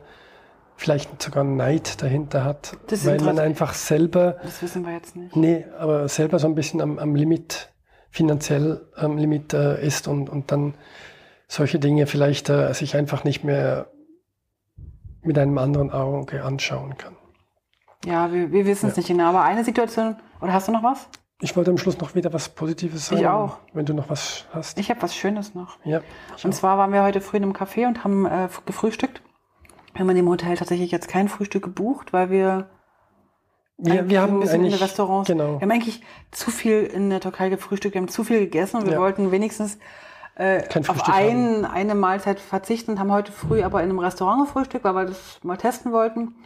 vielleicht 0.78 1.20
sogar 1.20 1.44
Neid 1.44 2.00
dahinter 2.02 2.44
hat, 2.44 2.76
Das 2.86 3.04
weil 3.04 3.20
man 3.20 3.38
einfach 3.38 3.74
selber, 3.74 4.36
Das 4.42 4.62
wissen 4.62 4.86
wir 4.86 4.94
jetzt 4.94 5.16
nicht. 5.16 5.36
nee, 5.36 5.64
aber 5.78 6.08
selber 6.08 6.38
so 6.38 6.46
ein 6.46 6.54
bisschen 6.54 6.80
am, 6.80 6.98
am 6.98 7.14
Limit, 7.14 7.70
finanziell 8.10 8.86
am 8.96 9.18
Limit 9.18 9.52
äh, 9.52 9.84
ist 9.84 10.08
und, 10.08 10.30
und 10.30 10.50
dann 10.52 10.74
solche 11.48 11.78
Dinge 11.78 12.06
vielleicht 12.06 12.48
äh, 12.48 12.72
sich 12.74 12.96
einfach 12.96 13.24
nicht 13.24 13.42
mehr 13.44 13.88
mit 15.22 15.36
einem 15.38 15.58
anderen 15.58 15.90
Auge 15.90 16.44
anschauen 16.44 16.96
kann. 16.96 17.16
Ja, 18.06 18.32
wir, 18.32 18.52
wir 18.52 18.64
wissen 18.64 18.88
es 18.88 18.96
Ja. 18.96 19.00
nicht 19.00 19.08
genau. 19.08 19.30
Aber 19.30 19.42
eine 19.42 19.64
Situation, 19.64 20.16
oder 20.40 20.52
hast 20.52 20.68
du 20.68 20.72
noch 20.72 20.84
was? 20.84 21.08
Ich 21.40 21.56
wollte 21.56 21.70
am 21.70 21.78
Schluss 21.78 21.98
noch 21.98 22.14
wieder 22.14 22.32
was 22.32 22.48
Positives 22.48 23.06
sagen. 23.06 23.20
Ich 23.20 23.26
auch. 23.26 23.58
Wenn 23.72 23.84
du 23.86 23.94
noch 23.94 24.08
was 24.10 24.44
hast. 24.52 24.78
Ich 24.78 24.90
habe 24.90 25.02
was 25.02 25.14
Schönes 25.14 25.54
noch. 25.54 25.76
ja. 25.84 26.00
Und 26.44 26.52
auch. 26.52 26.56
zwar 26.58 26.78
waren 26.78 26.92
wir 26.92 27.02
heute 27.02 27.20
früh 27.20 27.36
in 27.38 27.42
einem 27.44 27.52
Café 27.52 27.86
und 27.86 28.04
haben 28.04 28.26
äh, 28.26 28.48
gefrühstückt. 28.66 29.22
Wir 29.92 30.00
haben 30.00 30.10
in 30.10 30.16
dem 30.16 30.28
Hotel 30.28 30.56
tatsächlich 30.56 30.90
jetzt 30.90 31.08
kein 31.08 31.28
Frühstück 31.28 31.64
gebucht, 31.64 32.12
weil 32.12 32.30
wir, 32.30 32.68
wir, 33.78 34.08
wir 34.08 34.22
ein 34.22 34.30
haben 34.30 34.40
bisschen 34.40 34.56
in 34.56 34.60
eigentlich 34.62 34.74
den 34.74 34.82
Restaurants. 34.82 35.28
Genau. 35.28 35.54
Wir 35.54 35.60
haben 35.62 35.70
eigentlich 35.70 36.02
zu 36.30 36.50
viel 36.50 36.82
in 36.84 37.10
der 37.10 37.20
Türkei 37.20 37.48
gefrühstückt, 37.48 37.94
wir 37.94 38.00
haben 38.02 38.08
zu 38.08 38.24
viel 38.24 38.40
gegessen 38.40 38.76
und 38.78 38.86
wir 38.86 38.94
Ja. 38.94 39.00
wollten 39.00 39.30
wenigstens 39.30 39.78
äh, 40.36 40.62
auf 40.86 41.08
ein, 41.08 41.64
eine 41.64 41.94
Mahlzeit 41.94 42.38
verzichten 42.38 42.92
und 42.92 43.00
haben 43.00 43.10
heute 43.12 43.32
früh 43.32 43.62
aber 43.62 43.82
in 43.82 43.90
einem 43.90 43.98
Restaurant 43.98 44.46
gefrühstückt, 44.46 44.84
weil 44.84 44.94
wir 44.94 45.04
das 45.06 45.40
mal 45.42 45.56
testen 45.56 45.92
wollten. 45.92 46.36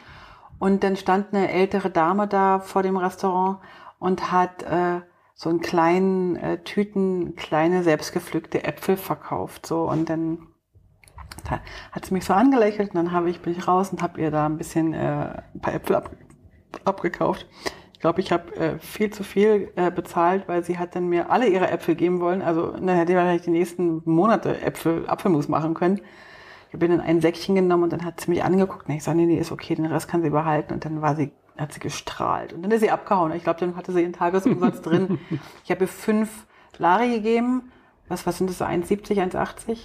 Und 0.59 0.85
dann 0.85 0.97
stand 0.97 1.35
eine 1.35 1.51
ältere 1.51 1.91
Dame 1.91 2.29
da 2.29 2.61
vor 2.61 2.83
dem 2.83 2.97
Restaurant 2.97 3.59
und 3.99 4.31
hat 4.33 4.63
äh, 4.63 5.01
so 5.35 5.51
in 5.51 5.61
kleinen 5.61 6.37
äh, 6.37 6.63
Tüten 6.63 7.35
kleine 7.37 7.83
selbstgepflückte 7.83 8.65
Äpfel 8.65 8.97
verkauft. 8.97 9.67
So 9.67 9.89
und 9.91 10.09
dann 10.09 10.47
da 11.49 11.61
hat 11.93 12.07
sie 12.07 12.15
mich 12.15 12.25
so 12.25 12.33
angelächelt 12.33 12.91
und 12.91 12.97
dann 12.97 13.13
habe 13.13 13.31
ich 13.31 13.41
bin 13.41 13.53
ich 13.53 13.67
raus 13.67 13.91
und 13.91 14.03
habe 14.03 14.21
ihr 14.21 14.31
da 14.31 14.47
ein 14.47 14.59
bisschen 14.59 14.95
äh, 14.95 15.43
ein 15.55 15.61
paar 15.61 15.75
Äpfel 15.75 15.97
ab, 15.97 16.11
abgekauft. 16.85 17.47
Ich 17.93 18.01
glaube, 18.01 18.21
ich 18.21 18.33
habe 18.33 18.55
äh, 18.57 18.79
viel 18.79 19.11
zu 19.11 19.23
viel 19.23 19.71
äh, 19.77 19.91
bezahlt, 19.91 20.49
weil 20.49 20.65
sie 20.65 20.79
hat 20.79 20.97
dann 20.97 21.09
mir 21.09 21.31
alle 21.31 21.47
ihre 21.47 21.71
Äpfel 21.71 21.95
geben 21.95 22.21
wollen. 22.21 22.43
Also 22.43 22.73
dann 22.73 22.89
hätte 22.89 23.13
ich 23.13 23.17
wahrscheinlich 23.17 23.43
die 23.43 23.51
nächsten 23.51 24.03
Monate 24.05 24.61
Äpfel, 24.61 25.09
Apfelmus 25.09 25.49
machen 25.49 25.75
können. 25.75 26.01
Ich 26.69 26.75
habe 26.75 26.87
ihr 26.87 26.97
dann 26.97 27.01
ein 27.01 27.21
Säckchen 27.21 27.55
genommen 27.55 27.85
und 27.85 27.93
dann 27.93 28.05
hat 28.05 28.21
sie 28.21 28.31
mich 28.31 28.43
angeguckt. 28.43 28.89
Und 28.89 28.95
ich 28.95 29.05
sage, 29.05 29.19
nee, 29.19 29.27
nee, 29.27 29.39
ist 29.39 29.53
okay, 29.53 29.75
den 29.75 29.87
Rest 29.87 30.09
kann 30.09 30.23
sie 30.23 30.31
behalten. 30.31 30.73
Und 30.73 30.85
dann 30.85 31.03
war 31.03 31.15
sie, 31.15 31.31
hat 31.57 31.73
sie 31.73 31.81
gestrahlt. 31.81 32.55
Und 32.55 32.63
dann 32.63 32.73
ist 32.73 32.81
sie 32.81 32.91
abgehauen. 32.91 33.31
Ich 33.33 33.45
glaube, 33.45 33.61
dann 33.61 33.77
hatte 33.77 33.93
sie 33.93 34.01
ihren 34.01 34.15
Tagesumsatz 34.15 34.81
drin. 34.81 35.19
Ich 35.65 35.71
habe 35.71 35.85
ihr 35.85 35.89
fünf 35.89 36.47
Lari 36.79 37.11
gegeben. 37.11 37.71
Was, 38.09 38.27
was 38.27 38.39
sind 38.39 38.51
das, 38.51 38.59
so 38.59 38.65
1,70, 38.65 39.23
1,80? 39.23 39.79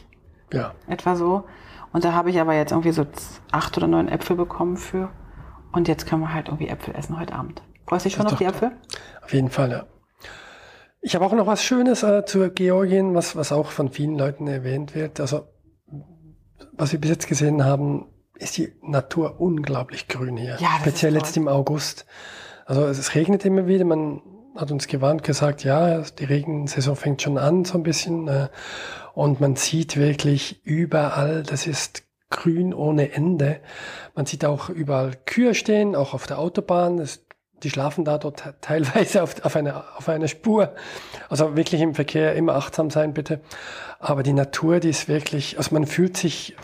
Ja. 0.53 0.73
etwa 0.87 1.15
so. 1.15 1.43
Und 1.93 2.03
da 2.03 2.13
habe 2.13 2.29
ich 2.29 2.39
aber 2.39 2.53
jetzt 2.53 2.71
irgendwie 2.71 2.91
so 2.91 3.05
acht 3.51 3.77
oder 3.77 3.87
neun 3.87 4.07
Äpfel 4.07 4.35
bekommen 4.35 4.77
für. 4.77 5.09
Und 5.71 5.87
jetzt 5.87 6.05
können 6.05 6.21
wir 6.21 6.33
halt 6.33 6.47
irgendwie 6.47 6.67
Äpfel 6.67 6.95
essen 6.95 7.19
heute 7.19 7.33
Abend. 7.33 7.61
Freust 7.87 8.05
du 8.05 8.09
dich 8.09 8.17
schon 8.17 8.27
auf 8.27 8.35
die 8.35 8.45
Äpfel? 8.45 8.71
Auf 9.23 9.33
jeden 9.33 9.49
Fall, 9.49 9.71
ja. 9.71 9.85
Ich 11.01 11.15
habe 11.15 11.25
auch 11.25 11.33
noch 11.33 11.47
was 11.47 11.63
Schönes 11.63 12.03
äh, 12.03 12.25
zu 12.25 12.49
Georgien, 12.51 13.15
was, 13.15 13.35
was 13.35 13.51
auch 13.51 13.67
von 13.67 13.89
vielen 13.89 14.17
Leuten 14.17 14.47
erwähnt 14.47 14.95
wird. 14.95 15.19
Also, 15.19 15.47
was 16.73 16.91
wir 16.91 16.99
bis 16.99 17.11
jetzt 17.11 17.27
gesehen 17.27 17.63
haben, 17.63 18.07
ist 18.35 18.57
die 18.57 18.73
Natur 18.81 19.39
unglaublich 19.39 20.07
grün 20.07 20.37
hier. 20.37 20.57
Ja, 20.59 20.77
Speziell 20.81 21.15
jetzt 21.15 21.37
im 21.37 21.47
August. 21.47 22.05
Also 22.65 22.85
es, 22.85 22.97
es 22.97 23.15
regnet 23.15 23.45
immer 23.45 23.67
wieder. 23.67 23.85
Man 23.85 24.21
hat 24.57 24.71
uns 24.71 24.87
gewarnt, 24.87 25.23
gesagt, 25.23 25.63
ja, 25.63 26.01
die 26.01 26.25
Regensaison 26.25 26.95
fängt 26.95 27.21
schon 27.21 27.37
an, 27.37 27.63
so 27.63 27.77
ein 27.77 27.83
bisschen. 27.83 28.27
Äh, 28.27 28.49
und 29.13 29.39
man 29.39 29.55
sieht 29.55 29.97
wirklich 29.97 30.61
überall, 30.65 31.43
das 31.43 31.67
ist 31.67 32.03
grün 32.29 32.73
ohne 32.73 33.13
Ende. 33.13 33.59
Man 34.15 34.25
sieht 34.25 34.43
auch 34.45 34.69
überall 34.69 35.13
Kühe 35.25 35.55
stehen, 35.55 35.95
auch 35.95 36.13
auf 36.13 36.27
der 36.27 36.39
Autobahn. 36.39 36.97
Das, 36.97 37.21
die 37.63 37.69
schlafen 37.69 38.05
da 38.05 38.17
dort 38.17 38.39
te- 38.43 38.55
teilweise 38.61 39.23
auf, 39.23 39.43
auf, 39.45 39.55
einer, 39.55 39.85
auf 39.97 40.09
einer 40.09 40.27
Spur. 40.27 40.73
Also 41.29 41.55
wirklich 41.55 41.81
im 41.81 41.95
Verkehr 41.95 42.35
immer 42.35 42.55
achtsam 42.55 42.89
sein, 42.89 43.13
bitte. 43.13 43.39
Aber 43.99 44.23
die 44.23 44.33
Natur, 44.33 44.79
die 44.79 44.89
ist 44.89 45.07
wirklich, 45.07 45.57
also 45.57 45.73
man 45.73 45.87
fühlt 45.87 46.17
sich, 46.17 46.55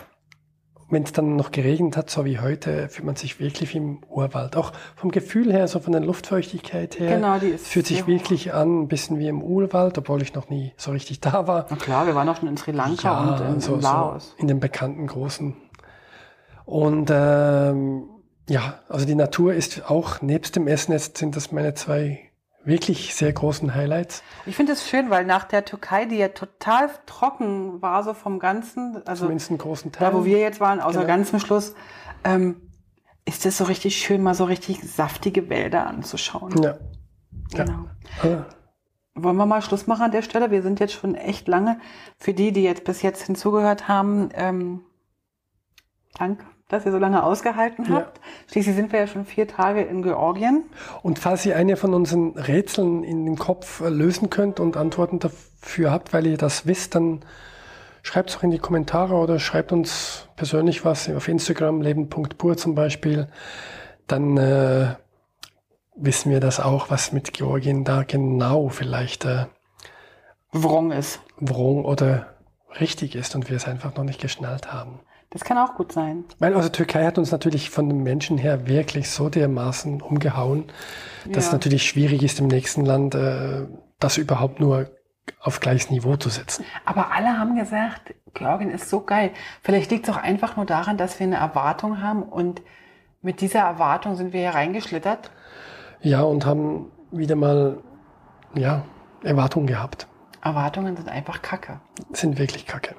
wenn 0.94 1.02
es 1.02 1.12
dann 1.12 1.36
noch 1.36 1.50
geregnet 1.50 1.96
hat, 1.96 2.08
so 2.08 2.24
wie 2.24 2.38
heute, 2.40 2.88
fühlt 2.88 3.04
man 3.04 3.16
sich 3.16 3.38
wirklich 3.40 3.74
wie 3.74 3.78
im 3.78 3.98
Urwald. 4.08 4.56
Auch 4.56 4.72
vom 4.96 5.10
Gefühl 5.10 5.52
her, 5.52 5.68
so 5.68 5.80
von 5.80 5.92
der 5.92 6.00
Luftfeuchtigkeit 6.00 6.98
her, 6.98 7.16
Genau, 7.16 7.38
die 7.38 7.48
ist 7.48 7.66
fühlt 7.66 7.86
sich 7.86 8.04
hoch. 8.04 8.06
wirklich 8.06 8.54
an, 8.54 8.82
ein 8.82 8.88
bisschen 8.88 9.18
wie 9.18 9.28
im 9.28 9.42
Urwald, 9.42 9.98
obwohl 9.98 10.22
ich 10.22 10.32
noch 10.34 10.48
nie 10.48 10.72
so 10.78 10.92
richtig 10.92 11.20
da 11.20 11.46
war. 11.46 11.66
Na 11.68 11.76
klar, 11.76 12.06
wir 12.06 12.14
waren 12.14 12.28
auch 12.28 12.36
schon 12.38 12.48
in 12.48 12.56
Sri 12.56 12.70
Lanka 12.72 13.40
und 13.44 13.54
in, 13.54 13.60
so, 13.60 13.74
in 13.74 13.80
Laos. 13.82 14.30
So 14.30 14.40
in 14.40 14.48
den 14.48 14.60
bekannten 14.60 15.06
großen. 15.06 15.54
Und 16.64 17.10
ähm, 17.12 18.04
ja, 18.48 18.78
also 18.88 19.04
die 19.06 19.14
Natur 19.14 19.54
ist 19.54 19.90
auch, 19.90 20.22
nebst 20.22 20.56
dem 20.56 20.66
Essen, 20.66 20.92
jetzt 20.92 21.18
sind 21.18 21.36
das 21.36 21.52
meine 21.52 21.74
zwei 21.74 22.20
wirklich 22.64 23.14
sehr 23.14 23.32
großen 23.32 23.74
Highlights. 23.74 24.22
Ich 24.46 24.56
finde 24.56 24.72
es 24.72 24.88
schön, 24.88 25.10
weil 25.10 25.24
nach 25.24 25.44
der 25.44 25.64
Türkei, 25.64 26.04
die 26.06 26.16
ja 26.16 26.28
total 26.28 26.90
trocken 27.06 27.82
war, 27.82 28.02
so 28.02 28.14
vom 28.14 28.38
Ganzen, 28.38 29.02
also 29.06 29.24
Zumindest 29.24 29.50
einen 29.50 29.58
großen 29.58 29.92
Teil. 29.92 30.10
da 30.10 30.16
wo 30.16 30.24
wir 30.24 30.38
jetzt 30.38 30.60
waren, 30.60 30.80
außer 30.80 31.00
Genau. 31.00 31.06
ganz 31.12 31.30
zum 31.30 31.40
Schluss, 31.40 31.74
ähm, 32.24 32.60
ist 33.24 33.46
es 33.46 33.58
so 33.58 33.64
richtig 33.64 33.96
schön, 33.96 34.22
mal 34.22 34.34
so 34.34 34.44
richtig 34.44 34.82
saftige 34.82 35.48
Wälder 35.48 35.86
anzuschauen. 35.86 36.62
Ja. 36.62 36.78
ja. 37.54 37.64
Genau. 37.64 37.84
Ah, 38.22 38.44
Wollen 39.14 39.36
wir 39.36 39.46
mal 39.46 39.62
Schluss 39.62 39.86
machen 39.86 40.02
an 40.02 40.10
der 40.10 40.22
Stelle? 40.22 40.50
Wir 40.50 40.62
sind 40.62 40.80
jetzt 40.80 40.92
schon 40.94 41.14
echt 41.14 41.46
lange. 41.48 41.78
Für 42.18 42.34
die, 42.34 42.52
die 42.52 42.62
jetzt 42.64 42.84
bis 42.84 43.02
jetzt 43.02 43.22
hinzugehört 43.22 43.86
haben, 43.88 44.28
ähm, 44.34 44.80
danke, 46.18 46.44
dass 46.68 46.86
ihr 46.86 46.92
so 46.92 46.98
lange 46.98 47.22
ausgehalten 47.22 47.84
Ja. 47.86 47.96
habt. 47.96 48.20
Schließlich 48.50 48.74
sind 48.74 48.92
wir 48.92 49.00
ja 49.00 49.06
schon 49.06 49.24
vier 49.26 49.46
Tage 49.46 49.82
in 49.82 50.02
Georgien. 50.02 50.64
Und 51.02 51.18
falls 51.18 51.44
ihr 51.46 51.56
eine 51.56 51.76
von 51.76 51.92
unseren 51.94 52.30
Rätseln 52.38 53.04
in 53.04 53.26
den 53.26 53.36
Kopf 53.36 53.80
lösen 53.80 54.30
könnt 54.30 54.60
und 54.60 54.76
Antworten 54.76 55.18
dafür 55.18 55.90
habt, 55.90 56.12
weil 56.12 56.26
ihr 56.26 56.38
das 56.38 56.66
wisst, 56.66 56.94
dann 56.94 57.24
schreibt 58.02 58.30
es 58.30 58.36
doch 58.36 58.42
in 58.42 58.50
die 58.50 58.58
Kommentare 58.58 59.14
oder 59.14 59.38
schreibt 59.38 59.72
uns 59.72 60.28
persönlich 60.36 60.84
was 60.84 61.08
auf 61.10 61.28
Instagram, 61.28 61.80
leben.pur 61.82 62.56
zum 62.56 62.74
Beispiel. 62.74 63.28
Dann 64.06 64.36
äh, 64.36 64.94
wissen 65.96 66.30
wir 66.30 66.40
das 66.40 66.60
auch, 66.60 66.90
was 66.90 67.12
mit 67.12 67.32
Georgien 67.34 67.84
da 67.84 68.02
genau 68.02 68.68
vielleicht 68.68 69.24
äh, 69.26 69.46
Wrong 70.52 70.92
ist. 70.92 71.20
wrong 71.40 71.84
oder 71.84 72.26
richtig 72.80 73.16
ist 73.16 73.34
und 73.34 73.48
wir 73.50 73.56
es 73.56 73.66
einfach 73.66 73.94
noch 73.96 74.04
nicht 74.04 74.20
geschnallt 74.20 74.72
haben. 74.72 75.00
Das 75.34 75.44
kann 75.44 75.58
auch 75.58 75.74
gut 75.74 75.92
sein. 75.92 76.24
Weil 76.38 76.54
also 76.54 76.70
Türkei 76.70 77.04
hat 77.04 77.18
uns 77.18 77.30
natürlich 77.32 77.68
von 77.68 77.88
den 77.88 78.02
Menschen 78.02 78.38
her 78.38 78.66
wirklich 78.66 79.10
so 79.10 79.28
dermaßen 79.28 80.00
umgehauen, 80.00 80.64
dass 81.28 81.44
es 81.44 81.50
Ja. 81.50 81.52
natürlich 81.54 81.86
schwierig 81.86 82.22
ist, 82.22 82.40
im 82.40 82.46
nächsten 82.46 82.86
Land 82.86 83.14
äh, 83.14 83.66
das 83.98 84.16
überhaupt 84.16 84.60
nur 84.60 84.90
auf 85.40 85.60
gleiches 85.60 85.90
Niveau 85.90 86.16
zu 86.16 86.28
setzen. 86.30 86.64
Aber 86.86 87.12
alle 87.12 87.38
haben 87.38 87.56
gesagt, 87.56 88.14
Georgien 88.32 88.70
ist 88.70 88.88
so 88.88 89.00
geil. 89.02 89.30
Vielleicht 89.62 89.90
liegt 89.90 90.08
es 90.08 90.14
auch 90.14 90.22
einfach 90.22 90.56
nur 90.56 90.66
daran, 90.66 90.96
dass 90.96 91.18
wir 91.18 91.26
eine 91.26 91.36
Erwartung 91.36 92.00
haben 92.02 92.22
und 92.22 92.62
mit 93.20 93.40
dieser 93.40 93.60
Erwartung 93.60 94.16
sind 94.16 94.32
wir 94.32 94.40
hier 94.40 94.50
reingeschlittert. 94.54 95.30
Ja, 96.00 96.22
und 96.22 96.46
haben 96.46 96.92
wieder 97.10 97.36
mal, 97.36 97.78
ja, 98.54 98.84
Erwartungen 99.22 99.66
gehabt. 99.66 100.06
Erwartungen 100.42 100.96
sind 100.96 101.08
einfach 101.08 101.40
Kacke. 101.42 101.80
Sind 102.12 102.38
wirklich 102.38 102.66
kacke. 102.66 102.94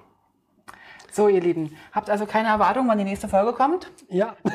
So, 1.16 1.30
ihr 1.30 1.39
Lieben, 1.39 1.78
habt 1.93 2.09
also 2.09 2.26
keine 2.26 2.49
Erwartungen, 2.49 2.89
wann 2.89 2.97
die 2.97 3.05
nächste 3.05 3.30
Folge 3.30 3.53
kommt? 3.53 3.89
Ja. 4.09 4.36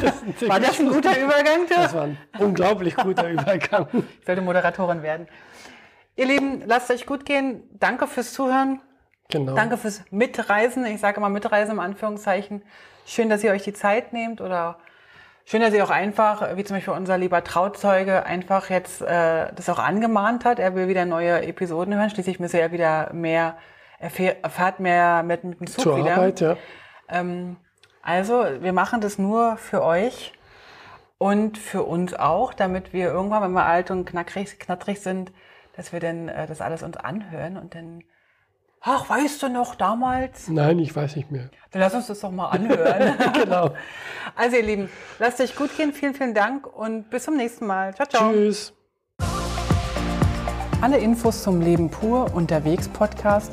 Das 0.00 0.48
war 0.48 0.60
das 0.60 0.78
ein 0.78 0.88
guter 0.90 1.18
Übergang? 1.18 1.66
Das 1.68 1.92
war 1.92 2.04
ein 2.04 2.18
unglaublich 2.38 2.94
guter 2.94 3.28
Übergang. 3.32 3.88
Ich 4.20 4.24
sollte 4.24 4.42
Moderatorin 4.42 5.02
werden. 5.02 5.26
Ihr 6.14 6.26
Lieben, 6.26 6.62
lasst 6.66 6.88
euch 6.92 7.04
gut 7.04 7.24
gehen. 7.24 7.64
Danke 7.72 8.06
fürs 8.06 8.32
Zuhören. 8.32 8.80
Genau. 9.28 9.56
Danke 9.56 9.76
fürs 9.76 10.04
Mitreisen. 10.12 10.86
Ich 10.86 11.00
sage 11.00 11.16
immer 11.16 11.30
Mitreisen 11.30 11.72
im 11.72 11.80
Anführungszeichen. 11.80 12.62
Schön, 13.06 13.28
dass 13.28 13.42
ihr 13.42 13.50
euch 13.50 13.64
die 13.64 13.72
Zeit 13.72 14.12
nehmt 14.12 14.40
oder 14.40 14.78
schön, 15.46 15.62
dass 15.62 15.74
ihr 15.74 15.82
auch 15.82 15.90
einfach, 15.90 16.56
wie 16.56 16.62
zum 16.62 16.76
Beispiel 16.76 16.94
unser 16.94 17.18
lieber 17.18 17.42
Trauzeuge, 17.42 18.24
einfach 18.24 18.70
jetzt 18.70 19.02
äh, 19.02 19.52
das 19.52 19.68
auch 19.68 19.80
angemahnt 19.80 20.44
hat. 20.44 20.60
Er 20.60 20.76
will 20.76 20.86
wieder 20.86 21.06
neue 21.06 21.42
Episoden 21.42 21.92
hören. 21.96 22.10
Schließlich 22.10 22.38
müsse 22.38 22.60
er 22.60 22.70
wieder 22.70 23.12
mehr, 23.12 23.56
er 23.98 24.10
fährt 24.10 24.80
mehr 24.80 25.22
mit, 25.22 25.44
mit 25.44 25.60
dem 25.60 25.66
Zug 25.66 25.82
Zur 25.82 25.98
wieder. 25.98 26.14
Arbeit, 26.14 26.40
ja. 26.40 26.56
Ähm, 27.08 27.56
also, 28.02 28.44
wir 28.60 28.72
machen 28.72 29.00
das 29.00 29.18
nur 29.18 29.56
für 29.56 29.82
euch 29.82 30.32
und 31.18 31.58
für 31.58 31.82
uns 31.82 32.14
auch, 32.14 32.54
damit 32.54 32.92
wir 32.92 33.08
irgendwann, 33.08 33.42
wenn 33.42 33.52
wir 33.52 33.66
alt 33.66 33.90
und 33.90 34.04
knackrig, 34.04 34.58
knattrig 34.58 35.00
sind, 35.00 35.32
dass 35.76 35.92
wir 35.92 36.00
dann 36.00 36.28
äh, 36.28 36.46
das 36.46 36.60
alles 36.60 36.82
uns 36.82 36.96
anhören 36.96 37.56
und 37.56 37.74
dann, 37.74 38.04
ach, 38.80 39.10
weißt 39.10 39.42
du 39.42 39.48
noch 39.48 39.74
damals? 39.74 40.48
Nein, 40.48 40.78
ich 40.78 40.94
weiß 40.94 41.16
nicht 41.16 41.30
mehr. 41.30 41.50
Dann 41.72 41.82
lass 41.82 41.94
uns 41.94 42.06
das 42.06 42.20
doch 42.20 42.30
mal 42.30 42.48
anhören. 42.48 43.14
Genau. 43.34 43.74
Also, 44.36 44.56
ihr 44.56 44.62
Lieben, 44.62 44.88
lasst 45.18 45.40
euch 45.40 45.56
gut 45.56 45.76
gehen. 45.76 45.92
Vielen, 45.92 46.14
vielen 46.14 46.34
Dank 46.34 46.66
und 46.66 47.10
bis 47.10 47.24
zum 47.24 47.36
nächsten 47.36 47.66
Mal. 47.66 47.94
Ciao, 47.94 48.08
ciao. 48.08 48.30
Tschüss. 48.30 48.72
Alle 50.80 50.98
Infos 50.98 51.42
zum 51.42 51.60
Leben 51.60 51.90
pur 51.90 52.32
unterwegs 52.32 52.88
Podcast 52.88 53.52